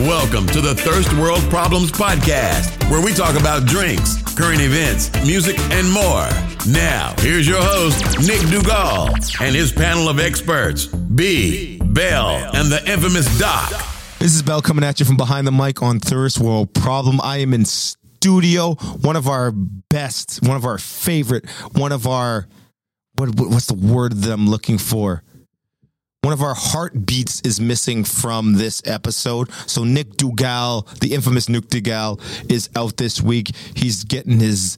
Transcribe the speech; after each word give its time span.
Welcome 0.00 0.46
to 0.48 0.60
the 0.60 0.74
Thirst 0.74 1.10
World 1.14 1.40
Problems 1.48 1.90
Podcast, 1.90 2.90
where 2.90 3.02
we 3.02 3.14
talk 3.14 3.34
about 3.40 3.64
drinks, 3.64 4.20
current 4.34 4.60
events, 4.60 5.10
music, 5.24 5.58
and 5.70 5.90
more. 5.90 6.28
Now, 6.70 7.14
here's 7.20 7.48
your 7.48 7.62
host, 7.62 8.04
Nick 8.18 8.40
Dugal, 8.50 9.08
and 9.40 9.56
his 9.56 9.72
panel 9.72 10.10
of 10.10 10.20
experts, 10.20 10.84
B, 10.84 11.78
Bell, 11.78 12.28
and 12.54 12.70
the 12.70 12.86
infamous 12.86 13.38
Doc. 13.38 13.70
This 14.18 14.34
is 14.34 14.42
Bell 14.42 14.60
coming 14.60 14.84
at 14.84 15.00
you 15.00 15.06
from 15.06 15.16
behind 15.16 15.46
the 15.46 15.52
mic 15.52 15.82
on 15.82 15.98
Thirst 15.98 16.40
World 16.40 16.74
Problem. 16.74 17.18
I 17.22 17.38
am 17.38 17.54
in 17.54 17.64
studio, 17.64 18.74
one 18.74 19.16
of 19.16 19.28
our 19.28 19.50
best, 19.50 20.42
one 20.46 20.58
of 20.58 20.66
our 20.66 20.76
favorite, 20.76 21.48
one 21.72 21.92
of 21.92 22.06
our 22.06 22.46
what 23.14 23.30
what's 23.40 23.64
the 23.64 23.72
word 23.72 24.12
that 24.12 24.30
I'm 24.30 24.46
looking 24.46 24.76
for? 24.76 25.22
One 26.22 26.32
of 26.32 26.42
our 26.42 26.54
heartbeats 26.54 27.40
is 27.42 27.60
missing 27.60 28.02
from 28.02 28.54
this 28.54 28.82
episode. 28.84 29.48
So 29.66 29.84
Nick 29.84 30.16
Dugal, 30.16 30.82
the 30.98 31.14
infamous 31.14 31.48
Nick 31.48 31.68
Dugal, 31.68 32.20
is 32.50 32.68
out 32.74 32.96
this 32.96 33.22
week. 33.22 33.52
He's 33.74 34.02
getting 34.02 34.40
his 34.40 34.76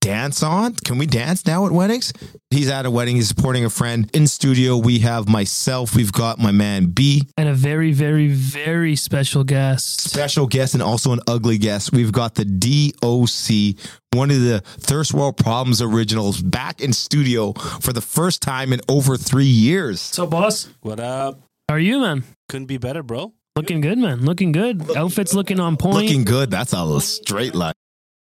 dance 0.00 0.42
on. 0.42 0.74
Can 0.74 0.98
we 0.98 1.06
dance 1.06 1.46
now 1.46 1.66
at 1.66 1.72
weddings? 1.72 2.12
He's 2.50 2.70
at 2.70 2.86
a 2.86 2.90
wedding. 2.90 3.16
He's 3.16 3.28
supporting 3.28 3.64
a 3.64 3.70
friend. 3.70 4.10
In 4.14 4.26
studio, 4.26 4.76
we 4.76 5.00
have 5.00 5.28
myself. 5.28 5.94
We've 5.94 6.12
got 6.12 6.38
my 6.38 6.50
man 6.50 6.86
B, 6.86 7.28
and 7.36 7.48
a 7.48 7.54
very, 7.54 7.92
very, 7.92 8.28
very 8.28 8.96
special 8.96 9.44
guest. 9.44 10.00
special 10.00 10.46
guest, 10.46 10.74
and 10.74 10.82
also 10.82 11.12
an 11.12 11.20
ugly 11.28 11.58
guest. 11.58 11.92
We've 11.92 12.12
got 12.12 12.34
the 12.34 12.44
DOC, 12.44 13.76
one 14.12 14.30
of 14.30 14.40
the 14.40 14.60
Thirst 14.80 15.12
World 15.14 15.36
Problems 15.36 15.80
originals, 15.82 16.40
back 16.40 16.80
in 16.80 16.92
studio 16.92 17.52
for 17.52 17.92
the 17.92 18.00
first 18.00 18.42
time 18.42 18.72
in 18.72 18.80
over 18.88 19.16
three 19.16 19.44
years. 19.44 20.00
So, 20.00 20.26
boss, 20.26 20.68
What 20.80 20.98
up? 21.00 21.40
how 21.68 21.76
are 21.76 21.78
you, 21.78 22.00
man? 22.00 22.24
Couldn't 22.48 22.66
be 22.66 22.78
better, 22.78 23.02
bro. 23.02 23.32
Looking 23.56 23.80
good, 23.80 23.98
man. 23.98 24.24
Looking 24.24 24.52
good. 24.52 24.96
Outfit's 24.96 25.34
looking 25.34 25.60
on 25.60 25.76
point. 25.76 25.96
Looking 25.96 26.24
good. 26.24 26.50
That's 26.50 26.72
a 26.72 27.00
straight 27.00 27.54
line. 27.54 27.74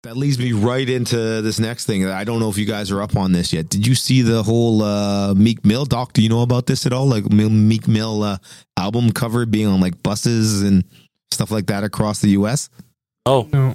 That 0.06 0.16
leads 0.16 0.38
me 0.38 0.52
right 0.52 0.88
into 0.88 1.42
this 1.42 1.59
next 1.59 1.86
thing. 1.86 2.06
I 2.06 2.23
don't 2.25 2.39
know 2.39 2.50
if 2.50 2.59
you 2.59 2.66
guys 2.67 2.92
are 2.92 3.02
up 3.02 3.16
on 3.17 3.31
this 3.31 3.52
yet. 3.52 3.70
Did 3.70 3.88
you 3.88 3.95
see 3.95 4.22
the 4.22 4.44
whole 4.44 4.84
uh, 4.84 5.34
Meek 5.34 5.66
Mill 5.66 5.84
doc? 5.84 6.14
Do 6.14 6.22
you 6.22 6.30
know 6.30 6.44
about 6.44 6.67
this 6.67 6.86
at 6.86 6.94
all? 6.94 7.08
Like 7.08 7.25
Meek 7.31 7.88
Mill 7.88 8.22
uh, 8.22 8.38
album 8.78 9.12
cover 9.12 9.47
being 9.47 9.66
on 9.66 9.81
like 9.81 10.03
buses 10.03 10.62
and 10.62 10.84
stuff 11.31 11.50
like 11.50 11.66
that 11.67 11.84
across 11.84 12.22
the 12.22 12.30
U.S. 12.30 12.70
Oh, 13.25 13.50
no, 13.52 13.73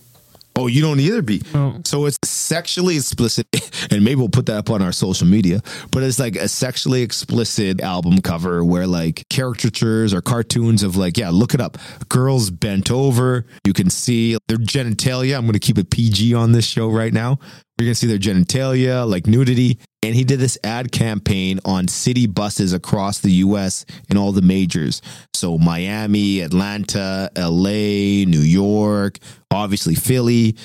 Oh, 0.57 0.67
you 0.67 0.83
don't 0.83 1.01
either, 1.01 1.23
be. 1.23 1.43
So 1.85 2.07
it's 2.07 2.19
sexually 2.25 2.97
explicit, 2.97 3.47
and 3.91 4.05
maybe 4.05 4.17
we'll 4.17 4.29
put 4.29 4.47
that 4.47 4.57
up 4.57 4.71
on 4.71 4.83
our 4.83 4.93
social 4.93 5.27
media. 5.27 5.63
But 5.91 6.03
it's 6.03 6.19
like 6.19 6.37
a 6.37 6.49
sexually 6.49 7.03
explicit 7.03 7.81
album 7.81 8.21
cover 8.21 8.65
where 8.65 8.87
like 8.87 9.25
caricatures 9.31 10.13
or 10.13 10.21
cartoons 10.21 10.83
of 10.83 10.97
like, 10.97 11.17
yeah, 11.17 11.31
look 11.31 11.55
it 11.55 11.61
up. 11.61 11.79
Girls 12.09 12.51
bent 12.51 12.91
over. 12.91 13.47
You 13.65 13.73
can 13.73 13.91
see 13.91 14.37
their 14.49 14.59
genitalia. 14.59 15.37
I'm 15.37 15.43
going 15.43 15.53
to 15.53 15.59
keep 15.61 15.79
it 15.79 15.91
PG 15.91 16.35
on 16.35 16.53
this 16.53 16.67
show 16.67 16.89
right 16.89 17.13
now. 17.13 17.39
You're 17.79 17.87
going 17.87 17.95
to 17.95 17.95
see 17.95 18.07
their 18.07 18.19
genitalia, 18.19 19.09
like 19.09 19.27
nudity. 19.27 19.79
And 20.03 20.15
he 20.15 20.25
did 20.25 20.41
this 20.41 20.57
ad 20.65 20.93
campaign 20.93 21.61
on 21.65 21.87
city 21.87 22.27
buses 22.27 22.73
across 22.73 23.19
the 23.19 23.33
US 23.33 23.85
in 24.09 24.17
all 24.17 24.33
the 24.33 24.43
majors. 24.43 25.03
So 25.35 25.59
Miami, 25.59 26.41
Atlanta, 26.41 27.31
LA, 27.37 28.25
New 28.25 28.41
York, 28.41 29.19
obviously 29.51 29.95
Philly. 29.95 30.57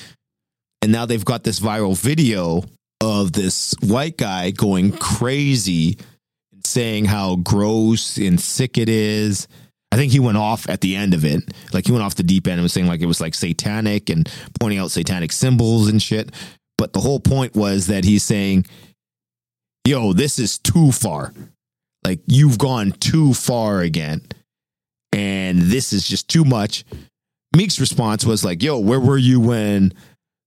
And 0.80 0.90
now 0.90 1.04
they've 1.04 1.24
got 1.24 1.44
this 1.44 1.60
viral 1.60 1.96
video 1.96 2.64
of 3.02 3.32
this 3.32 3.74
white 3.82 4.16
guy 4.16 4.52
going 4.52 4.92
crazy 4.92 5.98
and 6.52 6.64
saying 6.66 7.04
how 7.04 7.36
gross 7.36 8.16
and 8.16 8.40
sick 8.40 8.78
it 8.78 8.88
is. 8.88 9.48
I 9.92 9.96
think 9.96 10.12
he 10.12 10.20
went 10.20 10.38
off 10.38 10.68
at 10.68 10.80
the 10.80 10.96
end 10.96 11.12
of 11.14 11.24
it. 11.24 11.42
Like 11.72 11.86
he 11.86 11.92
went 11.92 12.04
off 12.04 12.14
the 12.14 12.22
deep 12.22 12.46
end 12.46 12.54
and 12.54 12.62
was 12.62 12.72
saying 12.72 12.86
like 12.86 13.00
it 13.00 13.06
was 13.06 13.20
like 13.20 13.34
satanic 13.34 14.08
and 14.08 14.30
pointing 14.58 14.78
out 14.78 14.90
satanic 14.90 15.32
symbols 15.32 15.88
and 15.88 16.00
shit. 16.00 16.32
But 16.78 16.92
the 16.92 17.00
whole 17.00 17.20
point 17.20 17.54
was 17.54 17.86
that 17.86 18.04
he's 18.04 18.22
saying, 18.22 18.66
yo, 19.86 20.12
this 20.12 20.38
is 20.38 20.58
too 20.58 20.92
far. 20.92 21.32
Like 22.04 22.20
you've 22.26 22.58
gone 22.58 22.92
too 22.92 23.34
far 23.34 23.80
again. 23.80 24.22
And 25.12 25.62
this 25.62 25.92
is 25.92 26.06
just 26.06 26.28
too 26.28 26.44
much. 26.44 26.84
Meek's 27.56 27.80
response 27.80 28.24
was 28.24 28.44
like, 28.44 28.62
yo, 28.62 28.78
where 28.78 29.00
were 29.00 29.16
you 29.16 29.40
when 29.40 29.94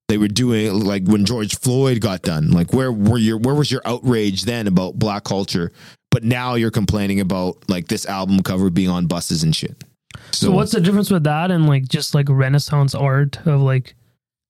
they 0.10 0.18
were 0.18 0.28
doing 0.28 0.84
like 0.84 1.08
when 1.08 1.26
George 1.26 1.58
Floyd 1.58 2.02
got 2.02 2.22
done? 2.22 2.52
Like 2.52 2.74
where 2.74 2.92
were 2.92 3.18
your 3.18 3.38
where 3.38 3.56
was 3.56 3.72
your 3.72 3.82
outrage 3.86 4.44
then 4.44 4.68
about 4.68 5.00
black 5.00 5.24
culture? 5.24 5.72
But 6.12 6.24
now 6.24 6.56
you're 6.56 6.72
complaining 6.72 7.20
about 7.20 7.70
like 7.70 7.88
this 7.88 8.06
album 8.06 8.42
cover 8.42 8.70
being 8.70 8.90
on 8.90 9.08
buses 9.08 9.44
and 9.44 9.56
shit. 9.56 9.84
So, 10.32 10.52
what's 10.52 10.72
the 10.72 10.82
difference 10.82 11.10
with 11.10 11.24
that 11.24 11.52
and 11.52 11.68
like 11.68 11.88
just 11.88 12.14
like 12.14 12.28
Renaissance 12.30 12.94
art 12.96 13.40
of 13.48 13.62
like 13.62 13.96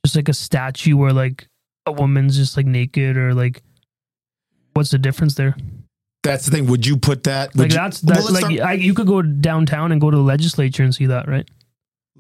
just 0.06 0.16
like 0.16 0.30
a 0.30 0.34
statue 0.34 0.98
where 0.98 1.14
like 1.14 1.48
a 1.86 1.92
woman's 1.92 2.38
just 2.38 2.58
like 2.58 2.66
naked 2.66 3.18
or 3.18 3.34
like 3.34 3.62
what's 4.74 4.92
the 4.92 4.98
difference 4.98 5.36
there? 5.36 5.56
that's 6.22 6.46
the 6.46 6.52
thing. 6.52 6.68
Would 6.68 6.86
you 6.86 6.98
put 6.98 7.24
that 7.24 7.56
Like 7.56 7.70
you- 7.72 7.76
that's 7.78 8.04
Well, 8.04 8.16
that 8.16 8.22
let's 8.32 8.44
like 8.44 8.56
start- 8.58 8.70
I, 8.70 8.74
you 8.74 8.94
could 8.94 9.08
go 9.08 9.22
downtown 9.22 9.94
and 9.94 10.02
go 10.02 10.12
to 10.12 10.18
the 10.18 10.24
legislature 10.24 10.84
and 10.84 10.94
see 10.94 11.06
that, 11.06 11.28
right? 11.30 11.48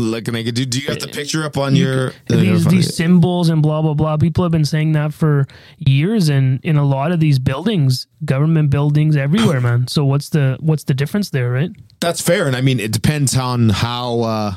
like 0.01 0.23
can 0.23 0.33
I 0.37 0.43
could 0.45 0.55
do 0.55 0.65
do 0.65 0.79
you 0.79 0.87
have 0.87 0.99
the 1.01 1.09
picture 1.09 1.43
up 1.43 1.57
on 1.57 1.75
You 1.75 1.85
your 1.85 2.11
these 2.29 2.65
uh, 2.65 2.69
these 2.69 2.95
symbols 2.95 3.49
and 3.49 3.61
blah 3.61 3.81
blah 3.81 3.93
blah. 3.93 4.15
People 4.15 4.45
have 4.45 4.51
been 4.53 4.63
saying 4.63 4.93
that 4.93 5.13
for 5.13 5.45
years, 5.77 6.29
and 6.29 6.61
in 6.63 6.77
a 6.77 6.85
lot 6.85 7.11
of 7.11 7.19
these 7.19 7.37
buildings, 7.37 8.07
government 8.23 8.69
buildings 8.69 9.17
everywhere, 9.17 9.59
man. 9.59 9.87
So 9.89 10.05
what's 10.05 10.29
the 10.29 10.55
what's 10.61 10.85
the 10.85 10.93
difference 10.93 11.31
there, 11.31 11.51
right? 11.51 11.71
That's 11.99 12.21
fair, 12.21 12.47
and 12.47 12.55
I 12.55 12.61
mean 12.61 12.79
it 12.79 12.93
depends 12.93 13.35
on 13.35 13.67
how 13.67 14.21
uh, 14.21 14.53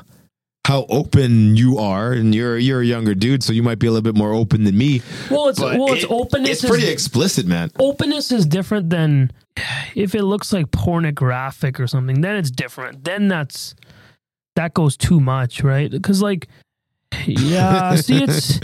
how 0.64 0.86
open 0.88 1.56
you 1.56 1.78
are, 1.78 2.12
and 2.12 2.34
you're 2.34 2.56
you're 2.56 2.80
a 2.82 2.84
younger 2.86 3.14
dude, 3.14 3.42
so 3.42 3.52
you 3.52 3.62
might 3.62 3.78
be 3.80 3.86
a 3.88 3.90
little 3.90 4.02
bit 4.02 4.16
more 4.16 4.32
open 4.32 4.64
than 4.64 4.78
me. 4.78 5.02
Well, 5.30 5.48
it's 5.48 5.58
But 5.58 5.78
well, 5.78 5.92
it's 5.92 6.04
it- 6.04 6.10
openness. 6.10 6.62
It's 6.62 6.68
pretty 6.68 6.84
is, 6.84 6.90
explicit, 6.92 7.46
man. 7.46 7.70
openness 7.78 8.30
is 8.30 8.46
different 8.46 8.90
than 8.90 9.32
if 9.94 10.14
it 10.14 10.22
looks 10.22 10.52
like 10.52 10.70
pornographic 10.70 11.80
or 11.80 11.86
something. 11.86 12.20
Then 12.20 12.36
it's 12.36 12.50
different. 12.50 13.04
Then 13.04 13.28
that's 13.28 13.74
that 14.56 14.72
goes 14.74 14.96
too 14.96 15.18
much, 15.18 15.62
right? 15.64 15.90
Because 15.90 16.22
like, 16.22 16.46
yeah, 17.26 17.94
see, 17.96 18.22
it's 18.22 18.60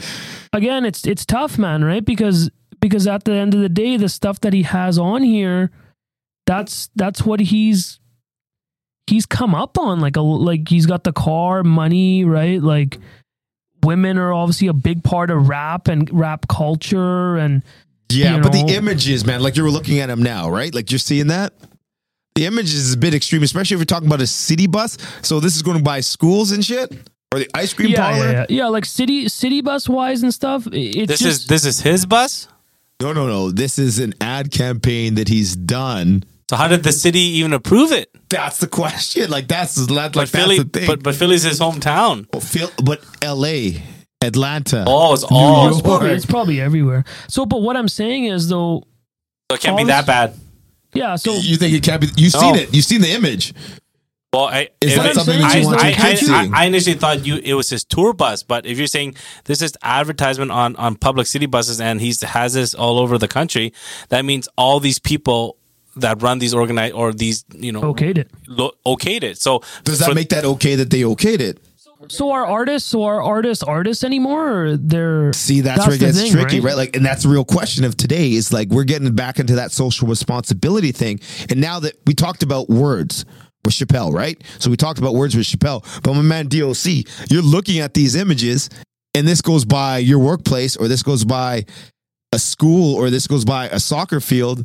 again, 0.53 0.85
it's 0.85 1.05
it's 1.07 1.27
tough, 1.27 1.59
man, 1.59 1.85
right? 1.85 2.05
Because 2.05 2.49
because 2.81 3.09
at 3.09 3.25
the 3.25 3.33
end 3.33 3.55
of 3.55 3.61
the 3.61 3.69
day, 3.69 3.97
the 3.97 4.09
stuff 4.09 4.39
that 4.41 4.53
he 4.53 4.63
has 4.63 4.99
on 4.99 5.23
here, 5.25 5.73
that's 6.47 6.91
that's 6.95 7.23
what 7.25 7.41
he's 7.41 7.98
he's 9.09 9.27
come 9.27 9.55
up 9.55 9.79
on. 9.79 10.01
Like 10.01 10.17
a 10.17 10.21
like 10.21 10.69
he's 10.69 10.87
got 10.87 11.05
the 11.05 11.13
car, 11.13 11.63
money, 11.65 12.25
right? 12.25 12.63
Like 12.63 12.99
women 13.83 14.19
are 14.19 14.33
obviously 14.33 14.69
a 14.69 14.73
big 14.73 15.05
part 15.05 15.31
of 15.31 15.49
rap 15.49 15.89
and 15.89 16.09
rap 16.13 16.49
culture 16.49 17.37
and 17.37 17.63
Yeah, 18.11 18.37
you 18.37 18.43
but 18.43 18.53
the 18.53 18.67
images, 18.69 19.25
man, 19.25 19.43
like 19.43 19.57
you're 19.57 19.71
looking 19.71 20.01
at 20.01 20.11
him 20.11 20.23
now, 20.23 20.51
right? 20.51 20.75
Like 20.75 20.91
you're 20.91 20.99
seeing 20.99 21.29
that. 21.29 21.53
The 22.35 22.47
image 22.47 22.73
is 22.73 22.95
a 22.95 22.97
bit 22.97 23.15
extreme, 23.15 23.43
especially 23.43 23.75
if 23.75 23.79
you're 23.81 23.87
talking 23.87 24.07
about 24.07 24.21
a 24.21 24.27
city 24.27 24.69
bus. 24.69 24.97
So 25.23 25.41
this 25.41 25.57
is 25.57 25.63
going 25.63 25.79
to 25.79 25.83
buy 25.83 26.01
schools 26.01 26.53
and 26.53 26.65
shit, 26.65 26.93
or 27.33 27.41
the 27.41 27.51
ice 27.53 27.73
cream 27.73 27.89
yeah, 27.89 27.97
parlor. 27.97 28.27
yeah, 28.27 28.33
yeah, 28.33 28.47
yeah, 28.49 28.67
like 28.67 28.85
city 28.85 29.29
city 29.29 29.61
bus 29.61 29.89
wise 29.89 30.23
and 30.23 30.33
stuff. 30.33 30.69
It's 30.71 31.09
this 31.09 31.21
just 31.21 31.43
is 31.43 31.47
this 31.49 31.65
is 31.65 31.81
his 31.81 32.07
bus. 32.07 32.47
No, 33.01 33.13
no, 33.13 33.27
no. 33.27 33.51
This 33.51 33.79
is 33.79 33.99
an 33.99 34.15
ad 34.21 34.51
campaign 34.51 35.15
that 35.17 35.29
he's 35.29 35.55
done. 35.55 36.25
So 36.49 36.57
how 36.57 36.67
did 36.69 36.83
the 36.83 36.93
city 36.93 37.21
even 37.21 37.53
approve 37.53 37.93
it? 37.93 38.11
That's 38.31 38.59
the 38.59 38.69
question. 38.69 39.31
Like 39.31 39.49
that's 39.49 39.79
like 39.91 40.13
But 40.13 40.21
that's 40.21 40.31
Philly, 40.31 40.59
the 40.59 40.65
thing. 40.65 40.87
but 40.87 41.03
but 41.03 41.15
Philly's 41.15 41.43
his 41.43 41.61
hometown. 41.61 42.27
But, 42.31 42.43
Phil, 42.43 42.71
but 42.83 43.05
L.A., 43.23 43.83
Atlanta. 44.23 44.85
Oh, 44.87 45.13
it's 45.15 45.25
all. 45.25 45.69
It's 45.69 45.81
probably, 45.83 46.11
it's 46.11 46.27
probably 46.27 46.61
everywhere. 46.61 47.05
So, 47.29 47.47
but 47.47 47.61
what 47.63 47.77
I'm 47.77 47.89
saying 47.89 48.25
is 48.25 48.49
though, 48.49 48.83
So 49.51 49.55
it 49.57 49.61
can't 49.61 49.77
be 49.77 49.85
that 49.85 50.07
bad. 50.07 50.35
yeah. 50.95 51.17
So 51.17 51.35
You 51.35 51.57
think 51.57 51.75
it 51.75 51.83
can't 51.83 52.01
be? 52.01 52.09
You've 52.17 52.33
seen 52.33 52.55
it. 52.57 52.75
You've 52.75 52.85
seen 52.85 53.01
the 53.03 53.11
image. 53.13 53.53
Well, 54.33 54.45
I, 54.47 54.69
Is 54.83 54.95
that 54.97 55.07
it- 55.07 55.15
something 55.15 55.39
that 55.41 55.55
you 55.55 55.63
I, 55.63 55.65
want 55.65 55.81
I, 55.85 55.89
your 56.13 56.35
I. 56.35 56.49
I, 56.53 56.63
I 56.63 56.65
initially 56.67 56.97
thought 56.97 57.25
you 57.25 57.37
it 57.43 57.55
was 57.55 57.71
his 57.71 57.85
tour 57.85 58.13
bus, 58.13 58.43
but 58.43 58.67
if 58.67 58.77
you're 58.77 58.87
saying 58.87 59.15
this 59.45 59.63
is 59.63 59.75
advertisement 59.83 60.51
on 60.51 60.77
on 60.77 60.97
public 60.97 61.27
city 61.27 61.47
buses 61.47 61.81
and 61.81 62.01
he's 62.01 62.21
has 62.23 62.55
this 62.55 62.75
all 62.75 62.99
over 62.99 63.17
the 63.19 63.29
country, 63.29 63.73
that 64.09 64.25
means 64.25 64.49
all 64.59 64.81
these 64.81 64.99
people 64.99 65.57
that 66.01 66.23
run 66.23 66.39
these 66.39 66.55
organize 66.55 66.93
or 66.93 67.13
these 67.13 67.45
you 67.55 67.73
know 67.73 67.81
okayed 67.83 68.19
it. 68.19 68.31
lo- 68.47 68.73
okayed 68.87 69.23
it. 69.23 69.39
So 69.39 69.63
Does 69.85 69.99
that 70.01 70.09
for- 70.09 70.15
make 70.15 70.29
that 70.31 70.45
okay 70.45 70.75
that 70.77 70.91
they 70.91 71.03
okayed 71.03 71.41
it? 71.41 71.59
So 72.07 72.31
are 72.31 72.47
artists, 72.47 72.89
so 72.89 73.03
are 73.03 73.21
artists 73.21 73.63
artists 73.65 74.05
anymore? 74.05 74.49
Or 74.67 74.77
they're 74.77 75.33
See, 75.33 75.63
that's, 75.63 75.79
That's 75.79 75.89
where 75.89 75.97
it 75.97 75.99
gets 76.01 76.21
thing, 76.21 76.31
tricky, 76.31 76.61
right? 76.61 76.67
right? 76.69 76.77
Like, 76.77 76.97
and 76.97 77.05
that's 77.05 77.25
the 77.25 77.29
real 77.29 77.45
question 77.45 77.85
of 77.85 77.97
today 77.97 78.33
is 78.35 78.53
like 78.53 78.69
we're 78.69 78.85
getting 78.85 79.13
back 79.17 79.41
into 79.41 79.57
that 79.57 79.73
social 79.73 80.07
responsibility 80.07 80.93
thing. 80.93 81.19
And 81.51 81.61
now 81.61 81.81
that 81.81 81.95
we 82.07 82.15
talked 82.15 82.45
about 82.45 82.71
words 82.71 83.25
with 83.65 83.75
Chappelle, 83.75 84.13
right? 84.13 84.41
So 84.61 84.71
we 84.71 84.77
talked 84.77 85.01
about 85.01 85.15
words 85.15 85.35
with 85.37 85.47
Chappelle, 85.47 85.83
but 86.05 86.15
my 86.15 86.23
man 86.23 86.47
DOC, 86.47 87.05
you're 87.31 87.43
looking 87.43 87.81
at 87.81 87.95
these 87.95 88.15
images, 88.15 88.71
and 89.15 89.27
this 89.27 89.41
goes 89.43 89.65
by 89.65 89.99
your 89.99 90.21
workplace, 90.21 90.77
or 90.77 90.87
this 90.87 91.03
goes 91.03 91.25
by 91.25 91.65
a 92.33 92.39
school, 92.39 92.95
or 92.95 93.11
this 93.11 93.27
goes 93.27 93.45
by 93.45 93.69
a 93.71 93.81
soccer 93.81 94.21
field, 94.21 94.65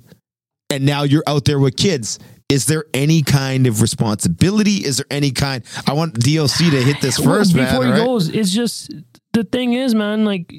and 0.69 0.85
now 0.85 1.03
you're 1.03 1.23
out 1.27 1.45
there 1.45 1.59
with 1.59 1.75
kids, 1.77 2.19
is 2.49 2.65
there 2.65 2.85
any 2.93 3.21
kind 3.21 3.67
of 3.67 3.81
responsibility? 3.81 4.85
Is 4.85 4.97
there 4.97 5.05
any 5.09 5.31
kind? 5.31 5.63
I 5.87 5.93
want 5.93 6.15
DLC 6.19 6.69
to 6.71 6.81
hit 6.81 7.01
this 7.01 7.17
first, 7.17 7.53
Well, 7.53 7.63
man. 7.63 7.71
before 7.73 7.85
he 7.85 7.91
right? 7.91 8.05
goes, 8.05 8.29
it's 8.29 8.51
just 8.51 8.93
the 9.33 9.43
thing 9.43 9.73
is, 9.73 9.95
man. 9.95 10.25
Like, 10.25 10.53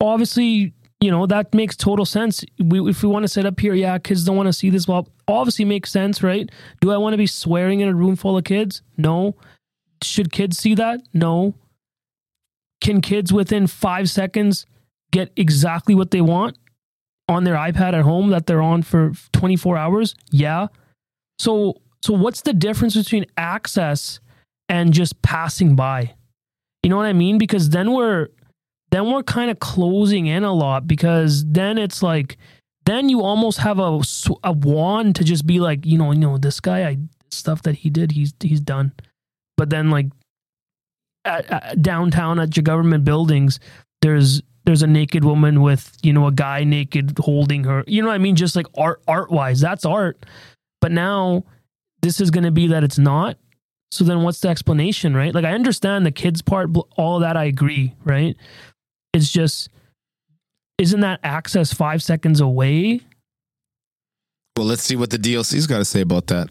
obviously, 0.00 0.72
you 1.00 1.10
know 1.10 1.26
that 1.26 1.52
makes 1.52 1.76
total 1.76 2.04
sense. 2.04 2.44
We, 2.62 2.80
if 2.88 3.02
we 3.02 3.08
want 3.08 3.24
to 3.24 3.28
set 3.28 3.44
up 3.46 3.58
here, 3.58 3.74
yeah, 3.74 3.98
kids 3.98 4.24
don't 4.24 4.36
want 4.36 4.46
to 4.48 4.52
see 4.52 4.70
this. 4.70 4.86
Well, 4.86 5.08
obviously 5.28 5.64
makes 5.64 5.90
sense, 5.90 6.22
right? 6.22 6.48
Do 6.80 6.92
I 6.92 6.96
want 6.96 7.14
to 7.14 7.18
be 7.18 7.26
swearing 7.26 7.80
in 7.80 7.88
a 7.88 7.94
room 7.94 8.16
full 8.16 8.36
of 8.38 8.44
kids? 8.44 8.82
No. 8.96 9.34
Should 10.02 10.32
kids 10.32 10.58
see 10.58 10.74
that? 10.76 11.00
No. 11.12 11.54
Can 12.80 13.00
kids 13.00 13.32
within 13.32 13.66
five 13.66 14.10
seconds 14.10 14.66
get 15.12 15.30
exactly 15.36 15.94
what 15.94 16.10
they 16.10 16.20
want 16.20 16.56
on 17.28 17.44
their 17.44 17.54
iPad 17.54 17.94
at 17.94 18.02
home 18.02 18.30
that 18.30 18.46
they're 18.46 18.62
on 18.62 18.82
for 18.82 19.12
24 19.32 19.76
hours? 19.76 20.14
Yeah. 20.30 20.68
So, 21.38 21.80
so 22.02 22.12
what's 22.14 22.42
the 22.42 22.52
difference 22.52 22.94
between 22.96 23.26
access 23.36 24.20
and 24.68 24.92
just 24.92 25.20
passing 25.22 25.76
by? 25.76 26.14
You 26.82 26.90
know 26.90 26.96
what 26.96 27.06
I 27.06 27.12
mean? 27.12 27.38
Because 27.38 27.70
then 27.70 27.92
we're 27.92 28.28
then 28.90 29.10
we're 29.10 29.22
kind 29.22 29.50
of 29.50 29.58
closing 29.58 30.26
in 30.26 30.44
a 30.44 30.52
lot 30.52 30.86
because 30.86 31.44
then 31.46 31.78
it's 31.78 32.02
like 32.02 32.36
then 32.84 33.08
you 33.08 33.22
almost 33.22 33.58
have 33.58 33.78
a 33.78 34.00
a 34.44 34.52
wand 34.52 35.16
to 35.16 35.24
just 35.24 35.46
be 35.46 35.60
like, 35.60 35.86
you 35.86 35.96
know, 35.96 36.12
you 36.12 36.18
know, 36.18 36.38
this 36.38 36.60
guy 36.60 36.88
I 36.88 36.98
stuff 37.30 37.62
that 37.62 37.76
he 37.76 37.90
did, 37.90 38.12
he's 38.12 38.34
he's 38.40 38.60
done. 38.60 38.92
But 39.56 39.70
then 39.70 39.90
like 39.90 40.06
at, 41.24 41.50
at 41.50 41.82
downtown 41.82 42.38
at 42.40 42.56
your 42.56 42.64
government 42.64 43.04
buildings, 43.04 43.60
there's 44.00 44.42
there's 44.64 44.82
a 44.82 44.86
naked 44.86 45.24
woman 45.24 45.60
with, 45.62 45.96
you 46.02 46.12
know, 46.12 46.26
a 46.26 46.32
guy 46.32 46.64
naked 46.64 47.18
holding 47.18 47.64
her. 47.64 47.84
You 47.86 48.02
know 48.02 48.08
what 48.08 48.14
I 48.14 48.18
mean? 48.18 48.36
Just 48.36 48.56
like 48.56 48.66
art 48.76 49.02
art 49.08 49.30
wise, 49.30 49.60
that's 49.60 49.84
art. 49.84 50.24
But 50.80 50.92
now 50.92 51.44
this 52.02 52.20
is 52.20 52.30
going 52.30 52.44
to 52.44 52.50
be 52.50 52.68
that 52.68 52.84
it's 52.84 52.98
not. 52.98 53.38
So 53.90 54.04
then 54.04 54.22
what's 54.22 54.40
the 54.40 54.48
explanation, 54.48 55.14
right? 55.14 55.34
Like 55.34 55.44
I 55.44 55.52
understand 55.52 56.06
the 56.06 56.12
kids 56.12 56.42
part, 56.42 56.70
all 56.96 57.20
that 57.20 57.36
I 57.36 57.44
agree, 57.44 57.94
right? 58.04 58.36
It's 59.12 59.30
just 59.30 59.68
isn't 60.78 61.00
that 61.00 61.20
access 61.22 61.72
5 61.72 62.02
seconds 62.02 62.40
away? 62.40 63.00
Well, 64.56 64.66
let's 64.66 64.82
see 64.82 64.96
what 64.96 65.10
the 65.10 65.18
DLC's 65.18 65.66
got 65.66 65.78
to 65.78 65.84
say 65.84 66.00
about 66.00 66.26
that. 66.28 66.48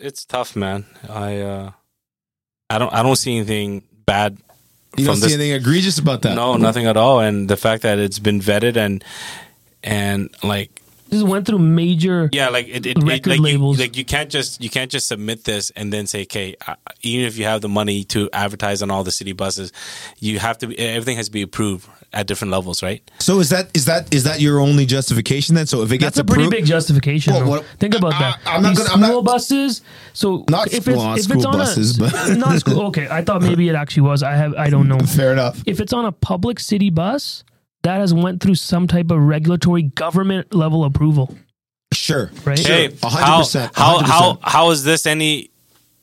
It's 0.00 0.24
tough, 0.24 0.56
man. 0.56 0.86
I 1.08 1.38
uh, 1.38 1.70
I 2.70 2.78
don't 2.78 2.92
I 2.92 3.02
don't 3.02 3.16
see 3.16 3.36
anything 3.36 3.84
bad 4.06 4.38
You 4.96 5.06
don't 5.06 5.16
see 5.16 5.22
this. 5.22 5.34
anything 5.34 5.52
egregious 5.52 5.98
about 5.98 6.22
that? 6.22 6.34
No, 6.34 6.56
nothing 6.56 6.86
at 6.86 6.96
all. 6.96 7.20
And 7.20 7.48
the 7.48 7.56
fact 7.56 7.82
that 7.82 7.98
it's 7.98 8.18
been 8.18 8.40
vetted 8.40 8.76
and 8.76 9.04
and 9.84 10.30
like 10.42 10.82
This 11.08 11.22
went 11.22 11.46
through 11.46 11.58
major 11.58 12.28
yeah, 12.32 12.48
like 12.48 12.68
it, 12.68 12.86
it, 12.86 12.98
it 12.98 13.02
Record 13.02 13.30
like 13.30 13.40
labels. 13.40 13.78
You, 13.78 13.84
like 13.84 13.96
you 13.96 14.04
can't 14.04 14.30
just 14.30 14.62
you 14.62 14.70
can't 14.70 14.90
just 14.90 15.08
submit 15.08 15.44
this 15.44 15.70
and 15.70 15.92
then 15.92 16.06
say, 16.06 16.22
okay, 16.22 16.54
uh, 16.66 16.74
even 17.02 17.26
if 17.26 17.38
you 17.38 17.44
have 17.44 17.60
the 17.60 17.68
money 17.68 18.04
to 18.04 18.28
advertise 18.32 18.82
on 18.82 18.90
all 18.90 19.04
the 19.04 19.10
city 19.10 19.32
buses, 19.32 19.72
you 20.18 20.38
have 20.38 20.58
to 20.58 20.66
be 20.68 20.78
everything 20.78 21.16
has 21.16 21.26
to 21.26 21.32
be 21.32 21.42
approved 21.42 21.88
at 22.12 22.26
different 22.26 22.52
levels, 22.52 22.82
right? 22.82 23.02
So 23.18 23.40
is 23.40 23.50
that 23.50 23.76
is 23.76 23.84
that 23.86 24.12
is 24.14 24.24
that 24.24 24.40
your 24.40 24.60
only 24.60 24.86
justification 24.86 25.54
then? 25.54 25.66
So 25.66 25.82
if 25.82 25.92
it 25.92 25.98
gets 25.98 26.16
That's 26.16 26.30
a 26.30 26.32
pretty 26.34 26.48
big 26.48 26.64
justification. 26.64 27.34
Well, 27.34 27.46
what- 27.48 27.64
Think 27.78 27.94
about 27.94 28.14
I- 28.14 28.18
that. 28.18 28.40
I'm 28.46 28.62
not 28.62 28.68
These 28.70 28.78
gonna- 28.78 28.90
I'm 28.94 29.00
not- 29.00 29.06
school 29.08 29.22
buses. 29.22 29.82
So 30.14 30.44
Not 30.48 30.72
if 30.72 30.82
school- 30.84 30.94
it's, 30.94 31.02
well, 31.02 31.14
if 31.14 31.22
school 31.22 31.36
it's 31.36 31.46
on 31.46 31.52
buses, 31.52 31.96
a, 31.98 32.00
but- 32.00 32.36
not 32.38 32.58
school. 32.60 32.82
Okay, 32.88 33.08
I 33.10 33.22
thought 33.22 33.42
maybe 33.42 33.68
it 33.68 33.74
actually 33.74 34.02
was. 34.02 34.22
I 34.22 34.34
have. 34.36 34.54
I 34.54 34.70
don't 34.70 34.88
know. 34.88 34.98
Fair 35.16 35.32
enough. 35.32 35.62
If 35.66 35.80
it's 35.80 35.92
on 35.92 36.04
a 36.06 36.12
public 36.12 36.58
city 36.60 36.90
bus, 36.90 37.44
that 37.82 37.98
has 38.00 38.12
went 38.12 38.42
through 38.42 38.56
some 38.56 38.86
type 38.86 39.10
of 39.10 39.20
regulatory 39.20 39.82
government 39.82 40.52
level 40.54 40.84
approval, 40.84 41.34
Sure. 41.92 42.30
right? 42.44 42.58
Hey, 42.58 42.86
A 43.02 43.08
hundred 43.08 43.38
percent, 43.42 43.72
a 43.76 43.78
How 43.80 43.84
hundred 43.96 44.06
how 44.06 44.32
percent. 44.34 44.38
how 44.52 44.70
is 44.70 44.84
this 44.84 45.06
any? 45.06 45.50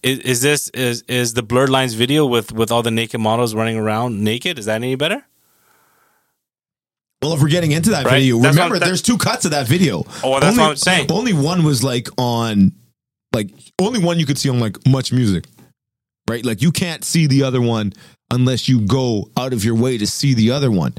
Is, 0.03 0.19
is 0.19 0.41
this 0.41 0.69
is 0.69 1.01
is 1.07 1.33
the 1.33 1.41
blurred 1.43 1.69
lines 1.69 1.93
video 1.95 2.25
with 2.25 2.51
with 2.51 2.71
all 2.71 2.83
the 2.83 2.91
naked 2.91 3.19
models 3.19 3.55
running 3.55 3.77
around 3.77 4.23
naked? 4.23 4.59
Is 4.59 4.65
that 4.65 4.75
any 4.75 4.95
better? 4.95 5.25
Well, 7.21 7.33
if 7.33 7.41
we're 7.41 7.49
getting 7.49 7.71
into 7.71 7.89
that 7.91 8.05
Right. 8.05 8.19
video, 8.19 8.39
That's 8.39 8.55
remember 8.55 8.77
that- 8.79 8.85
there's 8.85 9.01
two 9.01 9.17
cuts 9.17 9.45
of 9.45 9.51
that 9.51 9.67
video. 9.67 10.05
Oh, 10.23 10.31
well, 10.31 10.39
that's 10.39 10.51
only, 10.51 10.61
what 10.63 10.69
I'm 10.71 10.75
saying. 10.77 11.11
Only 11.11 11.33
one 11.33 11.63
was 11.63 11.83
like 11.83 12.07
on, 12.19 12.71
like 13.33 13.49
only 13.81 13.99
one 13.99 14.19
you 14.19 14.25
could 14.27 14.37
see 14.37 14.49
on 14.49 14.59
like 14.59 14.73
MuchMusic, 14.81 15.45
right? 16.29 16.45
Like 16.45 16.61
you 16.61 16.71
can't 16.71 17.03
see 17.03 17.25
the 17.25 17.41
other 17.43 17.61
one 17.61 17.93
unless 18.31 18.69
you 18.69 18.81
go 18.81 19.29
out 19.37 19.53
of 19.53 19.65
your 19.65 19.75
way 19.75 19.97
to 19.97 20.05
see 20.05 20.33
the 20.35 20.51
other 20.51 20.69
one. 20.69 20.93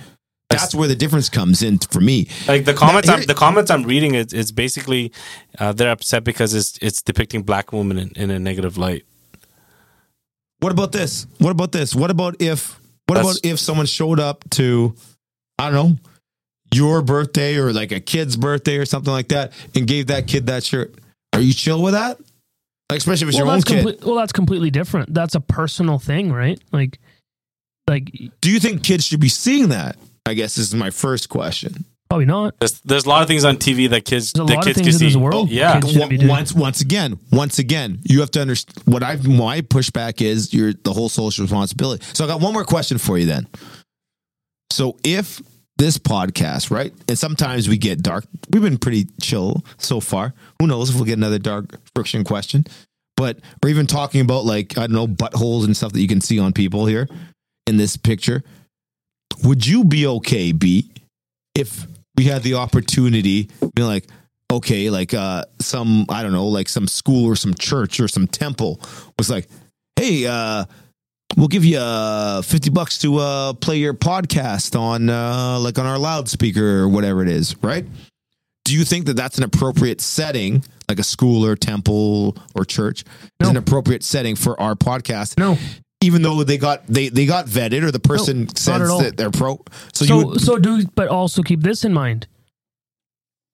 That's 0.61 0.75
where 0.75 0.89
the 0.89 0.95
difference 0.97 1.29
comes 1.29 1.63
in 1.63 1.79
for 1.79 2.01
me. 2.01 2.29
Like 2.49 2.65
the 2.65 2.75
comments, 2.75 3.09
here- 3.09 3.19
I'm, 3.19 3.25
the 3.25 3.35
comments 3.35 3.71
I'm 3.71 3.83
reading, 3.85 4.15
it's, 4.15 4.33
it's 4.33 4.51
basically 4.51 5.13
uh, 5.59 5.73
they're 5.73 5.91
upset 5.91 6.25
because 6.25 6.55
it's 6.55 6.79
it's 6.83 7.03
depicting 7.03 7.43
black 7.43 7.73
women 7.73 7.99
in, 7.99 8.11
in 8.17 8.31
a 8.31 8.39
negative 8.39 8.77
light. 8.79 9.05
What 10.61 10.73
about 10.73 10.93
this? 10.93 11.27
What 11.39 11.51
about 11.51 11.73
this? 11.73 11.95
What 11.95 12.11
about 12.11 12.41
if? 12.41 12.81
What 13.07 13.17
That's- 13.17 13.39
about 13.39 13.51
if 13.51 13.59
someone 13.61 13.87
showed 13.87 14.19
up 14.19 14.49
to, 14.51 14.95
I 15.59 15.71
don't 15.71 15.75
know, 15.75 15.97
your 16.75 17.03
birthday 17.03 17.57
or 17.57 17.73
like 17.73 17.93
a 17.93 18.01
kid's 18.01 18.37
birthday 18.37 18.79
or 18.79 18.85
something 18.85 19.13
like 19.13 19.29
that, 19.29 19.53
and 19.75 19.87
gave 19.87 20.09
that 20.09 20.27
kid 20.27 20.47
that 20.47 20.65
shirt? 20.65 20.95
Are 21.33 21.41
you 21.41 21.53
chill 21.53 21.83
with 21.83 21.93
that? 21.93 22.19
Like, 22.91 22.99
especially 22.99 23.25
if 23.25 23.29
it's 23.31 23.37
well, 23.39 23.47
your 23.47 23.53
own 23.53 23.59
that's 23.59 23.65
kid. 23.65 23.83
complete- 23.85 24.05
well, 24.05 24.15
that's 24.17 24.33
completely 24.33 24.71
different. 24.71 25.13
That's 25.13 25.35
a 25.35 25.41
personal 25.41 25.99
thing, 25.99 26.33
right? 26.33 26.61
Like, 26.73 26.99
like 27.89 28.13
Do 28.41 28.51
you 28.51 28.59
think 28.61 28.83
kids 28.85 29.05
should 29.05 29.21
be 29.21 29.29
seeing 29.29 29.69
that? 29.71 29.97
I 30.27 30.35
guess 30.35 30.55
this 30.57 30.67
is 30.69 30.75
my 30.75 30.91
first 30.91 31.29
question. 31.29 31.85
probably 32.09 32.27
not. 32.27 32.55
There's, 32.59 32.81
there's 32.83 33.05
a 33.05 33.09
lot 33.09 33.23
of 33.23 33.29
things 33.29 33.45
on 33.45 33.57
TV 33.57 33.89
that 33.91 34.05
kids 34.05 34.33
There's 34.33 34.45
a 34.45 34.47
that 34.47 34.55
lot 34.55 34.67
of 34.69 34.75
kids 34.75 34.79
things 34.83 34.97
can 34.99 35.07
in 35.07 35.07
this 35.07 35.15
see. 35.15 35.19
world 35.19 35.49
yeah, 35.51 35.81
kids 35.81 35.93
shouldn't 35.93 36.11
be 36.11 36.19
doing. 36.19 36.29
once, 36.29 36.53
once 36.53 36.81
again, 36.81 37.19
once 37.33 37.59
again, 37.59 38.01
you 38.05 38.21
have 38.21 38.31
to 38.33 38.41
understand 38.41 38.83
what 38.87 39.03
I 39.03 39.17
my 39.17 39.61
pushback 39.61 40.21
is. 40.21 40.53
Your 40.53 40.73
the 40.73 40.93
whole 40.93 41.09
social 41.09 41.45
responsibility. 41.45 42.05
So 42.13 42.25
I 42.25 42.29
got 42.29 42.41
one 42.41 42.53
more 42.53 42.65
question 42.65 42.99
for 42.99 43.19
you 43.19 43.27
then. 43.27 43.47
So 44.73 44.97
if 45.05 45.41
this 45.79 45.99
podcast, 45.99 46.71
right, 46.71 46.93
and 47.09 47.19
sometimes 47.19 47.69
we 47.69 47.77
get 47.79 48.03
dark. 48.03 48.25
We've 48.51 48.63
been 48.63 48.79
pretty 48.79 49.07
chill 49.21 49.65
so 49.79 50.01
far. 50.01 50.33
Who 50.61 50.67
knows 50.67 50.91
if 50.91 50.97
we'll 50.97 51.05
get 51.05 51.19
another 51.19 51.39
dark 51.39 51.79
friction 51.95 52.25
question? 52.25 52.65
But 53.17 53.41
we're 53.63 53.71
even 53.71 53.87
talking 53.87 54.21
about 54.21 54.45
like 54.45 54.77
I 54.79 54.87
don't 54.87 54.93
know 54.93 55.07
buttholes 55.07 55.65
and 55.65 55.77
stuff 55.77 55.93
that 55.93 56.01
you 56.01 56.09
can 56.09 56.21
see 56.21 56.39
on 56.39 56.53
people 56.53 56.87
here 56.87 57.09
in 57.67 57.77
this 57.77 57.97
picture. 57.97 58.43
Would 59.45 59.67
you 59.67 59.85
be 59.85 60.07
okay, 60.07 60.53
B, 60.53 60.91
if 61.55 61.87
we 62.17 62.25
had 62.25 62.43
the 62.43 62.55
opportunity, 62.55 63.51
be 63.75 63.83
like, 63.83 64.07
okay, 64.51 64.91
like 64.91 65.15
uh 65.15 65.45
some 65.61 66.07
I 66.09 66.23
don't 66.23 66.33
know, 66.33 66.47
like 66.47 66.69
some 66.69 66.89
school 66.89 67.27
or 67.27 67.37
some 67.37 67.55
church 67.55 68.01
or 68.01 68.09
some 68.09 68.27
temple 68.27 68.81
was 69.19 69.31
like, 69.31 69.49
hey, 69.97 70.27
uh 70.27 70.65
we'll 71.37 71.49
give 71.49 71.65
you 71.65 71.79
uh 71.79 72.43
50 72.43 72.71
bucks 72.71 72.99
to 72.99 73.19
uh 73.19 73.53
play 73.55 73.77
your 73.79 73.95
podcast 73.95 74.79
on 74.79 75.11
uh 75.11 75.59
like 75.59 75.79
on 75.79 75.87
our 75.87 75.99
loudspeaker 75.99 76.81
or 76.81 76.89
whatever 76.89 77.23
it 77.23 77.29
is, 77.29 77.57
right? 77.63 77.85
Do 78.65 78.75
you 78.75 78.85
think 78.85 79.07
that 79.07 79.15
that's 79.15 79.39
an 79.39 79.45
appropriate 79.45 80.01
setting, 80.01 80.65
like 80.89 80.99
a 80.99 81.05
school 81.05 81.47
or 81.47 81.55
temple 81.55 82.37
or 82.57 82.65
church, 82.65 83.05
is 83.41 83.49
an 83.49 83.57
appropriate 83.57 84.03
setting 84.03 84.35
for 84.35 84.61
our 84.61 84.75
podcast? 84.75 85.39
No. 85.39 85.57
Even 86.03 86.23
though 86.23 86.45
they 86.45 86.59
got 86.59 86.87
they 86.87 87.09
they 87.09 87.27
got 87.27 87.47
vetted 87.47 87.83
or 87.83 87.91
the 87.91 87.99
person 87.99 88.45
not 88.45 88.59
says 88.59 88.99
that 88.99 89.17
they're 89.17 89.31
pro. 89.31 89.61
So, 89.93 90.05
you 90.05 90.09
So, 90.09 90.27
would, 90.27 90.41
so 90.41 90.59
do, 90.59 90.87
but 90.95 91.09
also 91.09 91.43
keep 91.43 91.63
this 91.63 91.85
in 91.85 91.93
mind. 91.93 92.29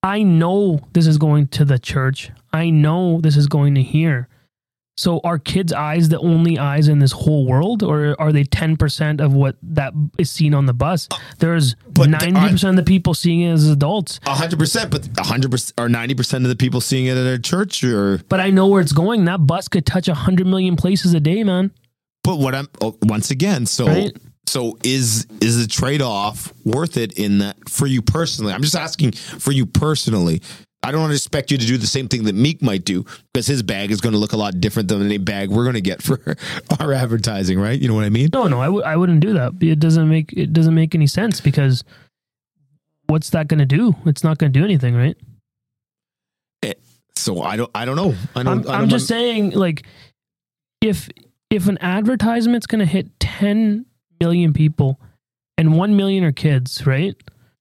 I 0.02 0.24
know 0.24 0.80
this 0.92 1.06
is 1.06 1.16
going 1.16 1.46
to 1.48 1.64
the 1.64 1.78
church. 1.78 2.30
I 2.52 2.70
know 2.70 3.20
this 3.20 3.36
is 3.36 3.46
going 3.46 3.76
to 3.76 3.82
here. 3.82 4.28
So 4.98 5.20
are 5.24 5.38
kids' 5.38 5.72
eyes 5.72 6.10
the 6.10 6.18
only 6.18 6.58
eyes 6.58 6.86
in 6.86 6.98
this 6.98 7.12
whole 7.12 7.46
world, 7.46 7.82
or 7.82 8.14
are 8.20 8.30
they 8.30 8.44
ten 8.44 8.76
percent 8.76 9.20
of 9.20 9.32
what 9.32 9.56
that 9.62 9.94
is 10.18 10.30
seen 10.30 10.52
on 10.52 10.66
the 10.66 10.74
bus? 10.74 11.08
There's 11.38 11.76
ninety 11.96 12.50
percent 12.50 12.78
of 12.78 12.84
the 12.84 12.88
people 12.88 13.14
seeing 13.14 13.40
it 13.40 13.52
as 13.52 13.68
adults. 13.68 14.20
A 14.26 14.34
hundred 14.34 14.58
percent, 14.58 14.90
but 14.90 15.08
a 15.18 15.22
hundred 15.22 15.50
percent 15.50 15.80
or 15.80 15.88
ninety 15.88 16.14
percent 16.14 16.44
of 16.44 16.50
the 16.50 16.56
people 16.56 16.82
seeing 16.82 17.06
it 17.06 17.16
at 17.16 17.26
a 17.26 17.38
church 17.38 17.82
or 17.82 18.18
But 18.28 18.40
I 18.40 18.50
know 18.50 18.66
where 18.66 18.82
it's 18.82 18.92
going. 18.92 19.24
That 19.24 19.46
bus 19.46 19.66
could 19.66 19.86
touch 19.86 20.08
a 20.08 20.14
hundred 20.14 20.46
million 20.46 20.76
places 20.76 21.14
a 21.14 21.20
day, 21.20 21.42
man. 21.42 21.70
But 22.24 22.38
what 22.38 22.54
I'm 22.54 22.68
oh, 22.80 22.96
once 23.02 23.30
again, 23.30 23.66
so 23.66 23.86
Right. 23.86 24.16
so 24.46 24.78
is 24.84 25.26
is 25.40 25.60
the 25.60 25.66
trade 25.66 26.02
off 26.02 26.52
worth 26.64 26.96
it 26.96 27.12
in 27.18 27.38
that 27.38 27.56
for 27.68 27.86
you 27.86 28.02
personally? 28.02 28.52
I'm 28.52 28.62
just 28.62 28.76
asking 28.76 29.12
for 29.12 29.52
you 29.52 29.66
personally. 29.66 30.42
I 30.84 30.90
don't 30.90 31.12
expect 31.12 31.52
you 31.52 31.58
to 31.58 31.64
do 31.66 31.76
the 31.78 31.86
same 31.86 32.08
thing 32.08 32.24
that 32.24 32.34
Meek 32.34 32.60
might 32.60 32.84
do 32.84 33.04
because 33.32 33.46
his 33.46 33.62
bag 33.62 33.92
is 33.92 34.00
going 34.00 34.14
to 34.14 34.18
look 34.18 34.32
a 34.32 34.36
lot 34.36 34.60
different 34.60 34.88
than 34.88 35.00
any 35.00 35.16
bag 35.16 35.48
we're 35.48 35.62
going 35.62 35.74
to 35.74 35.80
get 35.80 36.02
for 36.02 36.18
our 36.80 36.92
advertising, 36.92 37.60
right? 37.60 37.80
You 37.80 37.86
know 37.86 37.94
what 37.94 38.02
I 38.04 38.08
mean? 38.10 38.30
No, 38.32 38.48
no, 38.48 38.60
I 38.60 38.64
w- 38.66 38.82
I 38.84 38.96
wouldn't 38.96 39.20
do 39.20 39.32
that. 39.34 39.52
It 39.60 39.78
doesn't 39.78 40.08
make 40.08 40.32
it 40.32 40.52
doesn't 40.52 40.74
make 40.74 40.96
any 40.96 41.06
sense 41.06 41.40
because 41.40 41.84
what's 43.06 43.30
that 43.30 43.46
going 43.46 43.60
to 43.60 43.64
do? 43.66 43.94
It's 44.06 44.24
not 44.24 44.38
going 44.38 44.52
to 44.52 44.58
do 44.58 44.64
anything, 44.64 44.96
right? 44.96 45.16
Eh, 46.64 46.74
so 47.14 47.42
I 47.42 47.56
don't 47.56 47.70
I 47.76 47.84
don't 47.84 47.96
know. 47.96 48.14
I 48.34 48.42
don't. 48.42 48.66
I'm, 48.66 48.68
I 48.68 48.74
I'm 48.74 48.80
don't 48.80 48.88
just 48.88 49.06
saying, 49.06 49.50
like, 49.52 49.84
if 50.80 51.08
if 51.52 51.68
an 51.68 51.78
advertisement's 51.78 52.66
going 52.66 52.78
to 52.80 52.86
hit 52.86 53.20
10 53.20 53.86
million 54.20 54.52
people 54.52 54.98
and 55.58 55.76
1 55.76 55.96
million 55.96 56.24
are 56.24 56.32
kids, 56.32 56.86
right? 56.86 57.14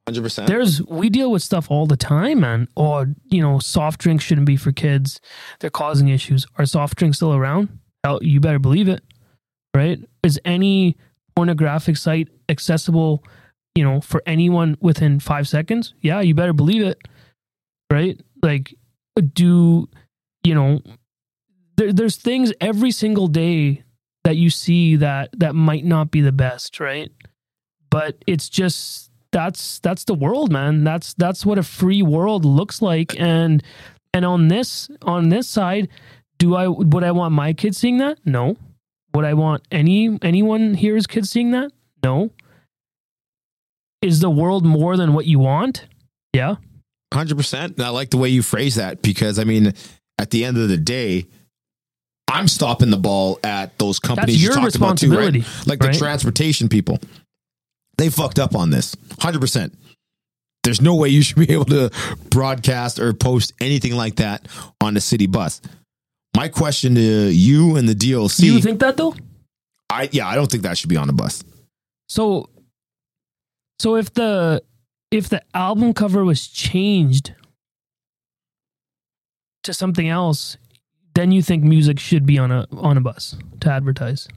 Hundred 0.08 0.24
percent. 0.24 0.48
There's 0.48 0.82
we 0.84 1.10
deal 1.10 1.30
with 1.32 1.44
stuff 1.44 1.70
all 1.70 1.86
the 1.86 1.96
time, 1.96 2.40
man. 2.40 2.68
Or 2.76 3.14
you 3.26 3.40
know, 3.40 3.60
soft 3.60 4.02
drinks 4.02 4.24
shouldn't 4.24 4.48
be 4.48 4.58
for 4.58 4.72
kids. 4.72 5.22
They're 5.60 5.70
causing 5.70 6.08
issues. 6.08 6.48
Are 6.58 6.66
soft 6.66 6.98
drinks 6.98 7.18
still 7.18 7.36
around? 7.36 7.70
Hell, 8.04 8.18
you 8.24 8.40
better 8.40 8.58
believe 8.58 8.88
it. 8.88 9.04
Right? 9.76 10.00
Is 10.24 10.40
any 10.44 10.98
pornographic 11.36 11.98
site 11.98 12.30
accessible? 12.50 13.24
You 13.76 13.84
know, 13.84 14.02
for 14.02 14.24
anyone 14.26 14.76
within 14.82 15.20
five 15.20 15.48
seconds? 15.48 15.94
Yeah, 16.02 16.20
you 16.22 16.34
better 16.34 16.52
believe 16.52 16.82
it. 16.82 16.98
Right? 17.92 18.20
Like, 18.42 18.74
do 19.34 19.88
you 20.44 20.56
know? 20.56 20.82
There, 21.78 21.94
there's 21.94 22.18
things 22.18 22.54
every 22.60 22.92
single 22.92 23.28
day 23.28 23.84
that 24.24 24.38
you 24.38 24.50
see 24.50 24.96
that 24.98 25.30
that 25.38 25.56
might 25.56 25.86
not 25.86 26.12
be 26.12 26.22
the 26.22 26.32
best, 26.32 26.80
right? 26.80 27.12
But 27.90 28.24
it's 28.28 28.50
just 28.50 29.12
that's 29.32 29.80
that's 29.80 30.04
the 30.04 30.14
world, 30.14 30.52
man. 30.52 30.84
That's 30.84 31.14
that's 31.14 31.46
what 31.46 31.58
a 31.58 31.64
free 31.64 32.02
world 32.02 32.46
looks 32.46 32.82
like. 32.82 33.20
And 33.20 33.64
and 34.14 34.26
on 34.26 34.48
this 34.48 34.90
on 35.02 35.30
this 35.30 35.48
side, 35.48 35.90
do 36.38 36.56
I 36.56 36.68
would 36.68 37.04
I 37.04 37.12
want 37.12 37.34
my 37.34 37.54
kids 37.54 37.78
seeing 37.78 37.98
that? 37.98 38.20
No. 38.26 38.58
Would 39.14 39.26
I 39.26 39.34
want 39.34 39.64
any 39.72 40.18
anyone 40.22 40.74
here's 40.74 41.08
kids 41.08 41.30
seeing 41.30 41.52
that? 41.52 41.72
No. 42.04 42.32
Is 44.02 44.20
the 44.20 44.30
world 44.30 44.66
more 44.66 44.98
than 44.98 45.14
what 45.14 45.26
you 45.26 45.40
want? 45.40 45.86
Yeah. 46.34 46.56
Hundred 47.14 47.38
percent. 47.38 47.80
I 47.80 47.90
like 47.90 48.10
the 48.10 48.18
way 48.18 48.30
you 48.30 48.42
phrase 48.42 48.76
that 48.76 49.02
because 49.02 49.38
I 49.38 49.44
mean, 49.44 49.74
at 50.18 50.30
the 50.32 50.46
end 50.46 50.58
of 50.58 50.70
the 50.70 50.78
day, 50.78 51.26
I'm 52.32 52.48
stopping 52.48 52.90
the 52.90 52.98
ball 52.98 53.40
at 53.44 53.78
those 53.78 54.00
companies 54.00 54.42
your 54.42 54.54
you 54.54 54.62
talked 54.62 54.76
about 54.76 54.98
too, 54.98 55.12
right? 55.12 55.34
responsibility, 55.34 55.70
Like 55.70 55.80
the 55.80 55.98
transportation 55.98 56.70
people. 56.70 57.00
They 57.98 58.10
fucked 58.10 58.40
up 58.40 58.56
on 58.56 58.70
this. 58.70 58.96
Hundred 59.20 59.42
percent. 59.42 59.78
There's 60.64 60.82
no 60.82 60.96
way 60.96 61.10
you 61.10 61.22
should 61.22 61.38
be 61.38 61.52
able 61.54 61.66
to 61.66 61.92
broadcast 62.30 63.00
or 63.00 63.14
post 63.14 63.54
anything 63.60 63.96
like 63.96 64.16
that 64.16 64.48
on 64.80 64.94
the 64.94 65.02
city 65.02 65.28
bus. 65.28 65.62
My 66.36 66.48
question 66.48 66.96
to 66.96 67.02
you 67.02 67.76
and 67.76 67.88
the 67.90 67.94
DLC, 67.94 68.40
Do 68.40 68.54
you 68.54 68.62
think 68.62 68.80
that 68.80 68.98
though? 68.98 69.14
I 69.90 70.10
yeah, 70.12 70.28
I 70.28 70.36
don't 70.36 70.50
think 70.50 70.64
that 70.64 70.78
should 70.78 70.90
be 70.90 70.98
on 70.98 71.08
the 71.08 71.14
bus. 71.14 71.44
So 72.08 72.50
so 73.80 73.98
if 73.98 74.14
the 74.14 74.64
if 75.12 75.28
the 75.28 75.42
album 75.54 75.94
cover 75.94 76.24
was 76.24 76.48
changed 76.48 77.34
to 79.64 79.74
something 79.74 80.08
else, 80.08 80.58
then 81.14 81.32
you 81.32 81.42
think 81.42 81.64
music 81.64 82.00
should 82.00 82.26
be 82.26 82.38
on 82.38 82.52
a 82.52 82.68
on 82.72 82.98
a 82.98 83.02
bus 83.02 83.36
to 83.62 83.72
advertise. 83.72 84.28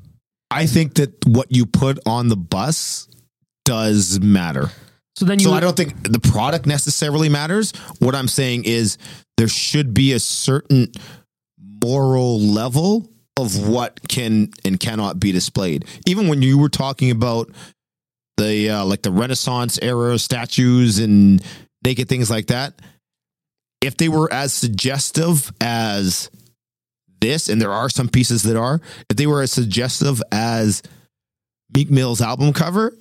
I 0.51 0.67
think 0.67 0.95
that 0.95 1.27
what 1.27 1.51
you 1.51 1.67
put 1.67 1.99
on 2.07 2.29
the 2.29 2.37
bus 2.37 3.09
does 3.65 4.21
matter. 4.21 4.71
So 5.17 5.25
then 5.25 5.39
you 5.39 5.47
So 5.47 5.53
I 5.53 5.61
don't 5.61 5.77
think 5.77 6.11
the 6.11 6.21
product 6.21 6.67
necessarily 6.67 7.29
matters. 7.29 7.73
What 7.99 8.15
I'm 8.15 8.29
saying 8.29 8.65
is 8.65 8.99
there 9.37 9.49
should 9.49 9.95
be 9.95 10.13
a 10.13 10.21
certain 10.21 10.93
moral 11.83 12.41
level 12.41 13.11
of 13.37 13.69
what 13.69 14.01
can 14.09 14.51
and 14.65 14.79
cannot 14.79 15.19
be 15.19 15.33
displayed. 15.33 15.85
Even 16.07 16.29
when 16.29 16.43
you 16.43 16.59
were 16.59 16.69
talking 16.69 17.11
about 17.11 17.51
the 18.37 18.71
uh, 18.71 18.85
like 18.85 19.03
the 19.03 19.11
Renaissance 19.11 19.79
era 19.83 20.19
statues 20.19 20.99
and 20.99 21.43
naked 21.85 22.09
things 22.09 22.31
like 22.31 22.47
that, 22.47 22.81
if 23.81 23.97
they 23.97 24.09
were 24.09 24.33
as 24.33 24.53
suggestive 24.53 25.53
as 25.61 26.31
this, 27.25 27.49
and 27.49 27.61
there 27.61 27.73
are 27.73 27.89
some 27.89 28.09
pieces 28.09 28.43
that 28.43 28.57
are, 28.57 28.81
if 29.11 29.17
they 29.17 29.27
were 29.27 29.43
as 29.43 29.51
suggestive 29.51 30.23
as 30.31 30.83
Meek 31.75 31.91
Mill's 31.91 32.21
album 32.21 32.53
cover, 32.53 32.97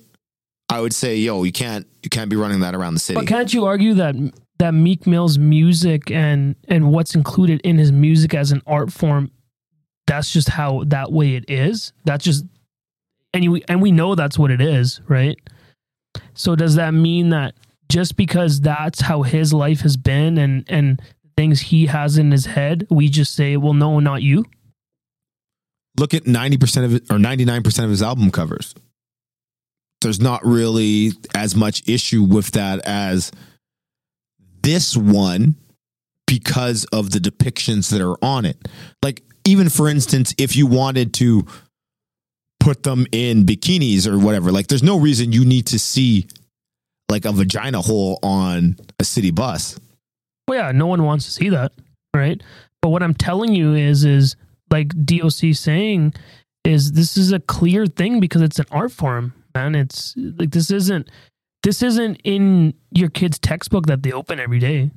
I 0.68 0.80
would 0.80 0.94
say, 0.94 1.16
yo, 1.16 1.42
you 1.44 1.52
can't 1.52 1.86
you 2.02 2.10
can't 2.10 2.30
be 2.30 2.36
running 2.36 2.60
that 2.60 2.74
around 2.74 2.94
the 2.94 3.00
city. 3.00 3.18
But 3.18 3.26
can't 3.26 3.52
you 3.52 3.66
argue 3.66 3.94
that 3.94 4.14
that 4.58 4.72
Meek 4.72 5.06
Mill's 5.06 5.38
music 5.38 6.10
and 6.10 6.56
and 6.68 6.90
what's 6.92 7.14
included 7.14 7.60
in 7.62 7.78
his 7.78 7.92
music 7.92 8.34
as 8.34 8.50
an 8.50 8.62
art 8.66 8.92
form, 8.92 9.30
that's 10.06 10.32
just 10.32 10.48
how 10.48 10.84
that 10.86 11.12
way 11.12 11.34
it 11.36 11.44
is. 11.48 11.92
That's 12.04 12.24
just 12.24 12.44
and 13.32 13.44
you 13.44 13.60
and 13.68 13.82
we 13.82 13.92
know 13.92 14.14
that's 14.14 14.38
what 14.38 14.50
it 14.50 14.60
is, 14.60 15.00
right? 15.06 15.38
So 16.34 16.56
does 16.56 16.76
that 16.76 16.94
mean 16.94 17.28
that 17.30 17.54
just 17.88 18.16
because 18.16 18.60
that's 18.60 19.02
how 19.02 19.22
his 19.22 19.52
life 19.52 19.80
has 19.80 19.96
been 19.96 20.38
and 20.38 20.64
and 20.68 21.02
things 21.36 21.60
he 21.60 21.86
has 21.86 22.18
in 22.18 22.30
his 22.30 22.46
head, 22.46 22.86
we 22.90 23.08
just 23.08 23.34
say, 23.34 23.56
well, 23.56 23.74
no, 23.74 24.00
not 24.00 24.22
you. 24.22 24.44
Look 25.96 26.12
at 26.14 26.26
ninety 26.26 26.56
percent 26.56 26.86
of 26.86 26.94
it 26.94 27.04
or 27.10 27.18
ninety 27.18 27.44
nine 27.44 27.62
percent 27.62 27.84
of 27.84 27.90
his 27.90 28.02
album 28.02 28.30
covers. 28.30 28.74
There's 30.00 30.20
not 30.20 30.44
really 30.44 31.12
as 31.34 31.54
much 31.54 31.88
issue 31.88 32.22
with 32.22 32.50
that 32.52 32.80
as 32.80 33.30
this 34.62 34.96
one 34.96 35.54
because 36.26 36.84
of 36.86 37.10
the 37.10 37.20
depictions 37.20 37.90
that 37.90 38.00
are 38.00 38.16
on 38.22 38.44
it. 38.44 38.68
Like 39.02 39.22
even 39.44 39.68
for 39.68 39.88
instance, 39.88 40.34
if 40.36 40.56
you 40.56 40.66
wanted 40.66 41.14
to 41.14 41.46
put 42.60 42.82
them 42.82 43.06
in 43.12 43.44
bikinis 43.44 44.06
or 44.06 44.18
whatever, 44.18 44.50
like 44.50 44.66
there's 44.66 44.82
no 44.82 44.98
reason 44.98 45.32
you 45.32 45.44
need 45.44 45.66
to 45.68 45.78
see 45.78 46.26
like 47.08 47.24
a 47.24 47.32
vagina 47.32 47.80
hole 47.80 48.18
on 48.22 48.76
a 48.98 49.04
city 49.04 49.30
bus. 49.30 49.78
Well, 50.48 50.58
yeah, 50.58 50.72
no 50.72 50.86
one 50.86 51.02
wants 51.04 51.24
to 51.26 51.30
see 51.30 51.48
that, 51.50 51.72
right? 52.14 52.42
But 52.82 52.90
what 52.90 53.02
I'm 53.02 53.14
telling 53.14 53.54
you 53.54 53.74
is, 53.74 54.04
is 54.04 54.36
like 54.70 54.88
DOC 55.04 55.54
saying, 55.54 56.14
is 56.64 56.92
this 56.92 57.16
is 57.16 57.32
a 57.32 57.40
clear 57.40 57.86
thing 57.86 58.20
because 58.20 58.42
it's 58.42 58.58
an 58.58 58.66
art 58.70 58.92
form, 58.92 59.34
man. 59.54 59.74
It's 59.74 60.14
like 60.16 60.50
this 60.50 60.70
isn't 60.70 61.10
this 61.62 61.82
isn't 61.82 62.20
in 62.24 62.74
your 62.90 63.08
kid's 63.08 63.38
textbook 63.38 63.86
that 63.86 64.02
they 64.02 64.12
open 64.12 64.40
every 64.40 64.58
day, 64.58 64.90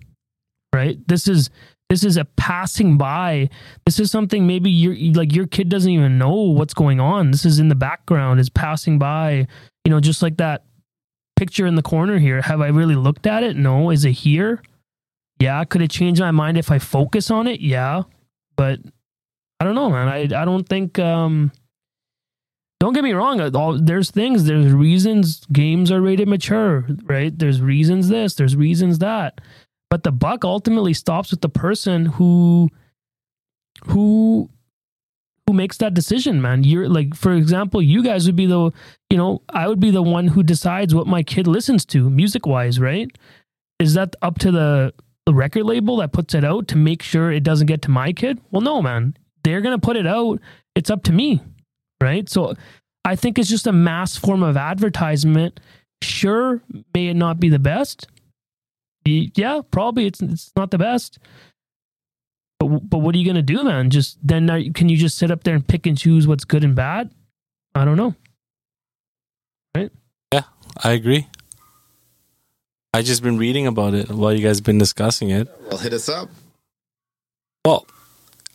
right? 0.73 0.97
This 1.07 1.27
is 1.27 1.49
this 1.89 2.03
is 2.03 2.17
a 2.17 2.25
passing 2.25 2.97
by. 2.97 3.49
This 3.85 3.99
is 3.99 4.11
something 4.11 4.45
maybe 4.45 4.69
your 4.69 4.95
like 5.13 5.33
your 5.33 5.47
kid 5.47 5.69
doesn't 5.69 5.91
even 5.91 6.17
know 6.17 6.33
what's 6.33 6.73
going 6.73 6.99
on. 6.99 7.31
This 7.31 7.45
is 7.45 7.59
in 7.59 7.69
the 7.69 7.75
background. 7.75 8.39
Is 8.39 8.49
passing 8.49 8.99
by. 8.99 9.47
You 9.85 9.91
know, 9.91 10.01
just 10.01 10.21
like 10.21 10.37
that 10.37 10.65
picture 11.37 11.65
in 11.65 11.75
the 11.75 11.81
corner 11.81 12.19
here. 12.19 12.41
Have 12.41 12.59
I 12.59 12.67
really 12.67 12.95
looked 12.95 13.25
at 13.25 13.43
it? 13.43 13.55
No. 13.55 13.89
Is 13.89 14.03
it 14.03 14.11
here? 14.11 14.61
Yeah. 15.39 15.63
Could 15.65 15.81
it 15.81 15.91
change 15.91 16.19
my 16.19 16.31
mind 16.31 16.57
if 16.57 16.71
I 16.71 16.79
focus 16.79 17.29
on 17.31 17.47
it? 17.47 17.59
Yeah. 17.61 18.03
But 18.55 18.79
I 19.59 19.65
don't 19.65 19.75
know, 19.75 19.89
man. 19.89 20.07
I 20.07 20.21
I 20.23 20.45
don't 20.45 20.67
think. 20.67 20.97
um 20.99 21.51
Don't 22.79 22.93
get 22.93 23.03
me 23.03 23.13
wrong. 23.13 23.39
uh, 23.41 23.49
All, 23.55 23.77
there's 23.79 24.11
things. 24.11 24.45
There's 24.45 24.71
reasons 24.71 25.45
games 25.51 25.91
are 25.91 26.01
rated 26.01 26.27
mature, 26.27 26.85
right? 27.05 27.33
There's 27.37 27.59
reasons 27.61 28.07
this. 28.09 28.35
There's 28.35 28.55
reasons 28.55 28.99
that. 28.99 29.41
But 29.89 30.03
the 30.03 30.11
buck 30.11 30.43
ultimately 30.45 30.93
stops 30.93 31.31
with 31.31 31.41
the 31.41 31.49
person 31.49 32.05
who 32.05 32.69
who 33.85 34.49
who 35.47 35.53
makes 35.53 35.77
that 35.77 35.93
decision, 35.93 36.41
man. 36.41 36.63
You're 36.65 36.89
like, 36.89 37.15
for 37.15 37.31
example, 37.33 37.81
you 37.81 38.03
guys 38.03 38.25
would 38.25 38.35
be 38.35 38.47
the, 38.47 38.69
you 39.09 39.17
know, 39.17 39.41
I 39.49 39.67
would 39.69 39.79
be 39.79 39.91
the 39.91 40.01
one 40.03 40.27
who 40.27 40.43
decides 40.43 40.93
what 40.93 41.07
my 41.07 41.23
kid 41.23 41.47
listens 41.47 41.85
to 41.85 42.09
music 42.09 42.45
wise, 42.45 42.81
right? 42.81 43.09
Is 43.79 43.93
that 43.93 44.15
up 44.21 44.39
to 44.39 44.51
the, 44.51 44.93
the 45.27 45.33
record 45.33 45.65
label 45.65 45.97
that 45.97 46.13
puts 46.13 46.33
it 46.33 46.45
out 46.45 46.69
to 46.69 46.77
make 46.77 47.03
sure 47.03 47.33
it 47.33 47.43
doesn't 47.43 47.67
get 47.67 47.81
to 47.81 47.91
my 47.91 48.13
kid? 48.13 48.39
Well, 48.49 48.61
no, 48.61 48.81
man. 48.81 49.17
They're 49.43 49.59
going 49.59 49.77
to 49.77 49.85
put 49.85 49.97
it 49.97 50.07
out. 50.07 50.39
It's 50.73 50.89
up 50.89 51.03
to 51.03 51.11
me, 51.11 51.41
right? 52.01 52.29
So 52.29 52.53
I 53.03 53.17
think 53.17 53.37
it's 53.37 53.49
just 53.49 53.67
a 53.67 53.73
mass 53.73 54.15
form 54.15 54.41
of 54.41 54.55
advertisement. 54.55 55.59
Sure, 56.01 56.61
may 56.93 57.07
it 57.07 57.15
not 57.15 57.41
be 57.41 57.49
the 57.49 57.59
best. 57.59 58.07
Yeah, 59.03 59.61
probably 59.69 60.05
it's 60.05 60.21
it's 60.21 60.53
not 60.55 60.71
the 60.71 60.77
best. 60.77 61.19
But 62.59 62.89
but 62.89 62.99
what 62.99 63.13
are 63.13 63.17
you 63.17 63.25
gonna 63.25 63.41
do, 63.41 63.63
man? 63.63 63.89
Just 63.89 64.17
then 64.25 64.49
are, 64.49 64.61
can 64.73 64.87
you 64.87 64.95
just 64.95 65.17
sit 65.17 65.29
up 65.29 65.43
there 65.43 65.55
and 65.55 65.67
pick 65.67 65.85
and 65.87 65.97
choose 65.97 66.25
what's 66.25 66.45
good 66.45 66.63
and 66.63 66.75
bad? 66.75 67.11
I 67.75 67.83
don't 67.83 67.97
know. 67.97 68.15
Right? 69.75 69.91
Yeah, 70.33 70.43
I 70.83 70.91
agree. 70.91 71.27
I 72.97 73.03
just 73.03 73.21
been 73.21 73.37
reading 73.37 73.67
about 73.67 73.93
it 73.93 74.09
while 74.09 74.33
you 74.33 74.41
guys 74.41 74.59
been 74.59 74.79
discussing 74.79 75.29
it. 75.29 75.47
Well, 75.69 75.77
hit 75.77 75.93
us 75.93 76.09
up. 76.09 76.29
Well, 77.63 77.85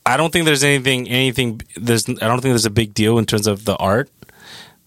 I 0.04 0.16
don't 0.16 0.32
think 0.32 0.46
there's 0.46 0.64
anything 0.64 1.08
anything 1.08 1.62
there's 1.76 2.08
I 2.08 2.26
don't 2.26 2.40
think 2.40 2.50
there's 2.50 2.66
a 2.66 2.70
big 2.70 2.92
deal 2.92 3.18
in 3.18 3.24
terms 3.24 3.46
of 3.46 3.66
the 3.66 3.76
art. 3.76 4.10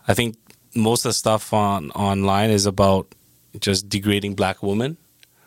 I 0.09 0.13
think 0.13 0.35
most 0.75 1.05
of 1.05 1.09
the 1.12 1.13
stuff 1.13 1.53
on 1.53 1.91
online 1.91 2.50
is 2.50 2.65
about 2.65 3.07
just 3.57 3.88
degrading 3.88 4.35
black 4.35 4.62
women 4.62 4.97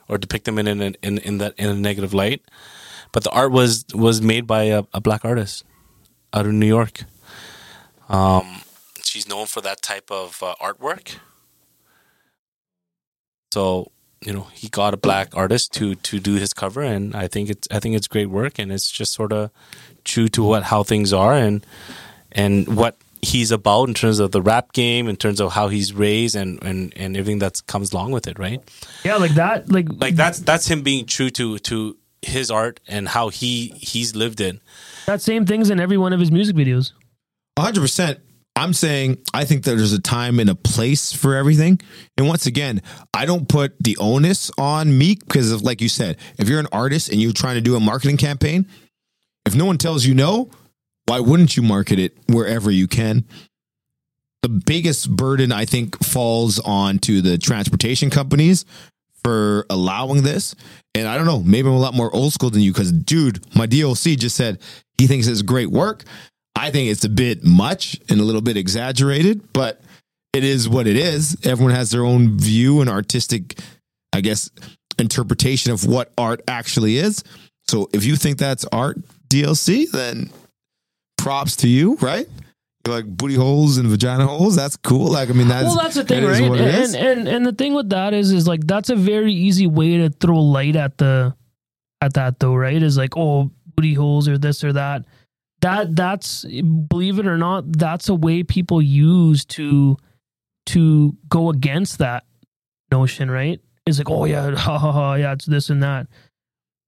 or 0.09 0.17
depict 0.17 0.47
them 0.47 0.59
in 0.59 0.69
in 0.69 0.97
in, 1.03 1.19
in 1.19 1.37
that 1.38 1.53
in 1.59 1.69
a 1.69 1.75
negative 1.75 2.15
light. 2.15 2.41
But 3.12 3.25
the 3.25 3.31
art 3.31 3.53
was 3.53 3.85
was 3.93 4.23
made 4.23 4.47
by 4.47 4.62
a, 4.73 4.85
a 4.95 5.03
black 5.03 5.23
artist 5.23 5.65
out 6.33 6.47
of 6.47 6.53
New 6.55 6.67
York. 6.67 7.05
Um, 8.09 8.62
she's 9.03 9.29
known 9.29 9.45
for 9.45 9.61
that 9.61 9.83
type 9.83 10.11
of 10.11 10.43
uh, 10.43 10.55
artwork. 10.62 11.17
So 13.53 13.93
you 14.21 14.33
know 14.33 14.49
he 14.53 14.69
got 14.69 14.95
a 14.95 14.97
black 14.97 15.37
artist 15.37 15.73
to 15.75 15.95
to 15.97 16.21
do 16.21 16.35
his 16.35 16.53
cover, 16.53 16.83
and 16.83 17.15
I 17.15 17.29
think 17.29 17.51
it's 17.51 17.69
I 17.71 17.79
think 17.81 17.97
it's 17.97 18.09
great 18.09 18.31
work, 18.31 18.59
and 18.59 18.73
it's 18.73 18.91
just 18.91 19.13
sort 19.13 19.33
of 19.33 19.51
true 20.05 20.29
to 20.29 20.43
what 20.43 20.65
how 20.65 20.83
things 20.83 21.13
are, 21.13 21.35
and 21.35 21.65
and 22.33 22.77
what 22.77 22.97
he's 23.23 23.51
about 23.51 23.89
in 23.89 23.95
terms 23.95 24.19
of 24.19 24.31
the 24.31 24.43
rap 24.43 24.73
game, 24.73 25.09
in 25.09 25.17
terms 25.17 25.41
of 25.41 25.53
how 25.53 25.69
he's 25.69 25.93
raised, 25.93 26.37
and 26.37 26.63
and 26.63 26.93
and 26.97 27.17
everything 27.17 27.39
that 27.41 27.61
comes 27.67 27.93
along 27.93 28.13
with 28.13 28.27
it, 28.27 28.39
right? 28.39 28.61
Yeah, 29.05 29.17
like 29.17 29.35
that. 29.35 29.71
Like 29.71 29.87
Like 29.91 30.17
that's 30.17 30.41
that's 30.41 30.67
him 30.67 30.83
being 30.83 31.07
true 31.07 31.31
to 31.31 31.59
to 31.59 31.97
his 32.23 32.51
art 32.51 32.81
and 32.89 33.09
how 33.09 33.29
he 33.29 33.69
he's 33.77 34.15
lived 34.17 34.41
it. 34.41 34.61
that 35.07 35.21
same 35.21 35.47
things 35.47 35.71
in 35.71 35.79
every 35.79 35.97
one 35.97 36.13
of 36.13 36.21
his 36.21 36.33
music 36.33 36.57
videos. 36.57 36.93
100%. 37.57 38.19
I'm 38.59 38.73
saying 38.73 39.19
I 39.33 39.45
think 39.45 39.65
that 39.65 39.77
there's 39.77 39.93
a 39.93 40.00
time 40.00 40.41
and 40.41 40.50
a 40.50 40.55
place 40.55 41.12
for 41.12 41.37
everything. 41.37 41.81
And 42.17 42.27
once 42.27 42.47
again, 42.47 42.83
I 43.15 43.25
don't 43.25 43.49
put 43.49 43.75
the 43.79 43.97
onus 43.99 44.50
on 44.59 44.99
Meek 44.99 45.25
because 45.25 45.62
like 45.62 45.81
you 45.81 45.88
said, 45.88 46.19
if 46.38 46.49
you're 46.49 46.59
an 46.59 46.67
artist 46.73 47.09
and 47.09 47.23
you're 47.23 47.33
trying 47.33 47.55
to 47.55 47.61
do 47.61 47.77
a 47.77 47.81
marketing 47.81 48.17
campaign, 48.17 48.67
if 49.47 49.55
no 49.55 49.65
one 49.65 49.79
tells 49.79 50.05
you 50.05 50.12
no, 50.12 50.50
why 51.07 51.21
wouldn't 51.21 51.57
you 51.57 51.62
market 51.62 52.00
it 52.00 52.19
wherever 52.27 52.71
you 52.71 52.88
can? 52.88 53.25
The 54.43 54.49
biggest 54.49 55.09
burden 55.15 55.53
I 55.53 55.65
think 55.65 56.03
falls 56.05 56.59
on 56.59 56.99
to 57.00 57.23
the 57.23 57.38
transportation 57.38 58.11
companies 58.11 58.65
for 59.23 59.67
allowing 59.71 60.23
this. 60.23 60.57
And 60.95 61.07
I 61.07 61.17
don't 61.17 61.27
know, 61.27 61.41
maybe 61.41 61.69
I'm 61.69 61.75
a 61.75 61.79
lot 61.79 61.95
more 61.95 62.15
old 62.15 62.33
school 62.33 62.50
than 62.50 62.62
you 62.62 62.73
because 62.73 62.91
dude, 62.91 63.45
my 63.55 63.69
DLC 63.69 64.19
just 64.19 64.37
said 64.37 64.59
he 64.97 65.07
thinks 65.07 65.29
it's 65.29 65.43
great 65.43 65.71
work. 65.71 66.05
I 66.59 66.73
think 66.73 66.91
it's 66.91 67.05
a 67.05 67.09
bit 67.09 67.45
much 67.45 68.00
and 68.09 68.21
a 68.21 68.25
little 68.25 68.41
bit 68.41 68.57
exaggerated, 68.57 69.53
but 69.53 69.81
it 70.33 70.43
is 70.43 70.69
what 70.69 70.88
it 70.88 70.97
is. 70.97 71.37
Everyone 71.45 71.73
has 71.73 71.91
their 71.91 72.05
own 72.05 72.37
view 72.37 72.81
and 72.81 72.91
artistic, 72.91 73.61
I 74.12 74.21
guess, 74.21 74.50
interpretation 74.99 75.71
of 75.71 75.87
what 75.87 76.12
art 76.19 76.43
actually 76.49 76.97
is. 76.97 77.23
So 77.69 77.88
if 77.93 78.05
you 78.05 78.17
think 78.17 78.38
that's 78.38 78.65
art 78.73 78.99
DLC, 79.29 79.88
then 79.88 80.31
props 81.17 81.55
to 81.57 81.69
you, 81.69 81.95
right? 81.97 82.27
Like 82.87 83.05
booty 83.05 83.35
holes 83.35 83.77
and 83.77 83.88
vagina 83.88 84.27
holes. 84.27 84.57
That's 84.57 84.77
cool. 84.79 85.12
Like 85.12 85.29
I 85.29 85.35
mean, 85.35 85.49
that's 85.49 85.67
well, 85.67 85.77
that's 85.77 85.95
the 85.95 86.05
thing, 86.05 86.25
right? 86.25 86.43
And, 86.43 86.97
and 86.97 87.29
and 87.29 87.47
the 87.47 87.53
thing 87.53 87.75
with 87.75 87.91
that 87.91 88.15
is, 88.15 88.33
is 88.33 88.49
like 88.49 88.67
that's 88.67 88.88
a 88.88 88.97
very 88.97 89.33
easy 89.33 89.67
way 89.67 89.99
to 89.99 90.09
throw 90.09 90.41
light 90.41 90.75
at 90.75 90.97
the 90.97 91.37
at 92.00 92.15
that 92.15 92.41
though, 92.41 92.55
right? 92.55 92.83
Is 92.83 92.97
like 92.97 93.15
oh 93.17 93.50
booty 93.77 93.93
holes 93.93 94.27
or 94.27 94.38
this 94.38 94.65
or 94.65 94.73
that. 94.73 95.05
That 95.61 95.97
that's 95.97 96.45
believe 96.45 97.19
it 97.19 97.27
or 97.27 97.38
not, 97.38 97.65
that's 97.79 98.09
a 98.09 98.15
way 98.15 98.43
people 98.43 98.81
use 98.81 99.45
to 99.47 99.97
to 100.67 101.17
go 101.29 101.50
against 101.50 101.99
that 101.99 102.25
notion, 102.93 103.31
right? 103.31 103.61
It's 103.87 103.99
like 103.99 104.11
oh 104.11 104.25
yeah, 104.25 104.50
ha 104.57 104.79
ha 104.79 104.93
ha, 104.93 105.15
yeah, 105.15 105.33
it's 105.33 105.47
this 105.47 105.71
and 105.71 105.83
that. 105.83 106.07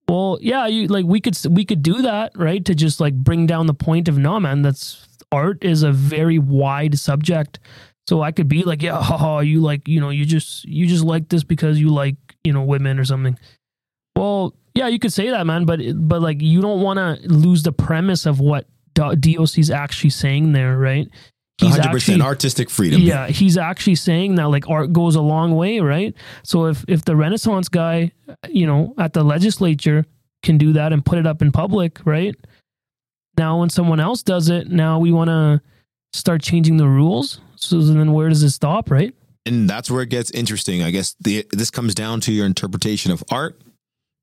Well, 0.08 0.38
yeah, 0.40 0.66
you 0.66 0.88
like 0.88 1.04
we 1.04 1.20
could 1.20 1.36
we 1.48 1.64
could 1.64 1.82
do 1.82 2.02
that, 2.02 2.32
right? 2.36 2.64
To 2.64 2.74
just 2.74 3.00
like 3.00 3.14
bring 3.14 3.46
down 3.46 3.66
the 3.66 3.74
point 3.74 4.08
of 4.08 4.18
no 4.18 4.38
man, 4.40 4.62
that's 4.62 5.06
art 5.32 5.64
is 5.64 5.82
a 5.82 5.92
very 5.92 6.38
wide 6.38 6.98
subject. 6.98 7.60
So 8.08 8.22
I 8.22 8.32
could 8.32 8.48
be 8.48 8.64
like, 8.64 8.82
yeah, 8.82 9.00
haha, 9.00 9.38
you 9.40 9.60
like, 9.60 9.86
you 9.86 10.00
know, 10.00 10.10
you 10.10 10.24
just 10.24 10.64
you 10.64 10.86
just 10.86 11.04
like 11.04 11.28
this 11.28 11.44
because 11.44 11.78
you 11.78 11.90
like, 11.90 12.16
you 12.42 12.52
know, 12.52 12.62
women 12.62 12.98
or 12.98 13.04
something. 13.04 13.38
Well, 14.16 14.54
yeah, 14.74 14.88
you 14.88 14.98
could 14.98 15.12
say 15.12 15.30
that, 15.30 15.46
man, 15.46 15.64
but 15.64 15.80
but 15.94 16.22
like 16.22 16.40
you 16.40 16.60
don't 16.60 16.80
want 16.80 16.98
to 16.98 17.28
lose 17.28 17.62
the 17.62 17.72
premise 17.72 18.26
of 18.26 18.40
what 18.40 18.66
Do- 18.94 19.16
DOC's 19.16 19.70
actually 19.70 20.10
saying 20.10 20.52
there, 20.52 20.78
right? 20.78 21.08
He's 21.58 21.76
100% 21.76 22.22
artistic 22.22 22.70
freedom. 22.70 23.02
Yeah, 23.02 23.28
he's 23.28 23.58
actually 23.58 23.96
saying 23.96 24.36
that 24.36 24.44
like 24.44 24.68
art 24.70 24.94
goes 24.94 25.14
a 25.14 25.20
long 25.20 25.54
way, 25.54 25.80
right? 25.80 26.14
So 26.42 26.66
if 26.66 26.84
if 26.88 27.04
the 27.04 27.16
Renaissance 27.16 27.68
guy, 27.68 28.12
you 28.48 28.66
know, 28.66 28.94
at 28.98 29.12
the 29.12 29.22
legislature 29.22 30.06
can 30.42 30.56
do 30.56 30.72
that 30.72 30.92
and 30.92 31.04
put 31.04 31.18
it 31.18 31.26
up 31.26 31.42
in 31.42 31.52
public, 31.52 31.98
right? 32.06 32.34
Now 33.36 33.60
when 33.60 33.68
someone 33.68 34.00
else 34.00 34.22
does 34.22 34.48
it, 34.48 34.70
now 34.70 34.98
we 34.98 35.12
want 35.12 35.28
to 35.28 35.60
start 36.12 36.42
changing 36.42 36.78
the 36.78 36.88
rules. 36.88 37.40
So 37.56 37.78
then 37.80 38.12
where 38.12 38.30
does 38.30 38.42
it 38.42 38.50
stop, 38.50 38.90
right? 38.90 39.14
and 39.46 39.68
that's 39.68 39.90
where 39.90 40.02
it 40.02 40.10
gets 40.10 40.30
interesting. 40.30 40.82
I 40.82 40.90
guess 40.90 41.16
the, 41.20 41.46
this 41.50 41.70
comes 41.70 41.94
down 41.94 42.20
to 42.22 42.32
your 42.32 42.46
interpretation 42.46 43.12
of 43.12 43.24
art. 43.30 43.60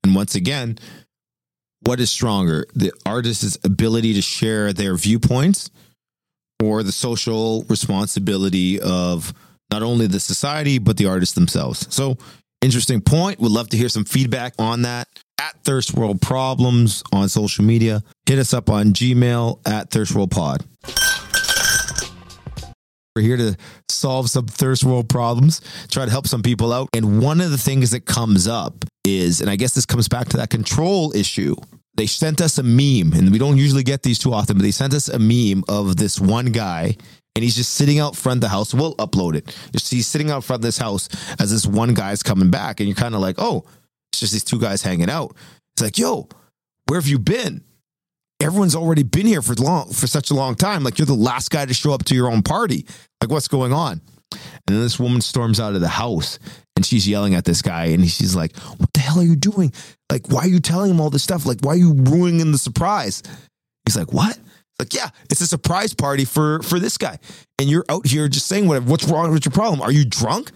And 0.08 0.14
once 0.14 0.34
again, 0.34 0.78
what 1.82 2.00
is 2.00 2.10
stronger, 2.10 2.64
the 2.74 2.94
artist's 3.04 3.58
ability 3.62 4.14
to 4.14 4.22
share 4.22 4.72
their 4.72 4.96
viewpoints 4.96 5.70
or 6.62 6.82
the 6.82 6.92
social 6.92 7.64
responsibility 7.64 8.80
of 8.80 9.34
not 9.70 9.82
only 9.82 10.06
the 10.06 10.18
society, 10.18 10.78
but 10.78 10.96
the 10.96 11.04
artists 11.04 11.34
themselves? 11.34 11.86
So, 11.94 12.16
interesting 12.62 13.02
point. 13.02 13.38
Would 13.38 13.52
love 13.52 13.68
to 13.68 13.76
hear 13.76 13.90
some 13.90 14.06
feedback 14.06 14.54
on 14.58 14.80
that 14.82 15.08
at 15.38 15.62
Thirst 15.62 15.92
World 15.92 16.22
Problems 16.22 17.02
on 17.12 17.28
social 17.28 17.66
media. 17.66 18.02
Hit 18.24 18.38
us 18.38 18.54
up 18.54 18.70
on 18.70 18.94
Gmail 18.94 19.60
at 19.68 19.90
Thirst 19.90 20.14
World 20.14 20.30
Pod. 20.30 20.64
We're 23.14 23.22
here 23.22 23.36
to 23.36 23.56
solve 23.90 24.30
some 24.30 24.46
thirst 24.46 24.84
world 24.84 25.08
problems, 25.08 25.60
try 25.90 26.04
to 26.04 26.10
help 26.10 26.28
some 26.28 26.40
people 26.40 26.72
out. 26.72 26.88
And 26.94 27.20
one 27.20 27.40
of 27.40 27.50
the 27.50 27.58
things 27.58 27.90
that 27.90 28.06
comes 28.06 28.46
up 28.46 28.84
is, 29.04 29.40
and 29.40 29.50
I 29.50 29.56
guess 29.56 29.74
this 29.74 29.86
comes 29.86 30.08
back 30.08 30.28
to 30.28 30.36
that 30.38 30.50
control 30.50 31.14
issue. 31.14 31.54
They 31.94 32.06
sent 32.06 32.40
us 32.40 32.58
a 32.58 32.62
meme, 32.62 33.12
and 33.12 33.32
we 33.32 33.38
don't 33.38 33.56
usually 33.56 33.82
get 33.82 34.02
these 34.02 34.18
too 34.18 34.32
often, 34.32 34.56
but 34.56 34.62
they 34.62 34.70
sent 34.70 34.94
us 34.94 35.08
a 35.08 35.18
meme 35.18 35.64
of 35.68 35.96
this 35.96 36.20
one 36.20 36.46
guy, 36.46 36.96
and 37.34 37.42
he's 37.42 37.56
just 37.56 37.74
sitting 37.74 37.98
out 37.98 38.16
front 38.16 38.38
of 38.38 38.42
the 38.42 38.48
house. 38.48 38.72
We'll 38.72 38.94
upload 38.96 39.34
it. 39.34 39.56
He's 39.72 40.06
sitting 40.06 40.30
out 40.30 40.44
front 40.44 40.60
of 40.60 40.64
this 40.64 40.78
house 40.78 41.08
as 41.40 41.50
this 41.50 41.66
one 41.66 41.94
guy's 41.94 42.22
coming 42.22 42.50
back, 42.50 42.80
and 42.80 42.88
you're 42.88 42.96
kind 42.96 43.14
of 43.14 43.20
like, 43.20 43.36
oh, 43.38 43.64
it's 44.12 44.20
just 44.20 44.32
these 44.32 44.44
two 44.44 44.60
guys 44.60 44.82
hanging 44.82 45.10
out. 45.10 45.34
It's 45.74 45.82
like, 45.82 45.98
yo, 45.98 46.28
where 46.86 47.00
have 47.00 47.08
you 47.08 47.18
been? 47.18 47.62
everyone's 48.40 48.76
already 48.76 49.02
been 49.02 49.26
here 49.26 49.42
for 49.42 49.54
long 49.54 49.90
for 49.92 50.06
such 50.06 50.30
a 50.30 50.34
long 50.34 50.54
time. 50.54 50.84
Like 50.84 50.98
you're 50.98 51.06
the 51.06 51.14
last 51.14 51.50
guy 51.50 51.66
to 51.66 51.74
show 51.74 51.92
up 51.92 52.04
to 52.04 52.14
your 52.14 52.30
own 52.30 52.42
party. 52.42 52.86
Like 53.20 53.30
what's 53.30 53.48
going 53.48 53.72
on? 53.72 54.00
And 54.32 54.76
then 54.76 54.80
this 54.80 54.98
woman 54.98 55.20
storms 55.20 55.60
out 55.60 55.74
of 55.74 55.80
the 55.80 55.88
house 55.88 56.38
and 56.76 56.84
she's 56.84 57.08
yelling 57.08 57.34
at 57.34 57.44
this 57.44 57.62
guy 57.62 57.86
and 57.86 58.08
she's 58.08 58.36
like, 58.36 58.56
"What 58.56 58.92
the 58.92 59.00
hell 59.00 59.20
are 59.20 59.24
you 59.24 59.36
doing? 59.36 59.72
Like 60.10 60.28
why 60.28 60.42
are 60.42 60.48
you 60.48 60.60
telling 60.60 60.90
him 60.90 61.00
all 61.00 61.10
this 61.10 61.22
stuff? 61.22 61.46
Like 61.46 61.60
why 61.62 61.72
are 61.72 61.76
you 61.76 61.94
ruining 61.94 62.52
the 62.52 62.58
surprise?" 62.58 63.22
He's 63.86 63.96
like, 63.96 64.12
"What?" 64.12 64.38
Like, 64.78 64.94
yeah, 64.94 65.08
it's 65.28 65.40
a 65.40 65.46
surprise 65.46 65.92
party 65.92 66.24
for 66.24 66.62
for 66.62 66.78
this 66.78 66.98
guy, 66.98 67.18
and 67.58 67.68
you're 67.68 67.84
out 67.88 68.06
here 68.06 68.28
just 68.28 68.46
saying 68.46 68.68
whatever. 68.68 68.88
What's 68.88 69.04
wrong 69.04 69.32
with 69.32 69.44
your 69.44 69.52
problem? 69.52 69.82
Are 69.82 69.90
you 69.90 70.04
drunk? 70.04 70.52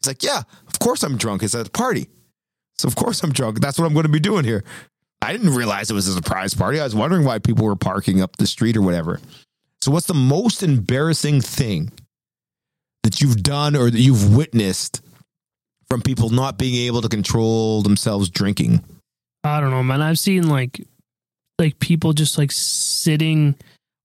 It's 0.00 0.08
like, 0.08 0.22
yeah, 0.22 0.42
of 0.66 0.78
course 0.80 1.02
I'm 1.02 1.16
drunk. 1.16 1.42
It's 1.42 1.54
at 1.54 1.68
a 1.68 1.70
party, 1.70 2.08
so 2.78 2.88
of 2.88 2.96
course 2.96 3.22
I'm 3.22 3.32
drunk. 3.32 3.60
That's 3.60 3.78
what 3.78 3.86
I'm 3.86 3.94
to 3.94 4.08
be 4.08 4.18
doing 4.18 4.44
here. 4.44 4.64
I 5.22 5.32
didn't 5.32 5.54
realize 5.54 5.90
it 5.90 5.94
was 5.94 6.08
a 6.08 6.14
surprise 6.14 6.54
party. 6.54 6.80
I 6.80 6.84
was 6.84 6.94
wondering 6.94 7.24
why 7.24 7.38
people 7.38 7.66
were 7.66 7.76
parking 7.76 8.22
up 8.22 8.36
the 8.36 8.46
street 8.46 8.76
or 8.76 8.82
whatever. 8.82 9.20
So, 9.82 9.92
what's 9.92 10.06
the 10.06 10.14
most 10.14 10.62
embarrassing 10.62 11.40
thing 11.40 11.92
that 13.02 13.20
you've 13.20 13.42
done 13.42 13.76
or 13.76 13.90
that 13.90 14.00
you've 14.00 14.36
witnessed 14.36 15.02
from 15.88 16.02
people 16.02 16.30
not 16.30 16.58
being 16.58 16.86
able 16.86 17.02
to 17.02 17.08
control 17.08 17.82
themselves 17.82 18.30
drinking? 18.30 18.82
I 19.44 19.60
don't 19.60 19.70
know, 19.70 19.82
man. 19.82 20.02
I've 20.02 20.18
seen 20.18 20.48
like 20.48 20.86
like 21.58 21.78
people 21.78 22.12
just 22.12 22.38
like 22.38 22.52
sitting 22.52 23.54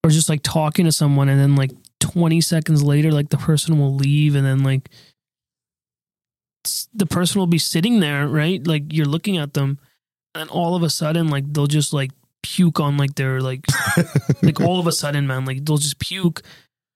or 0.04 0.10
just 0.10 0.30
like 0.30 0.44
talking 0.44 0.86
to 0.86 0.92
someone 0.92 1.30
and 1.30 1.40
then 1.40 1.56
like 1.56 1.72
20 2.02 2.42
seconds 2.42 2.84
later 2.84 3.12
like 3.12 3.30
the 3.30 3.38
person 3.38 3.80
will 3.80 3.96
leave 3.96 4.36
and 4.36 4.46
then 4.46 4.62
like 4.62 4.90
the 6.94 7.06
person 7.06 7.40
will 7.40 7.48
be 7.48 7.58
sitting 7.58 8.00
there, 8.00 8.28
right? 8.28 8.66
Like 8.66 8.92
you're 8.92 9.06
looking 9.06 9.38
at 9.38 9.54
them 9.54 9.80
and 10.34 10.50
all 10.50 10.76
of 10.76 10.84
a 10.84 10.90
sudden 10.90 11.30
like 11.30 11.52
they'll 11.52 11.68
just 11.68 11.94
like 11.94 12.12
puke 12.44 12.80
on 12.80 12.98
like 12.98 13.16
their 13.16 13.42
like 13.42 13.66
like 14.42 14.60
all 14.62 14.80
of 14.80 14.88
a 14.88 14.92
sudden, 14.92 15.28
man, 15.28 15.46
like 15.46 15.66
they'll 15.66 15.78
just 15.78 16.00
puke 16.00 16.42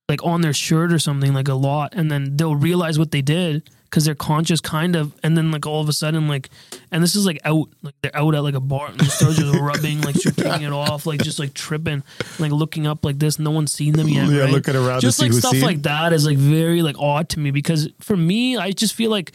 like 0.09 0.23
on 0.25 0.41
their 0.41 0.53
shirt 0.53 0.91
or 0.91 0.99
something 0.99 1.33
like 1.33 1.47
a 1.47 1.53
lot 1.53 1.93
and 1.95 2.11
then 2.11 2.35
they'll 2.35 2.55
realize 2.55 2.97
what 2.99 3.11
they 3.11 3.21
did 3.21 3.69
because 3.83 4.05
they're 4.05 4.15
conscious 4.15 4.59
kind 4.59 4.95
of 4.95 5.13
and 5.23 5.37
then 5.37 5.51
like 5.51 5.65
all 5.65 5.81
of 5.81 5.87
a 5.89 5.93
sudden 5.93 6.27
like 6.27 6.49
and 6.91 7.01
this 7.01 7.15
is 7.15 7.25
like 7.25 7.39
out 7.45 7.69
like 7.83 7.93
they're 8.01 8.15
out 8.15 8.35
at 8.35 8.43
like 8.43 8.55
a 8.55 8.59
bar 8.59 8.87
and 8.87 8.99
they 8.99 9.05
start 9.05 9.33
just 9.35 9.55
rubbing 9.59 10.01
like 10.01 10.15
taking 10.15 10.63
it 10.63 10.71
off 10.73 11.05
like 11.05 11.21
just 11.21 11.39
like 11.39 11.53
tripping 11.53 12.03
like 12.39 12.51
looking 12.51 12.85
up 12.87 13.05
like 13.05 13.17
this 13.19 13.39
no 13.39 13.51
one's 13.51 13.71
seen 13.71 13.93
them 13.93 14.07
yet 14.07 14.27
Yeah, 14.27 14.41
right? 14.43 14.51
looking 14.51 14.75
around 14.75 14.95
to 15.01 15.07
just 15.07 15.17
see 15.17 15.25
like 15.25 15.31
who's 15.31 15.39
stuff 15.47 15.61
like 15.61 15.83
that 15.83 16.11
is 16.13 16.25
like 16.25 16.37
very 16.37 16.81
like 16.81 16.97
odd 16.99 17.29
to 17.29 17.39
me 17.39 17.51
because 17.51 17.87
for 17.99 18.17
me 18.17 18.57
I 18.57 18.71
just 18.71 18.93
feel 18.95 19.11
like 19.11 19.31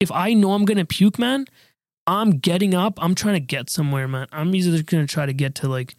if 0.00 0.10
I 0.12 0.34
know 0.34 0.52
I'm 0.52 0.64
gonna 0.64 0.84
puke 0.84 1.18
man 1.18 1.46
I'm 2.06 2.38
getting 2.38 2.74
up 2.74 3.02
I'm 3.02 3.14
trying 3.14 3.34
to 3.34 3.40
get 3.40 3.70
somewhere 3.70 4.06
man 4.06 4.26
I'm 4.32 4.54
either 4.54 4.82
gonna 4.82 5.06
try 5.06 5.26
to 5.26 5.32
get 5.32 5.54
to 5.56 5.68
like 5.68 5.96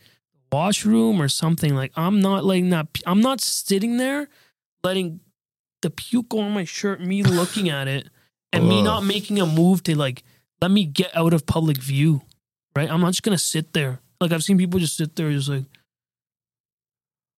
washroom 0.51 1.21
or 1.21 1.27
something 1.27 1.75
like 1.75 1.91
I'm 1.95 2.19
not 2.19 2.45
letting 2.45 2.69
that 2.69 2.87
I'm 3.05 3.21
not 3.21 3.41
sitting 3.41 3.97
there 3.97 4.27
letting 4.83 5.19
the 5.81 5.89
puke 5.89 6.29
go 6.29 6.39
on 6.39 6.51
my 6.53 6.63
shirt, 6.63 7.01
me 7.01 7.23
looking 7.39 7.69
at 7.69 7.87
it, 7.87 8.09
and 8.53 8.67
me 8.67 8.81
not 8.81 9.03
making 9.03 9.39
a 9.39 9.45
move 9.45 9.83
to 9.83 9.97
like 9.97 10.23
let 10.61 10.71
me 10.71 10.85
get 10.85 11.15
out 11.15 11.33
of 11.33 11.45
public 11.45 11.77
view. 11.77 12.21
Right? 12.75 12.89
I'm 12.89 13.01
not 13.01 13.09
just 13.09 13.23
gonna 13.23 13.37
sit 13.37 13.73
there. 13.73 13.99
Like 14.21 14.31
I've 14.31 14.43
seen 14.43 14.57
people 14.57 14.79
just 14.79 14.97
sit 14.97 15.15
there 15.15 15.31
just 15.31 15.49
like 15.49 15.65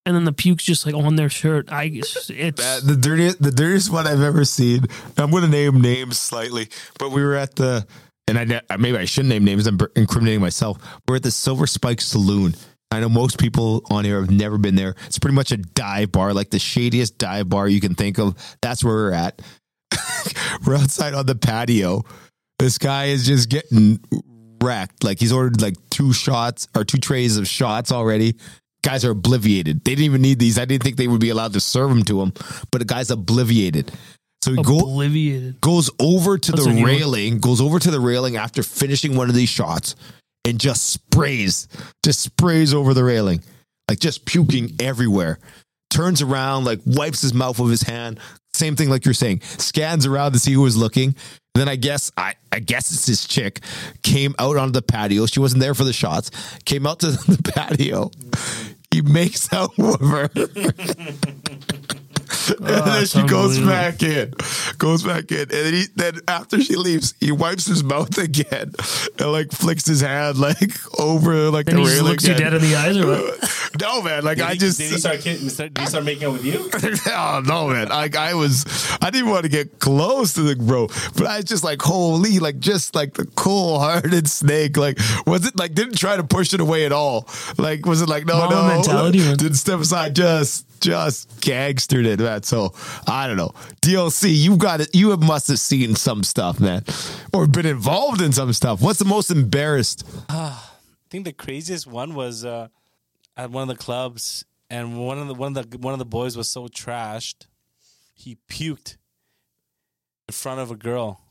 and 0.06 0.16
then 0.16 0.24
the 0.24 0.34
puke's 0.34 0.64
just 0.64 0.86
like 0.86 0.96
on 0.96 1.18
their 1.18 1.30
shirt. 1.30 1.72
I 1.72 1.84
it's 1.84 2.28
That, 2.28 2.82
the 2.84 2.96
dirtiest, 2.96 3.42
the 3.42 3.52
dirtiest 3.52 3.92
one 3.92 4.08
I've 4.08 4.22
ever 4.22 4.44
seen. 4.44 4.86
I'm 5.18 5.30
going 5.30 5.44
to 5.44 5.50
name 5.50 5.82
names 5.82 6.18
slightly, 6.18 6.70
but 6.98 7.12
we 7.12 7.22
were 7.22 7.36
at 7.36 7.56
the, 7.56 7.86
and 8.28 8.40
I 8.70 8.78
maybe 8.78 8.98
I 8.98 9.06
shouldn't 9.06 9.30
name 9.30 9.44
names. 9.44 9.68
I'm 9.68 9.78
incriminating 9.96 10.42
myself. 10.42 10.80
We're 11.08 11.18
at 11.18 11.24
the 11.24 11.32
Silver 11.32 11.68
Spike 11.68 12.02
Saloon, 12.02 12.56
I 12.92 13.00
know 13.00 13.10
most 13.10 13.38
people 13.38 13.84
on 13.92 14.04
here 14.04 14.20
have 14.20 14.32
never 14.32 14.58
been 14.58 14.76
there. 14.76 14.96
It's 15.06 15.20
pretty 15.20 15.36
much 15.36 15.52
a 15.52 15.58
dive 15.58 16.12
bar, 16.12 16.34
like 16.34 16.50
the 16.50 16.58
shadiest 16.58 17.18
dive 17.20 17.48
bar 17.48 17.68
you 17.68 17.80
can 17.80 17.94
think 17.94 18.18
of. 18.18 18.36
That's 18.62 18.84
where 18.84 18.96
we're 18.96 19.12
at. 19.14 19.42
we're 20.66 20.76
outside 20.76 21.14
on 21.14 21.28
the 21.28 21.36
patio. 21.36 22.04
This 22.58 22.80
guy 22.80 23.06
is 23.06 23.28
just 23.28 23.50
getting 23.50 24.00
wrecked. 24.62 25.04
Like 25.04 25.20
he's 25.20 25.32
ordered 25.32 25.62
like 25.62 25.76
two 25.92 26.14
shots 26.14 26.68
or 26.76 26.84
two 26.84 26.98
trays 26.98 27.38
of 27.38 27.48
shots 27.48 27.92
already. 27.92 28.36
Guys 28.82 29.06
are 29.06 29.14
obliviated. 29.14 29.84
They 29.84 29.92
didn't 29.92 30.06
even 30.06 30.22
need 30.22 30.40
these. 30.40 30.58
I 30.58 30.66
didn't 30.66 30.84
think 30.84 30.98
they 30.98 31.08
would 31.08 31.22
be 31.22 31.30
allowed 31.30 31.54
to 31.54 31.60
serve 31.60 31.90
them 31.90 32.04
to 32.06 32.22
him, 32.22 32.34
but 32.72 32.80
the 32.80 32.86
guy's 32.86 33.10
obliviated. 33.10 33.94
So 34.42 34.52
he 34.52 34.64
go, 34.64 34.80
goes 35.60 35.92
over 36.00 36.38
to 36.38 36.52
That's 36.52 36.64
the 36.64 36.70
a 36.70 36.74
new 36.74 36.82
one. 36.84 36.92
railing, 36.92 37.40
goes 37.40 37.60
over 37.60 37.78
to 37.78 37.92
the 37.92 38.00
railing 38.00 38.38
after 38.38 38.64
finishing 38.64 39.16
one 39.16 39.30
of 39.30 39.36
these 39.36 39.50
shots 39.50 39.96
and 40.46 40.60
just 40.60 40.90
sprays, 40.90 41.68
just 42.04 42.22
sprays 42.22 42.74
over 42.74 42.94
the 42.94 43.04
railing, 43.04 43.42
like 43.90 44.00
just 44.00 44.26
puking 44.26 44.76
everywhere. 44.80 45.40
Turns 45.90 46.22
around, 46.22 46.66
like 46.66 46.80
wipes 46.86 47.22
his 47.22 47.34
mouth 47.34 47.60
with 47.60 47.72
his 47.72 47.82
hand. 47.82 48.20
Same 48.54 48.76
thing, 48.76 48.90
like 48.90 49.06
you're 49.06 49.14
saying, 49.14 49.42
scans 49.42 50.06
around 50.06 50.34
to 50.34 50.40
see 50.40 50.54
who 50.54 50.62
was 50.62 50.78
looking. 50.78 51.16
Then 51.56 51.68
I 51.68 51.76
guess 51.76 52.12
I, 52.16 52.36
I 52.52 52.60
guess 52.60 52.92
it's 52.92 53.06
this 53.06 53.26
chick 53.26 53.62
came 54.04 54.36
out 54.40 54.56
onto 54.58 54.72
the 54.72 54.82
patio. 54.82 55.26
She 55.26 55.40
wasn't 55.40 55.62
there 55.62 55.74
for 55.74 55.84
the 55.84 55.94
shots. 55.94 56.32
Came 56.66 56.86
out 56.86 57.00
to 57.00 57.08
the 57.12 57.52
patio. 57.54 58.12
He 58.92 59.02
makes 59.02 59.52
out 59.54 59.78
with 59.78 60.00
her. 60.02 60.30
and 62.60 62.68
then 62.68 63.06
she 63.06 63.24
goes 63.24 63.60
back 63.60 64.02
in, 64.04 64.34
goes 64.78 65.04
back 65.04 65.32
in, 65.32 65.40
and 65.42 65.50
then, 65.50 65.74
he, 65.74 65.84
then 65.96 66.20
after 66.28 66.62
she 66.62 66.76
leaves, 66.76 67.14
he 67.20 67.32
wipes 67.32 67.66
his 67.66 67.84
mouth 67.84 68.18
again 68.18 68.72
and 69.20 69.32
like 69.32 69.52
flicks 69.52 69.86
his 69.86 70.02
hand 70.02 70.38
like 70.38 70.72
over 71.00 71.50
like 71.50 71.66
Then 71.66 71.76
the 71.76 71.82
he 71.82 71.86
just 71.88 71.98
railing. 71.98 72.12
looks 72.12 72.28
you 72.28 72.34
dead 72.36 72.54
in 72.54 72.62
the 72.62 72.76
eyes 72.76 72.98
or 72.98 73.08
what? 73.08 73.72
no 73.82 74.02
man, 74.02 74.24
like 74.24 74.38
Did 74.38 74.46
I 74.48 74.52
he- 74.54 74.58
just 74.60 74.78
did 74.80 74.92
he 74.92 74.98
start, 74.98 75.20
kid- 75.20 75.40
did 75.40 75.78
he 75.78 75.86
start 75.86 76.04
making 76.06 76.26
out 76.28 76.34
with 76.34 76.46
you? 76.46 76.70
oh 77.12 77.42
no 77.46 77.68
man, 77.68 77.90
like 77.90 78.16
I 78.16 78.34
was, 78.34 78.66
I 79.02 79.10
didn't 79.10 79.30
want 79.30 79.44
to 79.44 79.50
get 79.50 79.80
close 79.80 80.34
to 80.34 80.42
the 80.42 80.56
bro, 80.56 80.88
but 81.16 81.26
I 81.28 81.38
was 81.38 81.46
just 81.46 81.64
like 81.64 81.82
holy, 81.82 82.40
like 82.40 82.60
just 82.60 82.96
like 82.96 83.14
the 83.14 83.26
cool 83.36 83.80
hearted 83.80 84.30
snake, 84.30 84.78
like 84.78 84.98
was 85.26 85.46
it 85.46 85.58
like 85.58 85.74
didn't 85.74 85.98
try 85.98 86.16
to 86.16 86.24
push 86.24 86.54
it 86.54 86.62
away 86.62 86.86
at 86.86 86.92
all, 86.92 87.28
like 87.58 87.86
was 87.86 88.02
it 88.02 88.10
like 88.10 88.26
no 88.26 88.38
Mama 88.38 88.56
no 88.56 88.68
mentality, 88.76 89.20
didn't 89.20 89.56
step 89.56 89.80
aside, 89.80 90.16
just 90.16 90.66
just 90.80 91.30
gangstered 91.42 92.06
it, 92.06 92.20
man. 92.20 92.39
So 92.46 92.74
I 93.08 93.28
don't 93.28 93.38
know, 93.38 93.54
DLC, 93.82 94.36
You've 94.36 94.60
got 94.60 94.82
it, 94.82 94.94
you 94.94 95.16
must 95.18 95.48
have 95.48 95.60
seen 95.60 95.96
some 95.96 96.24
stuff, 96.24 96.60
man, 96.60 96.84
or 97.34 97.48
been 97.48 97.66
involved 97.66 98.22
in 98.22 98.32
some 98.32 98.52
stuff. 98.54 98.82
What's 98.82 99.00
the 99.00 99.06
most 99.06 99.32
embarrassed? 99.32 100.04
I 100.30 100.58
think 101.10 101.26
the 101.26 101.34
craziest 101.34 101.88
one 101.88 102.14
was 102.14 102.46
uh, 102.46 102.68
at 103.36 103.50
one 103.52 103.64
of 103.70 103.76
the 103.76 103.82
clubs, 103.84 104.46
and 104.70 105.00
one 105.06 105.18
of 105.18 105.28
the 105.28 105.34
one 105.34 105.58
of 105.58 105.70
the 105.70 105.78
one 105.78 105.94
of 105.94 106.00
the 106.00 106.06
boys 106.06 106.38
was 106.38 106.48
so 106.50 106.68
trashed, 106.68 107.48
he 108.14 108.38
puked 108.50 108.98
in 110.28 110.34
front 110.34 110.60
of 110.60 110.70
a 110.72 110.76
girl 110.76 111.22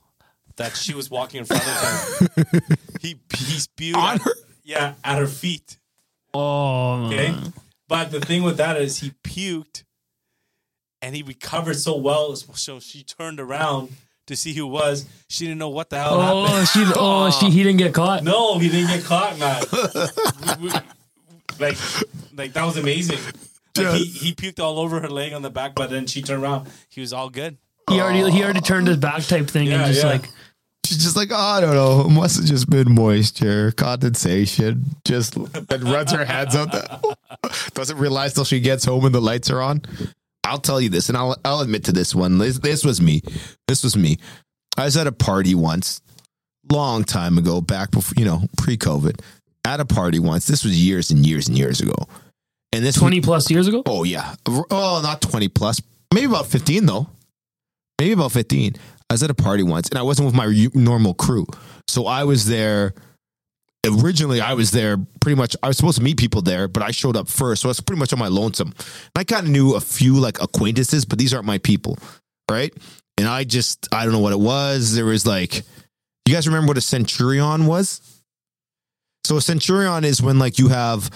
that 0.57 0.75
she 0.77 0.95
was 0.95 1.09
walking 1.11 1.41
in 1.41 1.45
front 1.47 1.63
of 1.63 2.37
him. 2.37 2.61
he 3.01 3.21
he 3.33 3.59
spewed 3.61 3.95
On 3.95 4.17
at, 4.17 4.23
her? 4.23 4.33
yeah 4.65 4.95
at 5.05 5.19
her 5.19 5.27
feet. 5.29 5.79
Oh, 6.35 7.07
Okay, 7.07 7.35
but 7.87 8.11
the 8.11 8.21
thing 8.21 8.43
with 8.43 8.57
that 8.59 8.77
is 8.77 8.99
he 8.99 9.13
puked, 9.23 9.85
and 11.03 11.15
he 11.15 11.23
recovered 11.23 11.77
so 11.77 11.97
well. 11.97 12.35
So 12.37 12.81
she 12.81 13.03
turned 13.03 13.41
around 13.41 13.91
to 14.27 14.37
see 14.37 14.53
who 14.55 14.67
it 14.67 14.71
was. 14.71 15.07
She 15.29 15.45
didn't 15.47 15.59
know 15.59 15.71
what 15.71 15.91
the 15.91 15.99
hell 15.99 16.21
oh, 16.21 16.47
happened. 16.47 16.69
she, 16.69 16.85
oh, 16.97 17.31
she, 17.31 17.51
he 17.51 17.63
didn't 17.63 17.79
get 17.79 17.95
caught. 17.95 18.23
No, 18.25 18.59
he 18.59 18.69
didn't 18.69 18.91
get 18.91 19.05
caught, 19.05 19.39
man. 19.39 19.63
We- 20.61 20.69
we- 20.69 20.81
like, 21.59 21.77
like 22.37 22.53
that 22.53 22.65
was 22.65 22.77
amazing. 22.77 23.19
Like 23.77 23.97
he, 23.97 24.05
he 24.05 24.33
puked 24.33 24.61
all 24.61 24.79
over 24.79 25.01
her 25.01 25.09
leg 25.09 25.33
on 25.33 25.43
the 25.43 25.51
back, 25.51 25.75
but 25.75 25.91
then 25.91 26.07
she 26.07 26.23
turned 26.23 26.43
around. 26.43 26.69
He 26.89 27.01
was 27.01 27.13
all 27.13 27.31
good. 27.31 27.57
He 27.89 28.01
already, 28.01 28.31
he 28.31 28.45
already 28.45 28.61
turned 28.61 28.87
his 28.87 28.97
back 28.97 29.25
type 29.25 29.49
thing 29.49 29.67
Yeah, 29.67 29.85
and 29.85 29.87
just 29.87 30.05
yeah. 30.05 30.11
like, 30.11 30.29
She's 30.89 31.03
just 31.03 31.17
like, 31.17 31.29
oh, 31.31 31.37
I 31.37 31.61
don't 31.61 31.75
know. 31.75 32.07
It 32.07 32.11
must 32.11 32.39
have 32.39 32.47
just 32.47 32.71
been 32.71 32.95
moisture, 32.95 33.73
condensation. 33.73 34.85
Just 35.05 35.37
and 35.37 35.83
runs 35.85 36.13
her 36.13 36.25
hands 36.25 36.57
out. 36.57 36.73
The, 36.73 37.17
doesn't 37.75 37.99
realize 37.99 38.33
till 38.33 38.45
she 38.47 38.59
gets 38.61 38.87
home 38.87 39.05
and 39.05 39.15
the 39.15 39.21
lights 39.21 39.51
are 39.51 39.61
on. 39.61 39.83
I'll 40.49 40.59
tell 40.59 40.81
you 40.81 40.89
this, 40.89 41.09
and 41.09 41.19
I'll 41.19 41.37
I'll 41.45 41.61
admit 41.61 41.85
to 41.85 41.93
this 41.93 42.15
one. 42.15 42.39
This, 42.39 42.59
this 42.59 42.85
was 42.85 43.01
me. 43.01 43.23
This 43.67 43.85
was 43.85 43.97
me. 43.97 44.19
I 44.77 44.85
was 44.85 44.97
at 44.97 45.07
a 45.07 45.13
party 45.13 45.55
once, 45.55 46.01
long 46.71 47.05
time 47.05 47.39
ago, 47.39 47.61
back 47.61 47.91
before 47.91 48.15
you 48.17 48.25
know, 48.25 48.43
pre-COVID. 48.57 49.21
At 49.65 49.81
a 49.81 49.85
party 49.85 50.19
once. 50.19 50.47
This 50.47 50.65
was 50.65 50.83
years 50.83 51.11
and 51.11 51.27
years 51.27 51.49
and 51.49 51.59
years 51.59 51.81
ago. 51.81 51.95
And 52.73 52.85
this 52.85 52.97
20 52.97 53.21
plus 53.21 53.51
years 53.51 53.69
ago. 53.69 53.83
Oh 53.87 54.05
yeah. 54.05 54.35
Oh, 54.47 55.01
not 55.03 55.21
20 55.21 55.49
plus. 55.49 55.81
Maybe 56.15 56.27
about 56.27 56.47
15 56.47 56.87
though. 56.87 57.09
Maybe 57.99 58.13
about 58.13 58.33
15. 58.33 58.77
I 59.11 59.15
was 59.15 59.23
at 59.23 59.31
a 59.31 59.35
party 59.35 59.63
once 59.63 59.89
and 59.89 59.99
I 59.99 60.03
wasn't 60.03 60.27
with 60.27 60.35
my 60.35 60.69
normal 60.75 61.15
crew. 61.15 61.47
So 61.87 62.07
I 62.07 62.25
was 62.25 62.47
there 62.47 62.95
originally 63.89 64.41
I 64.41 64.55
was 64.55 64.71
there 64.71 64.97
pretty 65.21 65.37
much 65.37 65.57
I 65.63 65.69
was 65.69 65.77
supposed 65.77 65.99
to 65.99 66.05
meet 66.05 66.17
people 66.17 66.43
there, 66.43 66.69
but 66.69 66.83
I 66.83 66.91
showed 66.91 67.17
up 67.17 67.29
first. 67.29 67.63
So 67.63 67.69
I 67.69 67.71
was 67.71 67.81
pretty 67.81 68.01
much 68.01 68.13
on 68.13 68.19
my 68.19 68.29
lonesome. 68.29 68.75
I 69.17 69.25
kind 69.25 69.47
of 69.47 69.53
knew 69.53 69.75
a 69.75 69.81
few 69.81 70.15
like 70.15 70.41
acquaintances, 70.43 71.05
but 71.05 71.19
these 71.19 71.35
aren't 71.35 71.47
my 71.47 71.59
people, 71.59 71.99
right? 72.51 72.73
And 73.17 73.27
I 73.27 73.45
just 73.45 73.89
I 73.93 74.05
don't 74.05 74.13
know 74.13 74.21
what 74.21 74.33
it 74.33 74.41
was. 74.41 74.95
There 74.95 75.05
was 75.05 75.27
like 75.27 75.63
you 76.27 76.35
guys 76.35 76.47
remember 76.47 76.69
what 76.69 76.79
a 76.79 76.83
centurion 76.83 77.67
was? 77.67 78.01
So 79.25 79.37
a 79.37 79.43
centurion 79.43 80.05
is 80.05 80.23
when 80.23 80.39
like 80.39 80.59
you 80.59 80.69
have 80.69 81.11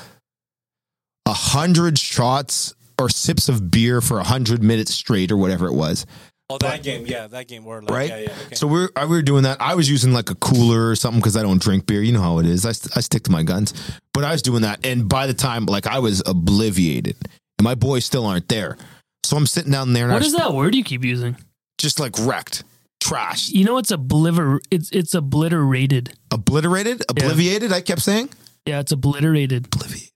a 1.26 1.32
hundred 1.32 1.98
shots 1.98 2.74
or 2.98 3.08
sips 3.08 3.48
of 3.48 3.70
beer 3.70 4.00
for 4.00 4.18
a 4.18 4.24
hundred 4.24 4.62
minutes 4.62 4.94
straight 4.94 5.32
or 5.32 5.36
whatever 5.36 5.66
it 5.66 5.74
was, 5.74 6.06
Oh, 6.54 6.58
that 6.58 6.82
game, 6.82 7.06
yeah, 7.06 7.26
that 7.26 7.48
game. 7.48 7.64
Were 7.64 7.82
like, 7.82 7.90
right? 7.90 8.08
Yeah, 8.08 8.18
yeah. 8.18 8.34
Okay. 8.46 8.54
So 8.54 8.66
we're 8.66 8.88
uh, 8.96 9.06
we 9.08 9.16
were 9.16 9.22
doing 9.22 9.42
that. 9.44 9.56
I 9.60 9.74
was 9.74 9.88
using 9.90 10.12
like 10.12 10.30
a 10.30 10.34
cooler 10.36 10.88
or 10.90 10.96
something 10.96 11.20
because 11.20 11.36
I 11.36 11.42
don't 11.42 11.60
drink 11.60 11.86
beer. 11.86 12.02
You 12.02 12.12
know 12.12 12.20
how 12.22 12.38
it 12.38 12.46
is. 12.46 12.64
I, 12.66 12.72
st- 12.72 12.96
I 12.96 13.00
stick 13.00 13.22
to 13.24 13.30
my 13.30 13.42
guns. 13.42 13.72
But 14.14 14.24
I 14.24 14.32
was 14.32 14.42
doing 14.42 14.62
that, 14.62 14.84
and 14.86 15.08
by 15.08 15.26
the 15.26 15.34
time 15.34 15.66
like 15.66 15.86
I 15.86 15.98
was 15.98 16.22
obliviated, 16.22 17.16
and 17.58 17.64
my 17.64 17.74
boys 17.74 18.04
still 18.04 18.26
aren't 18.26 18.48
there. 18.48 18.76
So 19.24 19.36
I'm 19.36 19.46
sitting 19.46 19.72
down 19.72 19.92
there, 19.92 20.04
and 20.04 20.12
I 20.12 20.16
What 20.16 20.22
was 20.22 20.32
is 20.32 20.38
that 20.38 20.52
word 20.52 20.74
you 20.74 20.84
keep 20.84 21.04
using? 21.04 21.36
just 21.78 21.98
like 21.98 22.14
wrecked, 22.20 22.62
trash, 23.00 23.48
You 23.50 23.64
know, 23.64 23.78
it's 23.78 23.90
obliver. 23.90 24.60
It's 24.70 24.90
it's 24.92 25.14
obliterated. 25.14 26.12
obliterated, 26.30 27.02
obliviated. 27.08 27.72
I 27.72 27.80
kept 27.80 28.02
saying. 28.02 28.28
Yeah, 28.66 28.78
it's 28.80 28.92
obliterated. 28.92 29.64
Obliviated. 29.70 30.10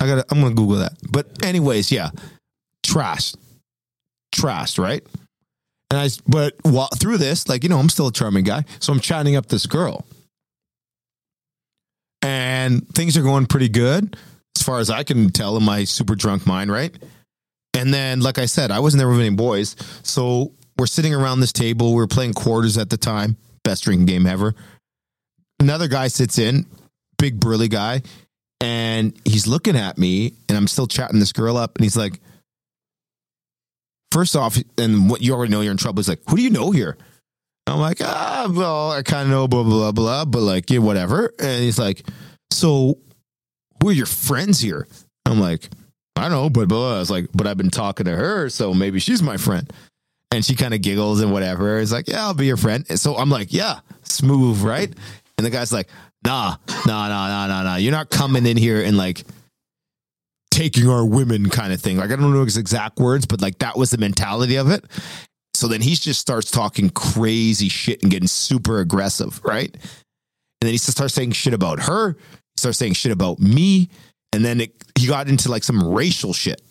I 0.00 0.06
gotta. 0.06 0.24
I'm 0.30 0.40
gonna 0.40 0.54
Google 0.54 0.76
that. 0.76 0.92
But 1.10 1.42
anyways, 1.44 1.90
yeah, 1.92 2.10
trash, 2.82 3.34
trash, 4.32 4.78
right? 4.78 5.06
And 5.90 5.98
I, 5.98 6.08
but 6.26 6.54
while, 6.62 6.88
through 6.96 7.18
this, 7.18 7.48
like 7.48 7.62
you 7.64 7.68
know, 7.68 7.78
I'm 7.78 7.88
still 7.88 8.06
a 8.06 8.12
charming 8.12 8.44
guy, 8.44 8.64
so 8.78 8.92
I'm 8.92 9.00
chatting 9.00 9.34
up 9.36 9.46
this 9.46 9.66
girl, 9.66 10.06
and 12.22 12.88
things 12.90 13.16
are 13.16 13.22
going 13.22 13.46
pretty 13.46 13.68
good 13.68 14.16
as 14.56 14.62
far 14.62 14.78
as 14.78 14.88
I 14.88 15.02
can 15.02 15.30
tell 15.30 15.56
in 15.56 15.64
my 15.64 15.84
super 15.84 16.14
drunk 16.14 16.46
mind, 16.46 16.70
right? 16.70 16.96
And 17.74 17.92
then, 17.92 18.20
like 18.20 18.38
I 18.38 18.46
said, 18.46 18.70
I 18.70 18.78
wasn't 18.80 19.00
there 19.00 19.08
with 19.08 19.20
any 19.20 19.34
boys, 19.34 19.74
so 20.02 20.52
we're 20.78 20.86
sitting 20.86 21.14
around 21.14 21.40
this 21.40 21.52
table. 21.52 21.94
We 21.94 22.02
are 22.02 22.06
playing 22.06 22.34
quarters 22.34 22.78
at 22.78 22.90
the 22.90 22.96
time, 22.96 23.36
best 23.64 23.84
drinking 23.84 24.06
game 24.06 24.26
ever. 24.26 24.54
Another 25.58 25.88
guy 25.88 26.08
sits 26.08 26.38
in, 26.38 26.66
big 27.18 27.40
burly 27.40 27.68
guy, 27.68 28.02
and 28.60 29.18
he's 29.24 29.46
looking 29.46 29.76
at 29.76 29.98
me, 29.98 30.34
and 30.48 30.56
I'm 30.56 30.66
still 30.68 30.86
chatting 30.86 31.18
this 31.18 31.32
girl 31.32 31.56
up, 31.56 31.76
and 31.76 31.84
he's 31.84 31.96
like, 31.96 32.20
first 34.12 34.36
off, 34.36 34.58
and 34.78 35.10
what 35.10 35.22
you 35.22 35.34
already 35.34 35.52
know 35.52 35.60
you're 35.60 35.72
in 35.72 35.76
trouble. 35.76 36.00
He's 36.00 36.08
like, 36.08 36.20
who 36.28 36.36
do 36.36 36.42
you 36.42 36.50
know 36.50 36.70
here? 36.70 36.96
I'm 37.66 37.78
like, 37.78 37.98
ah, 38.00 38.50
well, 38.50 38.90
I 38.90 39.02
kind 39.02 39.24
of 39.24 39.30
know, 39.30 39.46
blah, 39.46 39.62
blah, 39.62 39.92
blah, 39.92 39.92
blah, 39.92 40.24
but 40.24 40.40
like, 40.40 40.70
yeah, 40.70 40.78
whatever. 40.78 41.32
And 41.38 41.62
he's 41.62 41.78
like, 41.78 42.04
so 42.50 42.98
who 43.80 43.90
are 43.90 43.92
your 43.92 44.06
friends 44.06 44.60
here? 44.60 44.88
I'm 45.26 45.40
like, 45.40 45.68
I 46.16 46.22
don't 46.22 46.32
know, 46.32 46.50
but 46.50 46.68
blah. 46.68 46.96
I 46.96 46.98
was 46.98 47.10
like, 47.10 47.28
but 47.32 47.46
I've 47.46 47.56
been 47.56 47.70
talking 47.70 48.06
to 48.06 48.16
her, 48.16 48.48
so 48.48 48.74
maybe 48.74 48.98
she's 48.98 49.22
my 49.22 49.36
friend. 49.36 49.72
And 50.32 50.44
she 50.44 50.54
kind 50.54 50.74
of 50.74 50.80
giggles 50.80 51.20
and 51.20 51.32
whatever. 51.32 51.80
It's 51.80 51.92
like, 51.92 52.08
yeah, 52.08 52.22
I'll 52.22 52.34
be 52.34 52.46
your 52.46 52.56
friend. 52.56 52.84
And 52.88 53.00
so 53.00 53.16
I'm 53.16 53.30
like, 53.30 53.52
yeah, 53.52 53.80
smooth, 54.04 54.60
right? 54.60 54.92
And 55.36 55.46
the 55.46 55.50
guy's 55.50 55.72
like, 55.72 55.88
nah, 56.24 56.56
nah, 56.86 57.08
nah, 57.08 57.28
nah, 57.28 57.46
nah, 57.46 57.62
nah. 57.62 57.76
You're 57.76 57.92
not 57.92 58.10
coming 58.10 58.46
in 58.46 58.56
here 58.56 58.82
and 58.82 58.96
like 58.96 59.24
taking 60.50 60.88
our 60.88 61.04
women 61.04 61.48
kind 61.48 61.72
of 61.72 61.80
thing. 61.80 61.96
Like 61.96 62.10
I 62.10 62.16
don't 62.16 62.32
know 62.32 62.44
his 62.44 62.56
exact 62.56 62.98
words, 62.98 63.26
but 63.26 63.40
like 63.40 63.58
that 63.58 63.76
was 63.76 63.90
the 63.90 63.98
mentality 63.98 64.56
of 64.56 64.70
it. 64.70 64.84
So 65.54 65.68
then 65.68 65.80
he 65.80 65.94
just 65.94 66.20
starts 66.20 66.50
talking 66.50 66.90
crazy 66.90 67.68
shit 67.68 68.02
and 68.02 68.10
getting 68.10 68.28
super 68.28 68.80
aggressive, 68.80 69.40
right? 69.44 69.72
And 69.72 70.66
then 70.66 70.70
he 70.70 70.78
starts 70.78 71.14
saying 71.14 71.32
shit 71.32 71.54
about 71.54 71.80
her. 71.80 72.12
He 72.12 72.58
starts 72.58 72.78
saying 72.78 72.94
shit 72.94 73.12
about 73.12 73.38
me. 73.38 73.90
And 74.32 74.44
then 74.44 74.60
it, 74.60 74.72
he 74.98 75.06
got 75.06 75.28
into 75.28 75.50
like 75.50 75.64
some 75.64 75.92
racial 75.92 76.32
shit. 76.32 76.62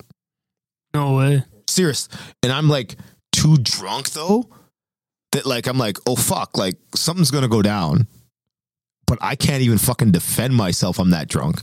No 0.93 1.15
way. 1.15 1.43
Serious. 1.67 2.09
And 2.41 2.51
I'm 2.51 2.69
like 2.69 2.95
too 3.31 3.57
drunk 3.57 4.11
though 4.11 4.49
that 5.33 5.45
like 5.45 5.67
I'm 5.67 5.77
like, 5.77 5.97
oh 6.07 6.15
fuck, 6.15 6.57
like 6.57 6.75
something's 6.95 7.31
gonna 7.31 7.47
go 7.47 7.61
down. 7.61 8.07
But 9.05 9.19
I 9.21 9.35
can't 9.35 9.61
even 9.61 9.77
fucking 9.77 10.11
defend 10.11 10.55
myself. 10.55 10.99
I'm 10.99 11.09
that 11.11 11.27
drunk. 11.27 11.61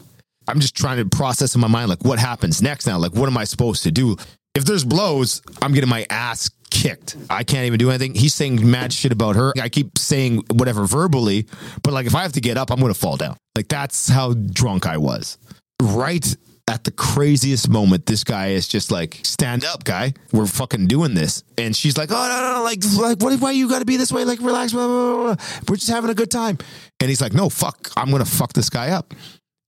I'm 0.48 0.60
just 0.60 0.76
trying 0.76 0.98
to 0.98 1.04
process 1.06 1.54
in 1.54 1.60
my 1.60 1.68
mind, 1.68 1.88
like, 1.88 2.04
what 2.04 2.18
happens 2.18 2.62
next 2.62 2.86
now? 2.86 2.98
Like, 2.98 3.14
what 3.14 3.28
am 3.28 3.36
I 3.36 3.44
supposed 3.44 3.82
to 3.84 3.90
do? 3.90 4.16
If 4.54 4.64
there's 4.64 4.84
blows, 4.84 5.42
I'm 5.60 5.72
getting 5.72 5.90
my 5.90 6.06
ass 6.08 6.50
kicked. 6.70 7.16
I 7.28 7.44
can't 7.44 7.66
even 7.66 7.78
do 7.78 7.90
anything. 7.90 8.14
He's 8.14 8.34
saying 8.34 8.68
mad 8.68 8.92
shit 8.92 9.12
about 9.12 9.36
her. 9.36 9.52
I 9.60 9.68
keep 9.68 9.98
saying 9.98 10.44
whatever 10.52 10.86
verbally, 10.86 11.46
but 11.82 11.92
like, 11.92 12.06
if 12.06 12.14
I 12.14 12.22
have 12.22 12.32
to 12.32 12.40
get 12.40 12.56
up, 12.56 12.70
I'm 12.70 12.80
going 12.80 12.92
to 12.92 12.98
fall 12.98 13.16
down. 13.16 13.36
Like, 13.54 13.68
that's 13.68 14.08
how 14.08 14.32
drunk 14.34 14.86
I 14.86 14.96
was. 14.96 15.38
Right 15.82 16.36
at 16.68 16.84
the 16.84 16.90
craziest 16.90 17.68
moment, 17.68 18.06
this 18.06 18.24
guy 18.24 18.48
is 18.48 18.66
just 18.66 18.90
like, 18.90 19.20
stand 19.22 19.64
up, 19.64 19.84
guy. 19.84 20.14
We're 20.32 20.46
fucking 20.46 20.88
doing 20.88 21.14
this. 21.14 21.44
And 21.58 21.76
she's 21.76 21.96
like, 21.96 22.10
oh, 22.10 22.14
no, 22.14 22.40
no, 22.40 22.58
no. 22.58 22.64
Like, 22.64 22.82
like 22.96 23.22
what, 23.22 23.40
why 23.40 23.52
you 23.52 23.68
got 23.68 23.80
to 23.80 23.84
be 23.84 23.96
this 23.96 24.10
way? 24.10 24.24
Like, 24.24 24.40
relax. 24.40 24.72
Blah, 24.72 24.86
blah, 24.86 25.34
blah. 25.34 25.36
We're 25.68 25.76
just 25.76 25.90
having 25.90 26.10
a 26.10 26.14
good 26.14 26.30
time. 26.30 26.58
And 26.98 27.08
he's 27.08 27.20
like, 27.20 27.34
no, 27.34 27.48
fuck. 27.50 27.90
I'm 27.96 28.10
going 28.10 28.24
to 28.24 28.30
fuck 28.30 28.52
this 28.52 28.70
guy 28.70 28.88
up. 28.88 29.14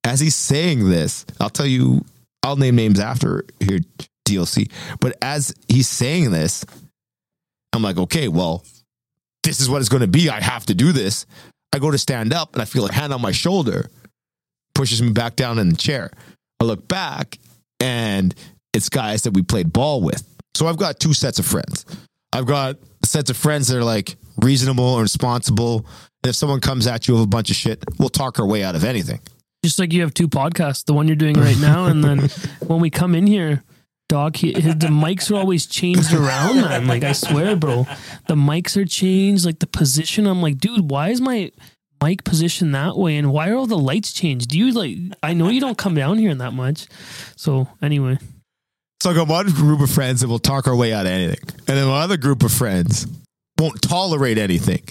As 0.08 0.20
he's 0.20 0.34
saying 0.34 0.88
this, 0.88 1.26
I'll 1.38 1.50
tell 1.50 1.66
you, 1.66 2.02
I'll 2.42 2.56
name 2.56 2.76
names 2.76 2.98
after 2.98 3.44
here, 3.60 3.80
DLC. 4.26 4.70
But 5.00 5.18
as 5.20 5.54
he's 5.68 5.86
saying 5.86 6.30
this, 6.30 6.64
I'm 7.74 7.82
like, 7.82 7.98
okay, 7.98 8.28
well, 8.28 8.64
this 9.42 9.60
is 9.60 9.68
what 9.68 9.80
it's 9.80 9.90
going 9.90 10.00
to 10.00 10.06
be. 10.06 10.30
I 10.30 10.40
have 10.40 10.64
to 10.66 10.74
do 10.74 10.92
this. 10.92 11.26
I 11.74 11.78
go 11.78 11.90
to 11.90 11.98
stand 11.98 12.32
up 12.32 12.54
and 12.54 12.62
I 12.62 12.64
feel 12.64 12.86
a 12.86 12.92
hand 12.92 13.12
on 13.12 13.20
my 13.20 13.32
shoulder 13.32 13.90
pushes 14.74 15.02
me 15.02 15.10
back 15.10 15.36
down 15.36 15.58
in 15.58 15.68
the 15.68 15.76
chair. 15.76 16.10
I 16.58 16.64
look 16.64 16.88
back 16.88 17.38
and 17.78 18.34
it's 18.72 18.88
guys 18.88 19.24
that 19.24 19.34
we 19.34 19.42
played 19.42 19.74
ball 19.74 20.00
with. 20.00 20.22
So 20.54 20.68
I've 20.68 20.78
got 20.78 21.00
two 21.00 21.12
sets 21.12 21.38
of 21.38 21.44
friends. 21.44 21.84
I've 22.32 22.46
got 22.46 22.76
sets 23.04 23.28
of 23.28 23.36
friends 23.36 23.68
that 23.68 23.76
are 23.76 23.84
like 23.84 24.16
reasonable 24.38 24.94
and 24.94 25.02
responsible. 25.02 25.84
And 26.22 26.30
if 26.30 26.34
someone 26.34 26.60
comes 26.60 26.86
at 26.86 27.08
you 27.08 27.14
with 27.14 27.24
a 27.24 27.26
bunch 27.26 27.50
of 27.50 27.56
shit, 27.56 27.84
we'll 27.98 28.08
talk 28.08 28.38
our 28.38 28.46
way 28.46 28.64
out 28.64 28.74
of 28.74 28.84
anything. 28.84 29.20
Just 29.64 29.78
like 29.78 29.92
you 29.92 30.02
have 30.02 30.14
two 30.14 30.28
podcasts, 30.28 30.84
the 30.84 30.94
one 30.94 31.08
you're 31.08 31.16
doing 31.16 31.38
right 31.38 31.58
now, 31.58 31.86
and 31.86 32.04
then 32.04 32.18
when 32.66 32.80
we 32.80 32.90
come 32.90 33.14
in 33.14 33.26
here, 33.26 33.62
dog, 34.08 34.36
he, 34.36 34.52
his, 34.52 34.76
the 34.76 34.86
mics 34.86 35.30
are 35.30 35.36
always 35.36 35.66
changed 35.66 36.12
around, 36.12 36.60
man. 36.60 36.86
Like 36.86 37.02
I 37.04 37.12
swear, 37.12 37.56
bro, 37.56 37.86
the 38.28 38.34
mics 38.34 38.76
are 38.76 38.86
changed. 38.86 39.44
Like 39.44 39.58
the 39.58 39.66
position, 39.66 40.26
I'm 40.26 40.40
like, 40.40 40.58
dude, 40.58 40.90
why 40.90 41.08
is 41.08 41.20
my 41.20 41.50
mic 42.02 42.24
positioned 42.24 42.74
that 42.74 42.96
way, 42.96 43.16
and 43.16 43.32
why 43.32 43.50
are 43.50 43.56
all 43.56 43.66
the 43.66 43.78
lights 43.78 44.12
changed? 44.12 44.50
Do 44.50 44.58
you 44.58 44.72
like? 44.72 44.96
I 45.22 45.34
know 45.34 45.48
you 45.48 45.60
don't 45.60 45.78
come 45.78 45.94
down 45.94 46.18
here 46.18 46.34
that 46.34 46.52
much, 46.52 46.86
so 47.36 47.68
anyway. 47.82 48.18
So 49.00 49.10
I 49.10 49.14
got 49.14 49.28
one 49.28 49.46
group 49.46 49.80
of 49.80 49.90
friends 49.90 50.22
that 50.22 50.28
will 50.28 50.40
talk 50.40 50.66
our 50.66 50.74
way 50.74 50.92
out 50.92 51.06
of 51.06 51.12
anything. 51.12 51.38
And 51.68 51.76
then 51.76 51.86
my 51.86 52.00
other 52.00 52.16
group 52.16 52.42
of 52.42 52.52
friends 52.52 53.06
won't 53.58 53.80
tolerate 53.80 54.38
anything. 54.38 54.82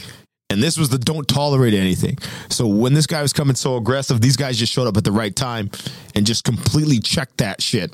And 0.50 0.64
this 0.64 0.78
was 0.78 0.90
the 0.90 0.98
don't 0.98 1.28
tolerate 1.28 1.74
anything. 1.74 2.18
So 2.50 2.68
when 2.68 2.94
this 2.94 3.06
guy 3.06 3.22
was 3.22 3.34
coming 3.34 3.56
so 3.56 3.76
aggressive, 3.76 4.22
these 4.22 4.38
guys 4.38 4.58
just 4.58 4.72
showed 4.72 4.88
up 4.88 4.96
at 4.96 5.04
the 5.04 5.12
right 5.12 5.36
time 5.36 5.70
and 6.16 6.26
just 6.26 6.44
completely 6.46 7.00
checked 7.00 7.38
that 7.40 7.62
shit 7.62 7.94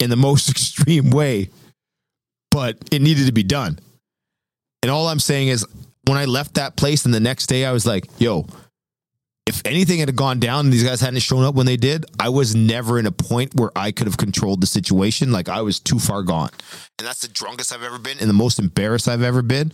in 0.00 0.10
the 0.10 0.16
most 0.28 0.48
extreme 0.48 1.10
way. 1.10 1.50
But 2.50 2.78
it 2.90 3.02
needed 3.02 3.26
to 3.26 3.32
be 3.32 3.42
done. 3.42 3.78
And 4.82 4.90
all 4.90 5.08
I'm 5.08 5.20
saying 5.20 5.48
is 5.48 5.66
when 6.06 6.18
I 6.18 6.24
left 6.24 6.54
that 6.54 6.76
place 6.76 7.04
and 7.04 7.12
the 7.12 7.20
next 7.20 7.46
day 7.46 7.64
I 7.64 7.72
was 7.72 7.86
like, 7.86 8.06
yo, 8.18 8.46
if 9.46 9.60
anything 9.66 9.98
had 9.98 10.14
gone 10.16 10.40
down 10.40 10.66
and 10.66 10.72
these 10.72 10.84
guys 10.84 11.00
hadn't 11.00 11.20
shown 11.20 11.44
up 11.44 11.54
when 11.54 11.66
they 11.66 11.76
did, 11.76 12.06
I 12.18 12.30
was 12.30 12.54
never 12.54 12.98
in 12.98 13.06
a 13.06 13.12
point 13.12 13.54
where 13.54 13.70
I 13.76 13.92
could 13.92 14.06
have 14.06 14.16
controlled 14.16 14.62
the 14.62 14.66
situation. 14.66 15.32
Like 15.32 15.48
I 15.48 15.60
was 15.60 15.80
too 15.80 15.98
far 15.98 16.22
gone. 16.22 16.50
And 16.98 17.06
that's 17.06 17.20
the 17.20 17.28
drunkest 17.28 17.72
I've 17.72 17.82
ever 17.82 17.98
been 17.98 18.18
and 18.18 18.28
the 18.28 18.34
most 18.34 18.58
embarrassed 18.58 19.08
I've 19.08 19.22
ever 19.22 19.42
been. 19.42 19.72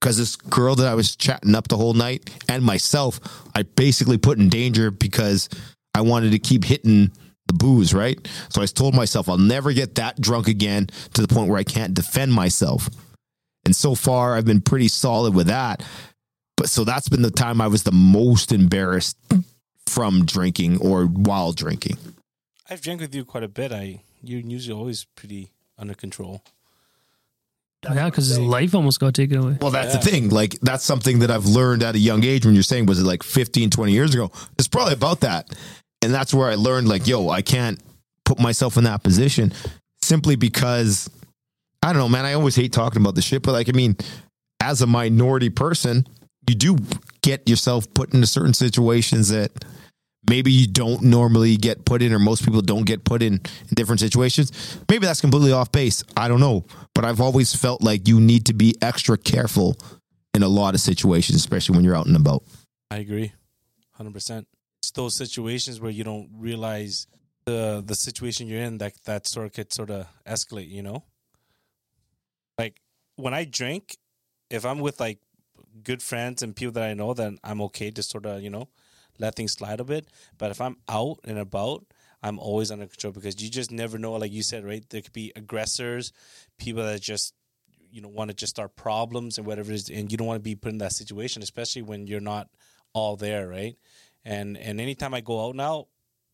Because 0.00 0.16
this 0.16 0.36
girl 0.36 0.74
that 0.76 0.86
I 0.86 0.94
was 0.94 1.14
chatting 1.14 1.54
up 1.54 1.68
the 1.68 1.76
whole 1.76 1.92
night 1.92 2.30
and 2.48 2.64
myself, 2.64 3.20
I 3.54 3.62
basically 3.62 4.16
put 4.16 4.38
in 4.38 4.48
danger 4.48 4.90
because 4.90 5.48
I 5.94 6.00
wanted 6.00 6.32
to 6.32 6.38
keep 6.38 6.64
hitting 6.64 7.10
the 7.46 7.52
booze, 7.52 7.92
right? 7.92 8.18
So 8.48 8.62
I 8.62 8.66
told 8.66 8.94
myself 8.94 9.28
I'll 9.28 9.36
never 9.36 9.72
get 9.72 9.96
that 9.96 10.20
drunk 10.20 10.48
again 10.48 10.86
to 11.14 11.22
the 11.22 11.28
point 11.28 11.48
where 11.48 11.58
I 11.58 11.64
can't 11.64 11.92
defend 11.94 12.32
myself. 12.32 12.88
And 13.64 13.76
so 13.76 13.94
far, 13.94 14.36
I've 14.36 14.46
been 14.46 14.62
pretty 14.62 14.88
solid 14.88 15.34
with 15.34 15.48
that. 15.48 15.82
But 16.56 16.70
so 16.70 16.84
that's 16.84 17.08
been 17.08 17.22
the 17.22 17.30
time 17.30 17.60
I 17.60 17.66
was 17.66 17.82
the 17.82 17.92
most 17.92 18.52
embarrassed 18.52 19.16
from 19.86 20.24
drinking 20.24 20.78
or 20.80 21.04
while 21.04 21.52
drinking. 21.52 21.96
I've 22.68 22.80
drank 22.80 23.00
with 23.00 23.14
you 23.14 23.24
quite 23.24 23.42
a 23.42 23.48
bit. 23.48 23.72
I 23.72 24.00
you're 24.22 24.40
usually 24.40 24.78
always 24.78 25.04
pretty 25.16 25.50
under 25.78 25.94
control. 25.94 26.42
Yeah, 27.84 28.10
because 28.10 28.28
his 28.28 28.38
life 28.38 28.74
almost 28.74 29.00
got 29.00 29.14
taken 29.14 29.38
away. 29.38 29.56
Well, 29.60 29.70
that's 29.70 29.94
the 29.94 30.00
thing. 30.00 30.28
Like, 30.28 30.58
that's 30.60 30.84
something 30.84 31.20
that 31.20 31.30
I've 31.30 31.46
learned 31.46 31.82
at 31.82 31.94
a 31.94 31.98
young 31.98 32.24
age 32.24 32.44
when 32.44 32.54
you're 32.54 32.62
saying, 32.62 32.86
was 32.86 33.00
it 33.00 33.04
like 33.04 33.22
15, 33.22 33.70
20 33.70 33.92
years 33.92 34.14
ago? 34.14 34.30
It's 34.58 34.68
probably 34.68 34.92
about 34.92 35.20
that. 35.20 35.48
And 36.02 36.12
that's 36.12 36.34
where 36.34 36.50
I 36.50 36.56
learned, 36.56 36.88
like, 36.88 37.06
yo, 37.06 37.30
I 37.30 37.40
can't 37.40 37.80
put 38.26 38.38
myself 38.38 38.76
in 38.76 38.84
that 38.84 39.02
position 39.02 39.52
simply 40.02 40.36
because 40.36 41.10
I 41.82 41.92
don't 41.92 41.98
know, 41.98 42.08
man. 42.08 42.24
I 42.24 42.34
always 42.34 42.54
hate 42.54 42.72
talking 42.72 43.00
about 43.00 43.14
the 43.14 43.22
shit, 43.22 43.42
but 43.42 43.52
like, 43.52 43.68
I 43.68 43.72
mean, 43.72 43.96
as 44.60 44.82
a 44.82 44.86
minority 44.86 45.50
person, 45.50 46.06
you 46.48 46.54
do 46.54 46.76
get 47.22 47.48
yourself 47.48 47.92
put 47.94 48.12
into 48.12 48.26
certain 48.26 48.54
situations 48.54 49.30
that 49.30 49.50
maybe 50.30 50.52
you 50.52 50.66
don't 50.66 51.02
normally 51.02 51.56
get 51.56 51.84
put 51.84 52.00
in, 52.00 52.12
or 52.14 52.18
most 52.18 52.44
people 52.44 52.62
don't 52.62 52.86
get 52.86 53.04
put 53.04 53.20
in 53.20 53.34
in 53.34 53.74
different 53.74 54.00
situations. 54.00 54.78
Maybe 54.88 55.04
that's 55.04 55.20
completely 55.20 55.52
off 55.52 55.72
base. 55.72 56.02
I 56.16 56.28
don't 56.28 56.40
know. 56.40 56.64
But 56.94 57.04
I've 57.04 57.20
always 57.20 57.54
felt 57.54 57.82
like 57.82 58.08
you 58.08 58.20
need 58.20 58.46
to 58.46 58.54
be 58.54 58.74
extra 58.80 59.18
careful 59.18 59.76
in 60.32 60.42
a 60.42 60.48
lot 60.48 60.74
of 60.74 60.80
situations, 60.80 61.36
especially 61.36 61.76
when 61.76 61.84
you're 61.84 61.96
out 61.96 62.06
and 62.06 62.16
about. 62.16 62.44
I 62.90 62.98
agree, 62.98 63.32
hundred 63.92 64.14
percent. 64.14 64.46
It's 64.78 64.92
those 64.92 65.14
situations 65.14 65.80
where 65.80 65.90
you 65.90 66.04
don't 66.04 66.30
realize 66.32 67.06
the 67.44 67.82
the 67.84 67.94
situation 67.94 68.46
you're 68.46 68.62
in 68.62 68.78
that 68.78 68.94
that 69.04 69.26
sort 69.26 69.46
of 69.46 69.52
could 69.52 69.72
sort 69.72 69.90
of 69.90 70.06
escalate. 70.26 70.68
You 70.68 70.82
know, 70.82 71.04
like 72.56 72.80
when 73.16 73.34
I 73.34 73.44
drink, 73.44 73.96
if 74.48 74.64
I'm 74.64 74.78
with 74.78 75.00
like 75.00 75.18
good 75.82 76.02
friends 76.02 76.42
and 76.42 76.54
people 76.54 76.72
that 76.72 76.84
I 76.84 76.94
know, 76.94 77.14
then 77.14 77.38
I'm 77.42 77.60
okay 77.62 77.90
to 77.90 78.02
sort 78.02 78.26
of 78.26 78.42
you 78.42 78.50
know 78.50 78.68
let 79.20 79.36
things 79.36 79.52
slide 79.52 79.80
a 79.80 79.84
bit. 79.84 80.08
But 80.38 80.50
if 80.50 80.60
I'm 80.60 80.76
out 80.88 81.18
and 81.24 81.38
about, 81.38 81.84
I'm 82.22 82.38
always 82.38 82.70
under 82.70 82.86
control 82.86 83.12
because 83.12 83.42
you 83.42 83.50
just 83.50 83.70
never 83.70 83.98
know. 83.98 84.12
Like 84.12 84.32
you 84.32 84.42
said, 84.42 84.64
right? 84.64 84.84
There 84.88 85.00
could 85.00 85.12
be 85.12 85.32
aggressors, 85.36 86.12
people 86.58 86.82
that 86.82 87.00
just 87.00 87.34
you 87.92 88.00
know 88.00 88.08
want 88.08 88.30
to 88.30 88.34
just 88.34 88.50
start 88.50 88.76
problems 88.76 89.38
and 89.38 89.46
whatever 89.46 89.72
it 89.72 89.76
is, 89.76 89.88
and 89.90 90.10
you 90.10 90.18
don't 90.18 90.26
want 90.26 90.38
to 90.38 90.42
be 90.42 90.54
put 90.54 90.72
in 90.72 90.78
that 90.78 90.92
situation, 90.92 91.42
especially 91.42 91.82
when 91.82 92.06
you're 92.06 92.20
not 92.20 92.48
all 92.92 93.16
there, 93.16 93.48
right? 93.48 93.76
And 94.24 94.56
and 94.56 94.80
anytime 94.80 95.14
I 95.14 95.20
go 95.20 95.46
out 95.46 95.54
now, 95.54 95.86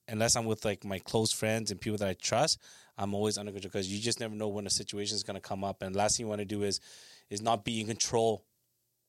unless 0.09 0.37
I'm 0.37 0.45
with 0.45 0.65
like 0.65 0.85
my 0.85 0.99
close 0.99 1.33
friends 1.33 1.71
and 1.71 1.81
people 1.81 1.99
that 1.99 2.09
I 2.09 2.15
trust, 2.15 2.61
I'm 2.99 3.15
always 3.15 3.39
under 3.39 3.53
control 3.53 3.71
because 3.71 3.93
you 3.93 4.01
just 4.01 4.21
never 4.21 4.35
know 4.35 4.49
when 4.49 4.67
a 4.67 4.71
situation 4.71 5.15
is 5.15 5.23
going 5.23 5.35
to 5.35 5.41
come 5.41 5.63
up. 5.63 5.83
And 5.83 5.95
last 5.95 6.17
thing 6.17 6.27
you 6.27 6.29
want 6.29 6.41
to 6.41 6.47
do 6.47 6.63
is 6.63 6.81
is 7.31 7.43
not 7.43 7.65
be 7.65 7.81
in 7.81 7.87
control 7.87 8.45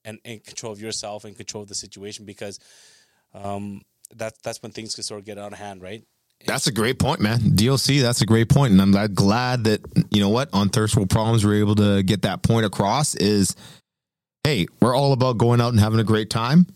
and 0.06 0.20
in 0.24 0.40
control 0.40 0.72
of 0.72 0.82
yourself 0.82 1.26
and 1.26 1.36
control 1.36 1.64
of 1.64 1.70
the 1.70 1.76
situation 1.76 2.26
because 2.26 2.60
um, 3.42 3.82
that 4.16 4.34
that's 4.44 4.62
when 4.62 4.72
things 4.72 4.96
can 4.96 5.04
sort 5.04 5.20
of 5.20 5.26
get 5.26 5.38
out 5.38 5.54
of 5.54 5.60
hand, 5.60 5.82
right? 5.82 6.04
That's 6.46 6.68
a 6.68 6.72
great 6.72 7.00
point, 7.00 7.20
man. 7.20 7.40
DLC, 7.40 8.02
that's 8.02 8.22
a 8.22 8.26
great 8.26 8.48
point, 8.48 8.72
and 8.72 8.82
I'm 8.82 9.14
glad- 9.14 9.64
that 9.64 9.82
you 10.12 10.22
know 10.22 10.30
what 10.30 10.50
on 10.54 10.70
Thirst 10.70 10.96
World 10.96 11.10
Problems 11.10 11.46
we're 11.46 11.60
able 11.60 11.76
to 11.76 12.04
get 12.04 12.22
that 12.24 12.44
point 12.44 12.66
across. 12.66 13.16
Is 13.16 13.56
hey, 14.44 14.68
we're 14.80 14.96
all 14.96 15.14
about 15.14 15.38
going 15.38 15.60
out 15.60 15.70
and 15.70 15.80
having 15.80 16.00
a 16.00 16.06
great 16.06 16.30
time. 16.30 16.68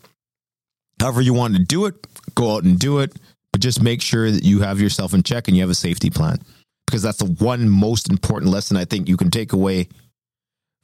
However 1.00 1.20
you 1.22 1.32
want 1.32 1.56
to 1.56 1.62
do 1.62 1.86
it, 1.86 1.94
go 2.34 2.54
out 2.54 2.64
and 2.64 2.78
do 2.78 2.98
it, 2.98 3.16
but 3.52 3.60
just 3.60 3.82
make 3.82 4.02
sure 4.02 4.30
that 4.30 4.44
you 4.44 4.60
have 4.60 4.80
yourself 4.80 5.14
in 5.14 5.22
check 5.22 5.48
and 5.48 5.56
you 5.56 5.62
have 5.62 5.70
a 5.70 5.74
safety 5.74 6.10
plan 6.10 6.38
because 6.86 7.02
that's 7.02 7.18
the 7.18 7.44
one 7.44 7.68
most 7.70 8.10
important 8.10 8.50
lesson 8.52 8.76
I 8.76 8.84
think 8.84 9.08
you 9.08 9.16
can 9.16 9.30
take 9.30 9.54
away 9.54 9.88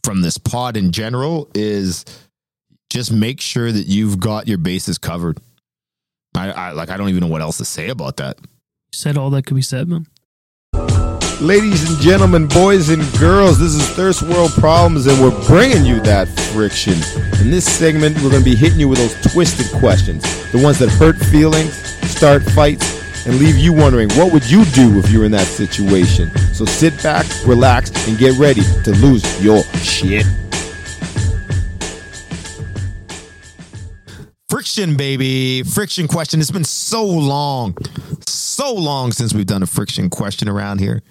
from 0.02 0.22
this 0.22 0.38
pod 0.38 0.76
in 0.76 0.90
general 0.90 1.50
is 1.54 2.04
just 2.90 3.12
make 3.12 3.42
sure 3.42 3.70
that 3.70 3.86
you've 3.86 4.18
got 4.18 4.48
your 4.48 4.56
bases 4.56 4.96
covered. 4.96 5.38
I, 6.38 6.50
I 6.50 6.70
like 6.72 6.90
I 6.90 6.96
don't 6.96 7.08
even 7.08 7.20
know 7.20 7.26
what 7.26 7.42
else 7.42 7.58
to 7.58 7.64
say 7.64 7.88
about 7.88 8.16
that. 8.18 8.38
Said 8.92 9.18
all 9.18 9.30
that 9.30 9.44
could 9.44 9.56
be 9.56 9.62
said, 9.62 9.88
man. 9.88 10.06
Ladies 11.40 11.88
and 11.88 12.00
gentlemen, 12.00 12.48
boys 12.48 12.88
and 12.88 13.00
girls, 13.18 13.60
this 13.60 13.72
is 13.72 13.88
Thirst 13.90 14.22
World 14.22 14.50
Problems, 14.52 15.06
and 15.06 15.20
we're 15.20 15.46
bringing 15.46 15.84
you 15.84 16.00
that 16.00 16.26
friction. 16.52 16.94
In 17.40 17.52
this 17.52 17.64
segment, 17.64 18.16
we're 18.16 18.30
going 18.30 18.42
to 18.42 18.50
be 18.50 18.56
hitting 18.56 18.80
you 18.80 18.88
with 18.88 18.98
those 18.98 19.32
twisted 19.32 19.70
questions, 19.78 20.22
the 20.50 20.60
ones 20.60 20.80
that 20.80 20.88
hurt 20.88 21.16
feelings, 21.16 21.74
start 22.10 22.42
fights, 22.42 22.98
and 23.24 23.38
leave 23.38 23.56
you 23.56 23.72
wondering 23.72 24.08
what 24.14 24.32
would 24.32 24.50
you 24.50 24.64
do 24.66 24.98
if 24.98 25.10
you're 25.10 25.24
in 25.24 25.32
that 25.32 25.46
situation. 25.46 26.28
So 26.52 26.64
sit 26.64 27.00
back, 27.04 27.24
relax, 27.46 27.90
and 28.08 28.18
get 28.18 28.36
ready 28.36 28.62
to 28.82 28.90
lose 28.96 29.22
your 29.40 29.62
shit. 29.74 30.26
Friction, 34.78 34.96
baby. 34.96 35.64
Friction 35.64 36.06
question. 36.06 36.38
It's 36.38 36.52
been 36.52 36.62
so 36.62 37.04
long, 37.04 37.76
so 38.28 38.72
long 38.72 39.10
since 39.10 39.34
we've 39.34 39.44
done 39.44 39.64
a 39.64 39.66
friction 39.66 40.08
question 40.08 40.48
around 40.48 40.78
here. 40.78 41.02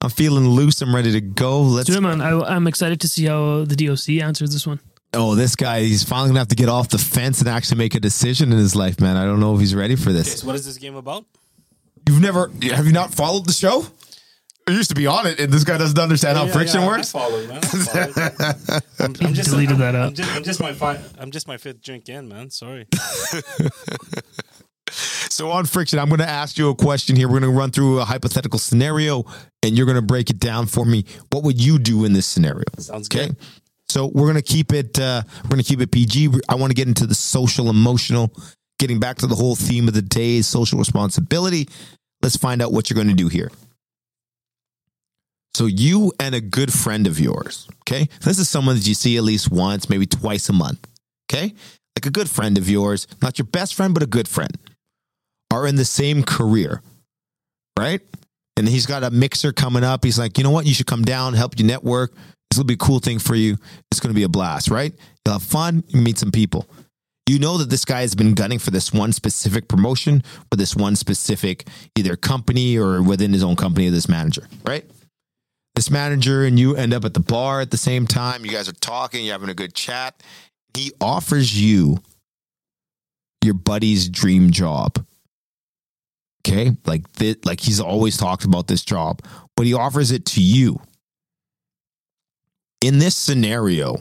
I'm 0.00 0.10
feeling 0.10 0.48
loose. 0.48 0.82
I'm 0.82 0.92
ready 0.92 1.12
to 1.12 1.20
go. 1.20 1.60
Let's. 1.62 1.86
Dude, 1.86 2.02
man, 2.02 2.20
I, 2.20 2.30
I'm 2.40 2.66
excited 2.66 3.00
to 3.02 3.08
see 3.08 3.26
how 3.26 3.64
the 3.64 3.76
DOC 3.76 4.20
answers 4.20 4.52
this 4.52 4.66
one. 4.66 4.80
Oh, 5.12 5.36
this 5.36 5.54
guy, 5.54 5.82
he's 5.82 6.02
finally 6.02 6.30
going 6.30 6.34
to 6.34 6.40
have 6.40 6.48
to 6.48 6.56
get 6.56 6.68
off 6.68 6.88
the 6.88 6.98
fence 6.98 7.38
and 7.38 7.48
actually 7.48 7.78
make 7.78 7.94
a 7.94 8.00
decision 8.00 8.50
in 8.50 8.58
his 8.58 8.74
life, 8.74 9.00
man. 9.00 9.16
I 9.16 9.24
don't 9.24 9.38
know 9.38 9.54
if 9.54 9.60
he's 9.60 9.76
ready 9.76 9.94
for 9.94 10.10
Okay, 10.10 10.18
this. 10.18 10.40
so 10.40 10.46
what 10.48 10.56
is 10.56 10.66
this 10.66 10.76
game 10.78 10.96
about? 10.96 11.26
You've 12.08 12.20
never 12.20 12.50
have 12.72 12.86
you 12.86 12.92
not 12.92 13.14
followed 13.14 13.46
the 13.46 13.52
show? 13.52 13.86
I 14.66 14.70
used 14.72 14.88
to 14.88 14.94
be 14.94 15.06
on 15.06 15.26
it, 15.26 15.38
and 15.40 15.52
this 15.52 15.62
guy 15.64 15.76
doesn't 15.76 15.98
understand 15.98 16.38
how 16.38 16.46
friction 16.46 16.86
works. 16.86 17.12
follow, 17.12 17.46
man. 17.46 17.60
I'm, 18.98 19.14
I'm 19.20 19.34
just, 19.34 19.50
deleted 19.50 19.72
I'm, 19.74 19.78
that 19.80 19.94
I'm 19.94 20.02
out. 20.02 20.14
just, 20.14 20.34
I'm 20.34 20.42
just 20.42 20.60
my 20.60 20.72
fi- 20.72 20.98
I'm 21.18 21.30
just 21.30 21.46
my 21.46 21.58
fifth 21.58 21.82
drink 21.82 22.08
in, 22.08 22.28
man. 22.28 22.50
Sorry. 22.50 22.86
So 25.30 25.50
on 25.50 25.64
friction, 25.66 25.98
I'm 25.98 26.08
going 26.08 26.20
to 26.20 26.28
ask 26.28 26.56
you 26.58 26.68
a 26.68 26.76
question 26.76 27.16
here. 27.16 27.26
We're 27.26 27.40
going 27.40 27.52
to 27.52 27.58
run 27.58 27.72
through 27.72 27.98
a 27.98 28.04
hypothetical 28.04 28.60
scenario, 28.60 29.24
and 29.64 29.76
you're 29.76 29.86
going 29.86 29.96
to 29.96 30.02
break 30.02 30.30
it 30.30 30.38
down 30.38 30.66
for 30.66 30.84
me. 30.84 31.04
What 31.32 31.42
would 31.42 31.60
you 31.60 31.80
do 31.80 32.04
in 32.04 32.12
this 32.12 32.26
scenario? 32.26 32.62
Sounds 32.78 33.08
Okay. 33.08 33.28
good. 33.28 33.36
So 33.88 34.06
we're 34.14 34.26
going 34.30 34.36
to 34.36 34.42
keep 34.42 34.72
it. 34.72 34.96
Uh, 34.96 35.22
we're 35.42 35.48
going 35.50 35.62
to 35.62 35.68
keep 35.68 35.80
it 35.80 35.90
PG. 35.90 36.30
I 36.48 36.54
want 36.54 36.70
to 36.70 36.74
get 36.74 36.86
into 36.86 37.04
the 37.06 37.16
social, 37.16 37.68
emotional. 37.68 38.32
Getting 38.78 39.00
back 39.00 39.16
to 39.18 39.26
the 39.26 39.34
whole 39.34 39.56
theme 39.56 39.88
of 39.88 39.94
the 39.94 40.02
day, 40.02 40.40
social 40.42 40.78
responsibility. 40.78 41.68
Let's 42.22 42.36
find 42.36 42.62
out 42.62 42.72
what 42.72 42.88
you're 42.88 42.94
going 42.94 43.08
to 43.08 43.14
do 43.14 43.26
here. 43.26 43.50
So 45.54 45.66
you 45.66 46.12
and 46.18 46.34
a 46.34 46.40
good 46.40 46.72
friend 46.72 47.06
of 47.06 47.20
yours, 47.20 47.68
okay? 47.82 48.08
This 48.20 48.40
is 48.40 48.50
someone 48.50 48.74
that 48.74 48.86
you 48.86 48.94
see 48.94 49.16
at 49.16 49.22
least 49.22 49.52
once, 49.52 49.88
maybe 49.88 50.04
twice 50.04 50.48
a 50.48 50.52
month, 50.52 50.86
okay? 51.30 51.54
Like 51.96 52.06
a 52.06 52.10
good 52.10 52.28
friend 52.28 52.58
of 52.58 52.68
yours, 52.68 53.06
not 53.22 53.38
your 53.38 53.46
best 53.46 53.74
friend, 53.74 53.94
but 53.94 54.02
a 54.02 54.06
good 54.06 54.26
friend, 54.26 54.50
are 55.52 55.66
in 55.66 55.76
the 55.76 55.84
same 55.84 56.24
career, 56.24 56.82
right? 57.78 58.00
And 58.56 58.68
he's 58.68 58.86
got 58.86 59.04
a 59.04 59.10
mixer 59.10 59.52
coming 59.52 59.84
up. 59.84 60.04
He's 60.04 60.18
like, 60.18 60.38
you 60.38 60.44
know 60.44 60.50
what? 60.50 60.66
You 60.66 60.74
should 60.74 60.86
come 60.86 61.04
down, 61.04 61.34
help 61.34 61.58
you 61.58 61.64
network. 61.64 62.14
This 62.50 62.58
will 62.58 62.64
be 62.64 62.74
a 62.74 62.76
cool 62.76 62.98
thing 62.98 63.20
for 63.20 63.36
you. 63.36 63.56
It's 63.90 64.00
going 64.00 64.12
to 64.12 64.18
be 64.18 64.24
a 64.24 64.28
blast, 64.28 64.70
right? 64.70 64.92
You'll 65.24 65.34
have 65.34 65.42
fun, 65.42 65.84
you 65.88 66.00
meet 66.00 66.18
some 66.18 66.32
people. 66.32 66.68
You 67.28 67.38
know 67.38 67.58
that 67.58 67.70
this 67.70 67.84
guy 67.84 68.02
has 68.02 68.14
been 68.14 68.34
gunning 68.34 68.58
for 68.58 68.70
this 68.70 68.92
one 68.92 69.12
specific 69.12 69.66
promotion 69.66 70.22
with 70.50 70.58
this 70.58 70.76
one 70.76 70.94
specific 70.94 71.66
either 71.96 72.16
company 72.16 72.76
or 72.76 73.02
within 73.02 73.32
his 73.32 73.42
own 73.42 73.56
company, 73.56 73.88
or 73.88 73.92
this 73.92 74.08
manager, 74.08 74.46
right? 74.66 74.84
This 75.74 75.90
manager 75.90 76.44
and 76.44 76.58
you 76.58 76.76
end 76.76 76.94
up 76.94 77.04
at 77.04 77.14
the 77.14 77.20
bar 77.20 77.60
at 77.60 77.70
the 77.70 77.76
same 77.76 78.06
time. 78.06 78.44
You 78.44 78.52
guys 78.52 78.68
are 78.68 78.74
talking, 78.74 79.24
you're 79.24 79.34
having 79.34 79.48
a 79.48 79.54
good 79.54 79.74
chat. 79.74 80.22
He 80.74 80.92
offers 81.00 81.60
you 81.60 81.98
your 83.42 83.54
buddy's 83.54 84.08
dream 84.08 84.50
job. 84.50 85.04
Okay? 86.46 86.72
Like 86.86 87.08
thi- 87.10 87.36
like 87.44 87.60
he's 87.60 87.80
always 87.80 88.16
talked 88.16 88.44
about 88.44 88.68
this 88.68 88.84
job, 88.84 89.20
but 89.56 89.66
he 89.66 89.74
offers 89.74 90.10
it 90.10 90.24
to 90.26 90.42
you. 90.42 90.80
In 92.80 92.98
this 92.98 93.16
scenario, 93.16 93.96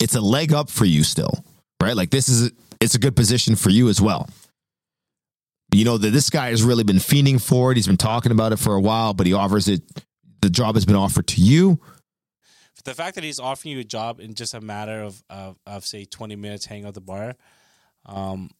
it's 0.00 0.14
a 0.14 0.20
leg 0.20 0.52
up 0.52 0.68
for 0.68 0.84
you 0.84 1.04
still, 1.04 1.44
right? 1.80 1.96
Like 1.96 2.10
this 2.10 2.28
is 2.28 2.50
it's 2.80 2.94
a 2.94 2.98
good 2.98 3.16
position 3.16 3.56
for 3.56 3.70
you 3.70 3.88
as 3.88 4.00
well. 4.00 4.28
You 5.72 5.84
know 5.84 5.98
that 5.98 6.10
this 6.10 6.30
guy 6.30 6.50
has 6.50 6.62
really 6.62 6.84
been 6.84 6.96
fiending 6.96 7.40
for 7.40 7.72
it. 7.72 7.76
He's 7.76 7.86
been 7.86 7.96
talking 7.96 8.32
about 8.32 8.52
it 8.52 8.58
for 8.58 8.74
a 8.74 8.80
while, 8.80 9.14
but 9.14 9.26
he 9.26 9.32
offers 9.32 9.68
it. 9.68 9.82
The 10.46 10.50
job 10.50 10.76
has 10.76 10.84
been 10.84 10.94
offered 10.94 11.26
to 11.26 11.40
you. 11.40 11.80
The 12.84 12.94
fact 12.94 13.16
that 13.16 13.24
he's 13.24 13.40
offering 13.40 13.72
you 13.74 13.80
a 13.80 13.84
job 13.84 14.20
in 14.20 14.34
just 14.34 14.54
a 14.54 14.60
matter 14.60 15.02
of 15.02 15.20
of, 15.28 15.56
of 15.66 15.84
say 15.84 16.04
20 16.04 16.36
minutes, 16.36 16.64
hang 16.64 16.84
out 16.86 16.94
the 16.94 17.00
bar, 17.00 17.34
um, 18.04 18.52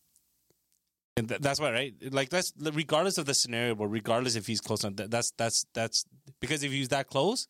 and 1.17 1.29
th- 1.29 1.41
that's 1.41 1.61
why, 1.61 1.71
right? 1.71 1.95
Like 2.11 2.31
that's 2.31 2.53
regardless 2.61 3.19
of 3.19 3.27
the 3.27 3.35
scenario, 3.35 3.77
but 3.77 3.87
regardless 3.87 4.35
if 4.35 4.49
he's 4.49 4.61
close, 4.61 4.85
on 4.85 4.97
that, 4.97 5.13
that's 5.13 5.31
that's 5.39 5.65
that's 5.75 6.05
because 6.41 6.65
if 6.65 6.73
he's 6.73 6.89
that 6.89 7.07
close, 7.07 7.47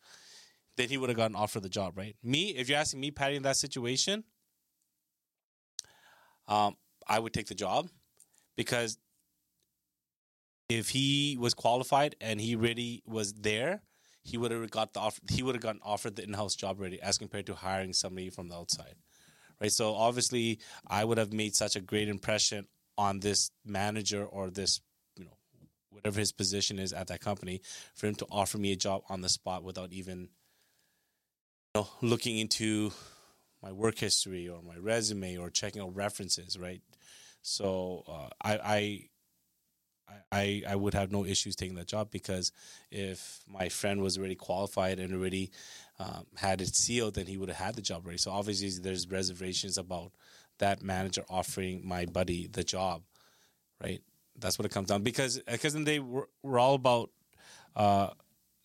then 0.75 0.87
he 0.87 0.99
would 0.99 1.09
have 1.09 1.17
gotten 1.17 1.35
offered 1.35 1.63
the 1.63 1.69
job, 1.69 1.97
right? 1.97 2.15
Me, 2.21 2.49
if 2.49 2.69
you're 2.69 2.77
asking 2.77 2.99
me, 2.99 3.09
Patty, 3.09 3.37
in 3.37 3.41
that 3.41 3.57
situation, 3.57 4.23
um, 6.47 6.75
I 7.07 7.17
would 7.17 7.33
take 7.33 7.47
the 7.47 7.55
job 7.55 7.89
because 8.55 8.99
if 10.69 10.89
he 10.89 11.39
was 11.39 11.55
qualified 11.55 12.15
and 12.21 12.39
he 12.39 12.55
really 12.55 13.01
was 13.07 13.33
there, 13.33 13.81
he 14.27 14.37
would 14.37 14.51
have 14.51 14.69
got 14.69 14.93
the 14.93 14.99
offer. 14.99 15.21
He 15.29 15.41
would 15.41 15.55
have 15.55 15.61
gotten 15.61 15.79
offered 15.83 16.17
the 16.17 16.23
in-house 16.23 16.55
job 16.55 16.79
already, 16.79 17.01
as 17.01 17.17
compared 17.17 17.45
to 17.45 17.55
hiring 17.55 17.93
somebody 17.93 18.29
from 18.29 18.49
the 18.49 18.55
outside, 18.55 18.95
right? 19.61 19.71
So 19.71 19.95
obviously, 19.95 20.59
I 20.85 21.05
would 21.05 21.17
have 21.17 21.31
made 21.31 21.55
such 21.55 21.77
a 21.77 21.81
great 21.81 22.09
impression 22.09 22.67
on 22.97 23.21
this 23.21 23.51
manager 23.63 24.25
or 24.25 24.49
this, 24.49 24.81
you 25.15 25.23
know, 25.23 25.37
whatever 25.91 26.19
his 26.19 26.33
position 26.33 26.77
is 26.77 26.91
at 26.91 27.07
that 27.07 27.21
company, 27.21 27.61
for 27.95 28.07
him 28.07 28.15
to 28.15 28.25
offer 28.29 28.57
me 28.57 28.73
a 28.73 28.75
job 28.75 29.03
on 29.07 29.21
the 29.21 29.29
spot 29.29 29.63
without 29.63 29.93
even, 29.93 30.27
you 31.73 31.81
know, 31.81 31.87
looking 32.01 32.37
into 32.37 32.91
my 33.63 33.71
work 33.71 33.97
history 33.97 34.49
or 34.49 34.61
my 34.61 34.75
resume 34.77 35.37
or 35.37 35.49
checking 35.49 35.81
out 35.81 35.95
references, 35.95 36.59
right? 36.59 36.81
So 37.43 38.03
uh, 38.09 38.29
I, 38.41 38.59
I 38.63 39.09
I, 40.31 40.63
I 40.67 40.75
would 40.75 40.93
have 40.93 41.11
no 41.11 41.25
issues 41.25 41.55
taking 41.55 41.75
that 41.75 41.87
job 41.87 42.11
because 42.11 42.51
if 42.91 43.39
my 43.47 43.69
friend 43.69 44.01
was 44.01 44.17
already 44.17 44.35
qualified 44.35 44.99
and 44.99 45.13
already 45.13 45.51
um, 45.99 46.25
had 46.35 46.61
it 46.61 46.75
sealed, 46.75 47.15
then 47.15 47.27
he 47.27 47.37
would 47.37 47.49
have 47.49 47.57
had 47.57 47.75
the 47.75 47.81
job 47.81 48.03
already. 48.05 48.17
So 48.17 48.31
obviously, 48.31 48.69
there's 48.81 49.09
reservations 49.09 49.77
about 49.77 50.11
that 50.59 50.81
manager 50.81 51.23
offering 51.29 51.87
my 51.87 52.05
buddy 52.05 52.47
the 52.47 52.63
job, 52.63 53.03
right? 53.83 54.01
That's 54.37 54.59
what 54.59 54.65
it 54.65 54.71
comes 54.71 54.89
down 54.89 55.03
because 55.03 55.39
because 55.39 55.73
then 55.73 55.83
they 55.83 55.99
were, 55.99 56.29
we're 56.43 56.59
all 56.59 56.75
about. 56.75 57.11
Uh, 57.75 58.09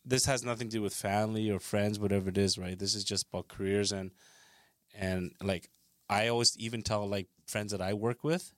this 0.04 0.26
has 0.26 0.44
nothing 0.44 0.68
to 0.68 0.76
do 0.78 0.82
with 0.82 0.94
family 0.94 1.50
or 1.50 1.60
friends, 1.60 1.98
whatever 1.98 2.30
it 2.30 2.38
is, 2.38 2.58
right? 2.58 2.78
This 2.78 2.94
is 2.94 3.04
just 3.04 3.26
about 3.28 3.48
careers 3.48 3.92
and 3.92 4.10
and 4.94 5.32
like 5.42 5.70
I 6.08 6.28
always 6.28 6.56
even 6.58 6.82
tell 6.82 7.08
like 7.08 7.28
friends 7.46 7.72
that 7.72 7.80
I 7.80 7.94
work 7.94 8.24
with, 8.24 8.52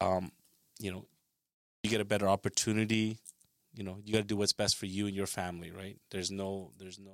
um, 0.00 0.32
you 0.78 0.92
know, 0.92 1.06
you 1.82 1.90
get 1.90 2.00
a 2.00 2.04
better 2.04 2.28
opportunity. 2.28 3.18
You 3.74 3.84
know, 3.84 3.98
you 4.04 4.12
got 4.12 4.20
to 4.20 4.24
do 4.24 4.36
what's 4.36 4.52
best 4.52 4.76
for 4.76 4.86
you 4.86 5.06
and 5.06 5.14
your 5.14 5.26
family, 5.26 5.70
right? 5.70 5.96
There's 6.10 6.30
no, 6.30 6.72
there's 6.78 6.98
no, 6.98 7.12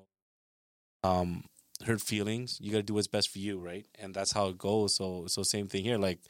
um, 1.09 1.44
hurt 1.85 2.00
feelings. 2.00 2.59
You 2.61 2.72
got 2.72 2.79
to 2.79 2.83
do 2.83 2.94
what's 2.94 3.07
best 3.07 3.29
for 3.29 3.38
you, 3.38 3.59
right? 3.59 3.87
And 3.98 4.14
that's 4.14 4.33
how 4.33 4.48
it 4.48 4.59
goes. 4.59 4.96
So, 4.96 5.26
so 5.26 5.42
same 5.42 5.68
thing 5.68 5.85
here. 5.85 5.98
Like, 5.98 6.20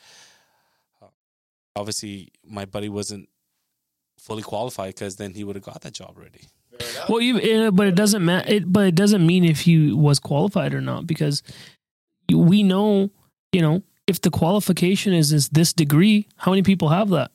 uh, 1.01 1.07
obviously, 1.77 2.33
my 2.45 2.65
buddy 2.65 2.89
wasn't 2.89 3.29
fully 4.19 4.43
qualified 4.43 4.95
because 4.95 5.17
then 5.17 5.35
he 5.35 5.45
would 5.45 5.57
have 5.57 5.65
got 5.65 5.83
that 5.83 5.95
job 5.95 6.15
already. 6.17 6.49
Well, 7.09 7.21
you, 7.21 7.39
uh, 7.39 7.71
but 7.71 7.87
it 7.87 7.95
doesn't 7.95 8.25
matter. 8.25 8.53
It, 8.53 8.73
but 8.73 8.87
it 8.87 8.95
doesn't 8.95 9.25
mean 9.25 9.45
if 9.45 9.61
he 9.61 9.93
was 9.93 10.19
qualified 10.19 10.75
or 10.75 10.81
not 10.81 11.07
because 11.07 11.43
we 12.31 12.63
know, 12.63 13.11
you 13.53 13.63
know, 13.63 13.83
if 14.07 14.21
the 14.21 14.31
qualification 14.31 15.13
is 15.13 15.33
is 15.33 15.49
this 15.51 15.73
degree, 15.73 16.27
how 16.37 16.53
many 16.53 16.63
people 16.63 16.89
have 16.89 17.09
that? 17.11 17.31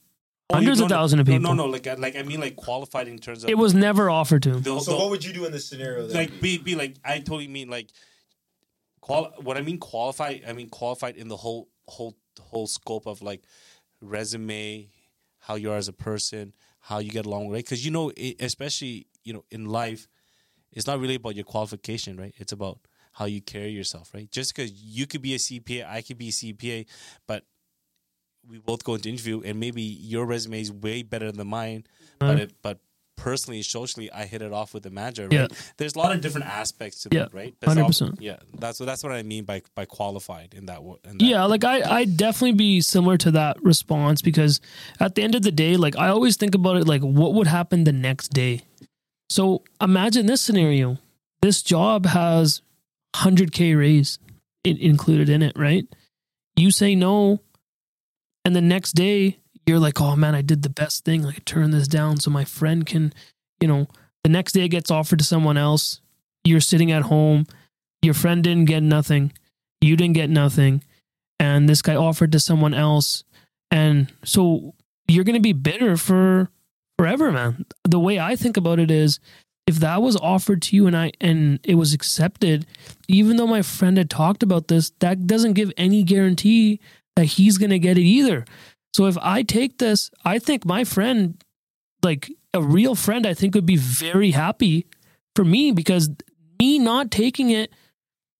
Hundreds 0.53 0.79
of 0.79 0.89
thousands 0.89 1.19
of 1.21 1.25
people. 1.27 1.41
No, 1.41 1.53
no, 1.53 1.65
like, 1.65 1.87
I- 1.87 1.93
like 1.95 2.15
I 2.15 2.23
mean, 2.23 2.39
like 2.39 2.55
qualified 2.55 3.07
in 3.07 3.17
terms 3.17 3.43
of 3.43 3.49
It 3.49 3.57
was 3.57 3.73
never 3.73 4.09
offered 4.09 4.43
to 4.43 4.49
him. 4.51 4.61
the, 4.61 4.79
the- 4.79 5.07
would 5.09 5.23
you 5.23 5.33
do 5.33 5.45
in 5.45 5.51
this 5.51 5.67
scenario? 5.67 6.07
like 6.07 6.39
be 6.41 6.57
be 6.57 6.75
like 6.75 6.95
I 7.03 7.19
totally 7.19 7.47
mean 7.47 7.69
like 7.69 7.89
qual 9.01 9.31
what 9.41 9.57
I 9.57 9.61
mean 9.61 9.77
qualified 9.79 10.43
I 10.47 10.53
mean 10.53 10.69
qualified 10.69 11.15
in 11.17 11.27
the 11.27 11.37
whole 11.37 11.69
whole 11.87 12.15
whole 12.39 12.67
scope 12.67 13.07
of 13.07 13.21
like 13.21 13.41
resume 14.01 14.89
how 15.39 15.55
you 15.55 15.71
are 15.71 15.77
as 15.77 15.87
a 15.87 15.93
person 15.93 16.53
how 16.79 16.99
you 16.99 17.11
get 17.11 17.25
along 17.25 17.49
right 17.49 17.63
because 17.63 17.83
you 17.85 17.91
know 17.91 18.11
it, 18.15 18.35
especially 18.39 19.07
you 19.23 19.33
know 19.33 19.43
in 19.51 19.65
life 19.65 20.07
it's 20.71 20.87
not 20.87 20.99
really 20.99 21.15
about 21.15 21.35
your 21.35 21.43
qualification 21.45 22.17
right 22.17 22.33
it's 22.37 22.51
about 22.51 22.79
how 23.13 23.25
you 23.25 23.41
carry 23.41 23.69
yourself 23.71 24.11
right 24.13 24.31
just 24.31 24.55
because 24.55 24.71
you 24.71 25.05
could 25.05 25.21
be 25.21 25.33
a 25.33 25.37
CPA 25.37 25.87
I 25.87 26.01
could 26.01 26.17
be 26.17 26.29
a 26.29 26.31
CPA 26.31 26.85
but 27.27 27.43
we 28.51 28.59
both 28.59 28.83
go 28.83 28.95
into 28.95 29.09
interview 29.09 29.41
and 29.41 29.59
maybe 29.59 29.81
your 29.81 30.25
resume 30.25 30.59
is 30.61 30.71
way 30.71 31.01
better 31.03 31.31
than 31.31 31.47
mine 31.47 31.81
mm-hmm. 31.81 32.27
but 32.27 32.39
it 32.39 32.53
but 32.61 32.79
personally 33.17 33.61
socially 33.61 34.11
I 34.11 34.25
hit 34.25 34.41
it 34.41 34.51
off 34.51 34.73
with 34.73 34.83
the 34.83 34.89
manager 34.89 35.23
right 35.23 35.33
Yeah. 35.33 35.47
there's 35.77 35.93
a 35.95 35.99
lot 35.99 36.13
of 36.15 36.21
different 36.21 36.47
aspects 36.47 37.03
to 37.03 37.09
Yeah, 37.11 37.23
that 37.25 37.33
right 37.33 37.53
100%. 37.61 38.01
all- 38.01 38.13
yeah 38.19 38.37
that's 38.57 38.79
what 38.79 38.87
that's 38.87 39.03
what 39.03 39.11
I 39.11 39.21
mean 39.21 39.43
by 39.43 39.61
by 39.75 39.85
qualified 39.85 40.53
in 40.57 40.65
that, 40.65 40.79
in 40.81 41.17
that 41.17 41.21
Yeah, 41.23 41.43
like 41.45 41.63
I 41.63 41.81
I 41.99 42.05
definitely 42.05 42.53
be 42.53 42.81
similar 42.81 43.17
to 43.17 43.31
that 43.31 43.61
response 43.63 44.21
because 44.23 44.59
at 44.99 45.13
the 45.15 45.21
end 45.23 45.35
of 45.35 45.43
the 45.43 45.51
day, 45.51 45.77
like 45.77 45.95
I 45.97 46.07
always 46.09 46.35
think 46.35 46.55
about 46.55 46.77
it 46.77 46.87
like 46.87 47.01
what 47.01 47.33
would 47.35 47.47
happen 47.47 47.83
the 47.83 47.93
next 47.93 48.29
day. 48.33 48.61
So 49.29 49.63
imagine 49.79 50.25
this 50.25 50.41
scenario: 50.41 50.97
this 51.41 51.61
job 51.61 52.05
has 52.07 52.61
100k 53.15 53.77
raise 53.77 54.17
in, 54.63 54.77
included 54.77 55.29
in 55.29 55.41
it, 55.43 55.53
right? 55.55 55.85
You 56.55 56.71
say 56.71 56.95
no, 56.95 57.41
and 58.45 58.55
the 58.55 58.61
next 58.61 58.93
day 58.93 59.37
you're 59.67 59.79
like, 59.79 60.01
oh 60.01 60.15
man, 60.15 60.33
I 60.35 60.41
did 60.41 60.63
the 60.63 60.69
best 60.69 61.05
thing. 61.05 61.23
Like 61.23 61.45
turn 61.45 61.71
this 61.71 61.87
down 61.87 62.19
so 62.19 62.31
my 62.31 62.45
friend 62.45 62.85
can, 62.85 63.13
you 63.59 63.67
know. 63.67 63.87
The 64.23 64.29
next 64.29 64.53
day 64.53 64.65
it 64.65 64.69
gets 64.69 64.91
offered 64.91 65.17
to 65.19 65.25
someone 65.25 65.57
else. 65.57 65.99
You're 66.43 66.59
sitting 66.59 66.91
at 66.91 67.03
home. 67.03 67.47
Your 68.03 68.13
friend 68.13 68.43
didn't 68.43 68.65
get 68.65 68.83
nothing 68.83 69.31
you 69.81 69.97
didn't 69.97 70.13
get 70.13 70.29
nothing 70.29 70.83
and 71.39 71.67
this 71.67 71.81
guy 71.81 71.95
offered 71.95 72.31
to 72.31 72.39
someone 72.39 72.73
else 72.73 73.23
and 73.71 74.11
so 74.23 74.73
you're 75.07 75.23
going 75.23 75.35
to 75.35 75.41
be 75.41 75.53
bitter 75.53 75.97
for 75.97 76.49
forever 76.97 77.31
man 77.31 77.65
the 77.83 77.99
way 77.99 78.19
i 78.19 78.35
think 78.35 78.55
about 78.55 78.79
it 78.79 78.91
is 78.91 79.19
if 79.67 79.77
that 79.77 80.01
was 80.01 80.15
offered 80.17 80.61
to 80.61 80.75
you 80.75 80.87
and 80.87 80.95
i 80.95 81.11
and 81.19 81.59
it 81.63 81.75
was 81.75 81.93
accepted 81.93 82.65
even 83.07 83.35
though 83.35 83.47
my 83.47 83.61
friend 83.61 83.97
had 83.97 84.09
talked 84.09 84.43
about 84.43 84.67
this 84.67 84.91
that 84.99 85.25
doesn't 85.25 85.53
give 85.53 85.73
any 85.75 86.03
guarantee 86.03 86.79
that 87.15 87.25
he's 87.25 87.57
going 87.57 87.69
to 87.71 87.79
get 87.79 87.97
it 87.97 88.03
either 88.03 88.45
so 88.93 89.05
if 89.05 89.17
i 89.19 89.43
take 89.43 89.77
this 89.79 90.09
i 90.25 90.39
think 90.39 90.65
my 90.65 90.83
friend 90.83 91.43
like 92.03 92.31
a 92.53 92.61
real 92.61 92.95
friend, 92.95 93.25
I 93.25 93.33
think 93.33 93.55
would 93.55 93.65
be 93.65 93.77
very 93.77 94.31
happy 94.31 94.87
for 95.35 95.45
me 95.45 95.71
because 95.71 96.09
me 96.59 96.79
not 96.79 97.11
taking 97.11 97.49
it 97.51 97.71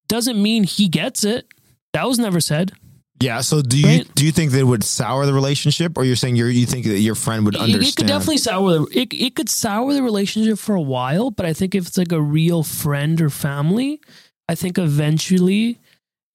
doesn't 0.09 0.41
mean 0.41 0.63
he 0.65 0.89
gets 0.89 1.23
it. 1.23 1.47
That 1.93 2.07
was 2.07 2.19
never 2.19 2.41
said. 2.41 2.73
Yeah. 3.21 3.39
So 3.41 3.61
do 3.61 3.77
you 3.79 3.85
Right. 3.87 4.15
do 4.15 4.25
you 4.25 4.31
think 4.33 4.51
that 4.51 4.59
it 4.59 4.63
would 4.63 4.83
sour 4.83 5.25
the 5.25 5.33
relationship, 5.33 5.97
or 5.97 6.03
you're 6.03 6.15
saying 6.17 6.35
you're, 6.35 6.49
you 6.49 6.65
think 6.65 6.85
that 6.87 6.99
your 6.99 7.15
friend 7.15 7.45
would 7.45 7.55
It- 7.55 7.61
understand? 7.61 7.87
It, 7.87 7.95
could 7.95 8.07
definitely 8.07 8.39
sour 8.39 8.71
the 8.71 8.83
it, 8.91 9.13
it 9.13 9.35
could 9.35 9.47
sour 9.49 9.93
the 9.93 10.03
relationship 10.03 10.57
for 10.59 10.75
a 10.75 10.81
while, 10.81 11.29
but 11.31 11.45
I 11.45 11.53
think 11.53 11.73
if 11.75 11.87
it's 11.87 11.97
like 11.97 12.11
a 12.11 12.21
real 12.21 12.63
friend 12.63 13.21
or 13.21 13.29
family, 13.29 14.01
I 14.49 14.55
think 14.55 14.77
eventually 14.77 15.77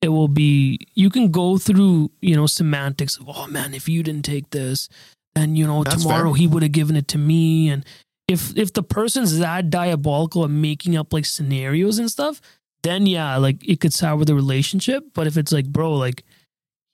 it 0.06 0.10
will 0.10 0.28
be 0.28 0.78
you 0.94 1.10
can 1.10 1.32
go 1.32 1.58
through, 1.58 2.12
you 2.20 2.36
know, 2.36 2.46
semantics 2.46 3.16
of 3.16 3.28
oh 3.28 3.48
man, 3.48 3.74
if 3.74 3.88
you 3.88 4.04
didn't 4.04 4.24
take 4.24 4.50
this, 4.50 4.88
and 5.34 5.58
you 5.58 5.66
know, 5.66 5.82
That's 5.82 6.04
tomorrow 6.04 6.30
fair. 6.30 6.36
he 6.36 6.46
would 6.46 6.62
have 6.62 6.70
given 6.70 6.94
it 6.94 7.08
to 7.08 7.18
me. 7.18 7.68
And 7.70 7.84
if 8.28 8.56
if 8.56 8.72
the 8.72 8.84
person's 8.84 9.38
that 9.40 9.68
diabolical 9.68 10.44
and 10.44 10.62
making 10.62 10.96
up 10.96 11.12
like 11.12 11.24
scenarios 11.24 11.98
and 11.98 12.08
stuff, 12.08 12.40
then 12.84 13.06
yeah, 13.06 13.36
like 13.36 13.68
it 13.68 13.80
could 13.80 13.92
sour 13.92 14.24
the 14.24 14.36
relationship. 14.36 15.02
But 15.12 15.26
if 15.26 15.36
it's 15.36 15.50
like, 15.50 15.66
bro, 15.66 15.94
like 15.94 16.22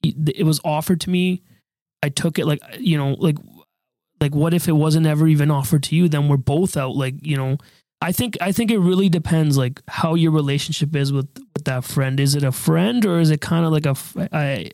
it 0.03 0.47
was 0.47 0.59
offered 0.65 1.03
to 1.03 1.11
me, 1.11 1.43
I 2.03 2.09
took 2.09 2.39
it 2.39 2.47
like 2.47 2.63
you 2.79 2.97
know, 2.97 3.11
like 3.19 3.37
like 4.23 4.35
what 4.35 4.55
if 4.55 4.69
it 4.69 4.73
wasn't 4.73 5.07
ever 5.07 5.29
even 5.29 5.51
offered 5.51 5.83
to 5.83 5.97
you 5.97 6.09
then 6.09 6.29
we're 6.29 6.37
both 6.37 6.77
out 6.77 6.95
like 6.95 7.17
you 7.27 7.37
know 7.37 7.59
i 8.03 8.13
think 8.13 8.37
i 8.41 8.53
think 8.53 8.71
it 8.71 8.79
really 8.79 9.09
depends 9.09 9.57
like 9.57 9.81
how 9.89 10.15
your 10.15 10.33
relationship 10.33 10.95
is 10.95 11.13
with 11.13 11.29
with 11.55 11.65
that 11.65 11.85
friend 11.85 12.21
is 12.21 12.35
it 12.35 12.43
a 12.43 12.53
friend 12.53 13.07
or 13.07 13.21
is 13.21 13.31
it 13.31 13.41
kind 13.41 13.65
of 13.65 13.73
like 13.73 13.87
a 13.87 13.91
f- 13.91 14.17
I 14.33 14.71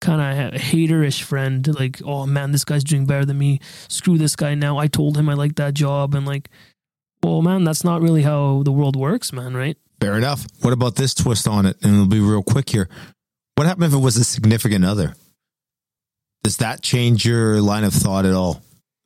kind 0.00 0.20
of 0.20 0.60
haterish 0.60 1.22
friend 1.22 1.66
like 1.78 2.00
oh 2.04 2.24
man 2.24 2.52
this 2.52 2.64
guy's 2.64 2.84
doing 2.84 3.04
better 3.04 3.26
than 3.26 3.36
me 3.38 3.60
screw 3.88 4.16
this 4.16 4.34
guy 4.34 4.54
now 4.54 4.78
i 4.78 4.86
told 4.86 5.18
him 5.18 5.28
i 5.28 5.34
like 5.34 5.56
that 5.56 5.74
job 5.74 6.14
and 6.14 6.26
like 6.26 6.48
well 7.22 7.42
man 7.42 7.64
that's 7.64 7.84
not 7.84 8.00
really 8.00 8.22
how 8.22 8.62
the 8.62 8.72
world 8.72 8.96
works 8.96 9.30
man 9.30 9.54
right 9.54 9.76
Fair 10.00 10.16
enough. 10.16 10.46
What 10.62 10.72
about 10.72 10.96
this 10.96 11.14
twist 11.14 11.46
on 11.46 11.66
it? 11.66 11.76
And 11.82 11.92
it'll 11.92 12.06
be 12.06 12.20
real 12.20 12.42
quick 12.42 12.70
here. 12.70 12.88
What 13.56 13.66
happened 13.66 13.84
if 13.84 13.92
it 13.92 13.98
was 13.98 14.16
a 14.16 14.24
significant 14.24 14.84
other? 14.84 15.14
Does 16.42 16.56
that 16.56 16.80
change 16.80 17.26
your 17.26 17.60
line 17.60 17.84
of 17.84 17.92
thought 17.92 18.24
at 18.24 18.32
all? 18.32 18.62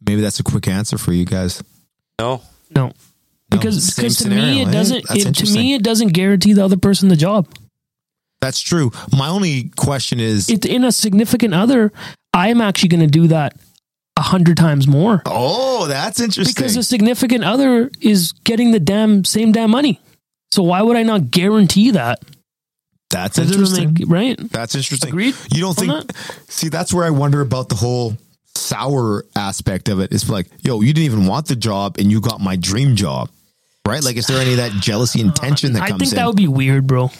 Maybe 0.06 0.20
that's 0.20 0.38
a 0.38 0.44
quick 0.44 0.68
answer 0.68 0.96
for 0.96 1.12
you 1.12 1.24
guys. 1.24 1.64
No. 2.20 2.42
no 2.74 2.86
No, 2.86 2.92
because 3.56 3.94
because 3.94 4.16
to 4.18 4.24
scenario, 4.24 4.44
me 4.46 4.62
it 4.62 4.68
eh? 4.68 4.70
doesn't 4.70 5.04
it, 5.10 5.34
to 5.34 5.52
me 5.52 5.74
it 5.74 5.82
doesn't 5.82 6.08
guarantee 6.08 6.52
the 6.52 6.64
other 6.64 6.76
person 6.76 7.08
the 7.08 7.16
job 7.16 7.46
That's 8.40 8.60
true. 8.60 8.90
My 9.16 9.28
only 9.28 9.70
question 9.76 10.20
is, 10.20 10.50
it, 10.50 10.66
in 10.66 10.84
a 10.84 10.92
significant 10.92 11.54
other, 11.54 11.92
I'm 12.34 12.60
actually 12.60 12.90
going 12.90 13.00
to 13.00 13.06
do 13.20 13.28
that 13.28 13.56
a 14.16 14.22
hundred 14.22 14.56
times 14.56 14.86
more 14.86 15.22
oh, 15.26 15.86
that's 15.86 16.20
interesting. 16.20 16.54
because 16.54 16.76
a 16.76 16.82
significant 16.82 17.42
other 17.44 17.90
is 18.00 18.32
getting 18.44 18.70
the 18.70 18.80
damn 18.80 19.24
same 19.24 19.50
damn 19.52 19.70
money. 19.70 19.98
So 20.52 20.62
why 20.62 20.82
would 20.82 20.96
I 20.96 21.02
not 21.02 21.30
guarantee 21.30 21.90
that? 21.92 22.20
that's 23.10 23.36
That 23.36 23.46
interesting. 23.46 23.94
make- 23.98 24.08
right? 24.08 24.38
That's 24.50 24.74
interesting. 24.74 25.08
Agreed 25.10 25.34
You 25.52 25.60
don't 25.62 25.78
on 25.80 26.02
think? 26.02 26.16
See, 26.48 26.68
that's 26.68 26.92
where 26.92 27.04
I 27.04 27.10
wonder 27.10 27.40
about 27.40 27.68
the 27.68 27.76
whole 27.76 28.16
sour 28.56 29.24
aspect 29.36 29.88
of 29.88 30.00
it. 30.00 30.12
It's 30.12 30.28
like, 30.28 30.46
yo, 30.62 30.80
you 30.80 30.92
didn't 30.92 31.06
even 31.06 31.26
want 31.26 31.46
the 31.46 31.56
job, 31.56 31.96
and 31.98 32.10
you 32.10 32.20
got 32.20 32.40
my 32.40 32.56
dream 32.56 32.96
job, 32.96 33.30
right? 33.86 34.02
Like, 34.02 34.16
is 34.16 34.26
there 34.26 34.40
any 34.40 34.52
of 34.52 34.56
that 34.58 34.72
jealousy 34.72 35.20
and 35.20 35.34
tension 35.34 35.72
that 35.74 35.82
I 35.82 35.88
comes 35.88 36.00
think 36.00 36.12
in? 36.12 36.16
that 36.16 36.26
would 36.26 36.36
be 36.36 36.48
weird, 36.48 36.86
bro. 36.86 37.10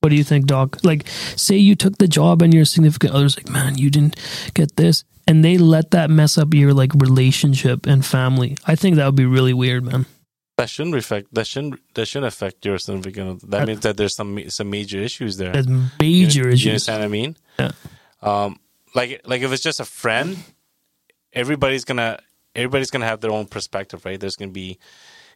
What 0.00 0.10
do 0.10 0.16
you 0.16 0.24
think, 0.24 0.46
Doc? 0.46 0.84
Like, 0.84 1.08
say 1.08 1.56
you 1.56 1.74
took 1.74 1.96
the 1.98 2.08
job 2.08 2.42
and 2.42 2.52
your 2.52 2.66
significant 2.66 3.14
other's 3.14 3.36
like, 3.36 3.48
man, 3.48 3.78
you 3.78 3.90
didn't 3.90 4.16
get 4.52 4.76
this, 4.76 5.04
and 5.26 5.44
they 5.44 5.56
let 5.56 5.92
that 5.92 6.10
mess 6.10 6.36
up 6.36 6.52
your 6.52 6.74
like 6.74 6.92
relationship 6.94 7.86
and 7.86 8.04
family. 8.04 8.56
I 8.66 8.74
think 8.74 8.96
that 8.96 9.06
would 9.06 9.16
be 9.16 9.24
really 9.24 9.54
weird, 9.54 9.84
man. 9.84 10.06
That 10.56 10.68
shouldn't 10.68 10.94
affect. 10.94 11.34
That 11.34 11.46
shouldn't. 11.46 11.80
That 11.94 12.06
shouldn't 12.06 12.28
affect 12.28 12.64
your 12.64 12.78
significant. 12.78 13.42
other. 13.42 13.46
That 13.48 13.66
means 13.66 13.80
that 13.80 13.96
there's 13.96 14.14
some 14.14 14.48
some 14.50 14.70
major 14.70 14.98
issues 14.98 15.36
there. 15.36 15.52
That's 15.52 15.66
major 15.98 16.42
you, 16.42 16.48
issues. 16.48 16.64
You 16.64 16.70
understand 16.72 17.00
what 17.00 17.06
I 17.06 17.08
mean? 17.08 17.36
Yeah. 17.58 17.70
Um, 18.22 18.60
like 18.94 19.22
like 19.24 19.42
if 19.42 19.52
it's 19.52 19.62
just 19.62 19.80
a 19.80 19.84
friend, 19.84 20.36
everybody's 21.32 21.84
gonna 21.84 22.20
everybody's 22.54 22.90
gonna 22.90 23.06
have 23.06 23.20
their 23.20 23.32
own 23.32 23.46
perspective, 23.46 24.04
right? 24.04 24.20
There's 24.20 24.36
gonna 24.36 24.52
be 24.52 24.78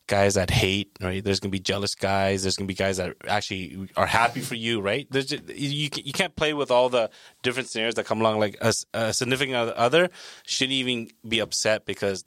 guys 0.09 0.35
that 0.35 0.51
hate, 0.51 0.91
right? 1.01 1.23
There's 1.23 1.39
gonna 1.39 1.53
be 1.53 1.61
jealous 1.61 1.95
guys. 1.95 2.43
There's 2.43 2.57
gonna 2.57 2.67
be 2.67 2.75
guys 2.75 2.97
that 2.97 3.15
actually 3.29 3.89
are 3.97 4.07
happy 4.07 4.41
for 4.41 4.57
you, 4.57 4.81
right? 4.81 5.07
There's 5.11 5.27
just, 5.27 5.49
you 5.49 5.89
you 5.95 6.13
can't 6.13 6.35
play 6.35 6.53
with 6.55 6.71
all 6.73 6.89
the 6.89 7.11
different 7.43 7.69
scenarios 7.69 7.95
that 7.95 8.07
come 8.07 8.21
along. 8.21 8.41
Like 8.41 8.59
a 8.61 9.13
significant 9.13 9.57
other 9.57 10.11
shouldn't 10.45 10.73
even 10.73 11.11
be 11.27 11.39
upset 11.39 11.87
because 11.87 12.25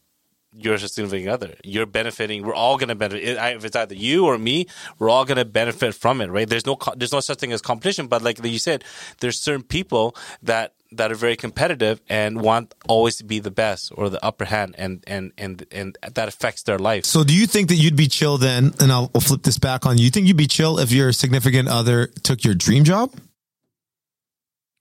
you're 0.54 0.76
a 0.76 0.80
significant 0.80 1.30
other. 1.30 1.56
You're 1.64 1.86
benefiting. 1.86 2.44
We're 2.44 2.54
all 2.54 2.78
going 2.78 2.90
to 2.90 2.96
benefit. 2.96 3.24
If 3.24 3.66
it's 3.66 3.76
either 3.76 3.96
you 3.96 4.26
or 4.26 4.38
me, 4.38 4.68
we're 5.00 5.10
all 5.10 5.26
going 5.26 5.38
to 5.38 5.46
benefit 5.46 5.96
from 5.96 6.22
it, 6.22 6.28
right? 6.28 6.48
There's 6.48 6.66
no 6.66 6.78
there's 6.96 7.14
no 7.14 7.22
such 7.22 7.40
thing 7.40 7.54
as 7.54 7.62
competition. 7.62 8.08
But 8.08 8.22
like 8.22 8.44
you 8.44 8.60
said, 8.60 8.84
there's 9.20 9.40
certain 9.40 9.64
people 9.64 10.16
that 10.44 10.74
that 10.94 11.12
are 11.12 11.16
very 11.16 11.36
competitive 11.36 12.02
and 12.10 12.42
want 12.42 12.74
always 12.88 13.16
to 13.18 13.24
be 13.24 13.40
the 13.40 13.52
best 13.52 13.92
or 13.96 14.10
the 14.10 14.24
upper 14.24 14.46
hand, 14.46 14.76
and 14.78 15.04
and 15.08 15.32
and 15.38 15.66
and 15.72 15.98
that 16.14 16.28
affects 16.28 16.64
their 16.64 16.78
life. 16.80 17.06
so, 17.06 17.24
do 17.24 17.34
you 17.34 17.48
think 17.48 17.70
that 17.70 17.76
you'd 17.76 17.96
be 17.96 18.08
chill 18.08 18.38
then? 18.38 18.74
And 18.80 18.92
I'll, 18.92 19.10
I'll 19.16 19.22
flip 19.22 19.44
this 19.44 19.58
back 19.58 19.86
on 19.86 19.98
you. 19.98 20.04
You 20.06 20.10
think 20.12 20.28
you'd 20.28 20.38
be 20.38 20.48
chill 20.48 20.80
if 20.80 20.92
your 20.92 21.12
significant 21.14 21.68
other 21.70 22.08
took 22.24 22.44
your 22.44 22.54
dream 22.56 22.84
job? 22.84 23.12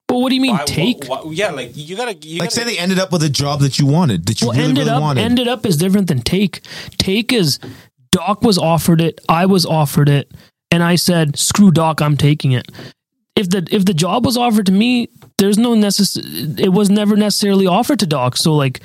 But 0.09 0.19
what 0.19 0.31
do 0.31 0.35
you 0.35 0.41
mean 0.41 0.57
Why- 0.57 0.65
take? 0.65 1.05
why- 1.07 1.21
why- 1.21 1.33
yeah, 1.33 1.51
like 1.53 1.71
you 1.75 1.97
gotta. 1.97 2.15
You 2.17 2.41
Like, 2.41 2.49
gotta, 2.51 2.61
say 2.61 2.65
they 2.65 2.79
ended 2.79 2.99
up 2.99 3.13
with 3.13 3.23
a 3.23 3.29
job 3.29 3.61
that 3.61 3.79
you 3.79 3.87
wanted, 3.87 4.27
that 4.27 4.41
you 4.41 4.49
well, 4.49 4.57
really, 4.57 4.69
ended 4.71 4.85
really 4.87 4.97
up 4.97 5.01
wanted. 5.01 5.21
ended 5.23 5.47
up 5.49 5.65
is 5.65 5.77
different 5.77 6.09
than 6.09 6.21
take. 6.21 6.63
Take 6.99 7.33
is 7.33 7.61
Doc 8.11 8.43
was 8.43 8.59
offered 8.59 9.01
it, 9.01 9.21
I 9.29 9.47
was 9.47 9.65
offered 9.65 10.09
it, 10.09 10.33
and 10.73 10.83
I 10.83 10.97
said, 10.97 11.39
"Screw 11.39 11.71
Doc, 11.71 12.03
I'm 12.03 12.17
taking 12.17 12.51
it." 12.51 12.67
If 13.37 13.51
the 13.51 13.65
if 13.71 13.85
the 13.85 13.95
job 13.95 14.27
was 14.27 14.37
offered 14.37 14.67
to 14.67 14.73
me, 14.73 15.09
there's 15.41 15.59
no 15.59 15.75
necess- 15.75 16.61
It 16.61 16.69
was 16.69 16.91
never 16.91 17.17
necessarily 17.17 17.67
offered 17.67 17.99
to 18.01 18.07
Doc. 18.07 18.37
So 18.37 18.55
like, 18.55 18.81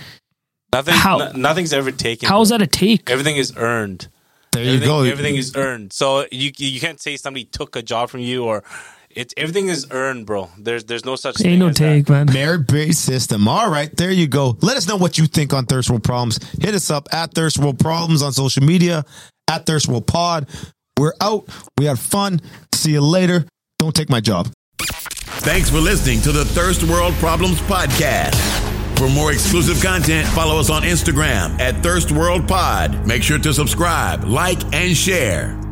nothing. 0.74 0.94
how- 0.96 1.18
no- 1.18 1.32
nothing's 1.34 1.74
ever 1.74 1.92
taken. 1.92 2.28
how 2.28 2.42
is 2.42 2.50
that 2.50 2.62
a 2.62 2.68
take? 2.68 3.10
Everything 3.10 3.36
is 3.38 3.54
earned. 3.56 4.08
there 4.52 4.64
you 4.64 4.80
go. 4.80 5.04
Everything 5.04 5.36
is 5.36 5.56
earned. 5.56 5.94
So 5.94 6.26
you 6.32 6.52
you 6.58 6.80
can't 6.80 7.00
say 7.00 7.18
somebody 7.18 7.46
took 7.46 7.76
a 7.76 7.82
job 7.82 8.10
from 8.10 8.22
you 8.22 8.46
or 8.46 8.64
it's 9.10 9.34
everything 9.38 9.68
is 9.70 9.88
earned, 9.92 10.26
bro. 10.26 10.50
There's 10.58 10.84
there's 10.86 11.06
no 11.06 11.16
such 11.16 11.38
thing. 11.38 11.52
Ain't 11.52 11.60
no 11.60 11.68
as 11.68 11.76
that. 11.78 11.88
take, 11.88 12.10
man. 12.10 12.28
Merit 12.34 12.68
based 12.68 13.04
system. 13.04 13.48
All 13.48 13.70
right, 13.70 13.96
there 13.96 14.12
you 14.12 14.28
go. 14.28 14.58
Let 14.62 14.78
us 14.78 14.88
know 14.88 14.98
what 14.98 15.18
you 15.18 15.26
think 15.26 15.54
on 15.54 15.66
Thirst 15.66 15.90
World 15.90 16.04
Problems. 16.04 16.38
Hit 16.62 16.74
us 16.74 16.90
up 16.90 17.08
at 17.14 17.34
Thirst 17.34 17.58
World 17.58 17.80
Problems 17.80 18.22
on 18.22 18.34
social 18.34 18.64
media, 18.64 19.06
at 19.50 19.66
Thirst 19.66 19.88
World 19.88 20.08
Pod. 20.08 20.48
We're 20.98 21.14
out. 21.22 21.48
We 21.78 21.86
had 21.86 22.00
fun. 22.00 22.42
See 22.74 22.92
you 22.92 23.02
later. 23.02 23.46
Don't 23.80 23.96
take 23.96 24.10
my 24.10 24.20
job. 24.22 24.50
Thanks 24.80 25.70
for 25.70 25.78
listening 25.78 26.22
to 26.22 26.32
the 26.32 26.46
Thirst 26.46 26.84
World 26.84 27.14
Problems 27.16 27.60
Podcast. 27.62 28.36
For 28.98 29.10
more 29.10 29.32
exclusive 29.32 29.82
content, 29.84 30.28
follow 30.30 30.60
us 30.60 30.70
on 30.70 30.84
Instagram 30.84 31.60
at 31.60 31.84
Thirst 31.84 32.12
World 32.12 32.48
Pod. 32.48 33.06
Make 33.06 33.24
sure 33.24 33.40
to 33.40 33.54
subscribe, 33.54 34.24
like, 34.24 34.62
and 34.74 34.96
share. 34.96 35.65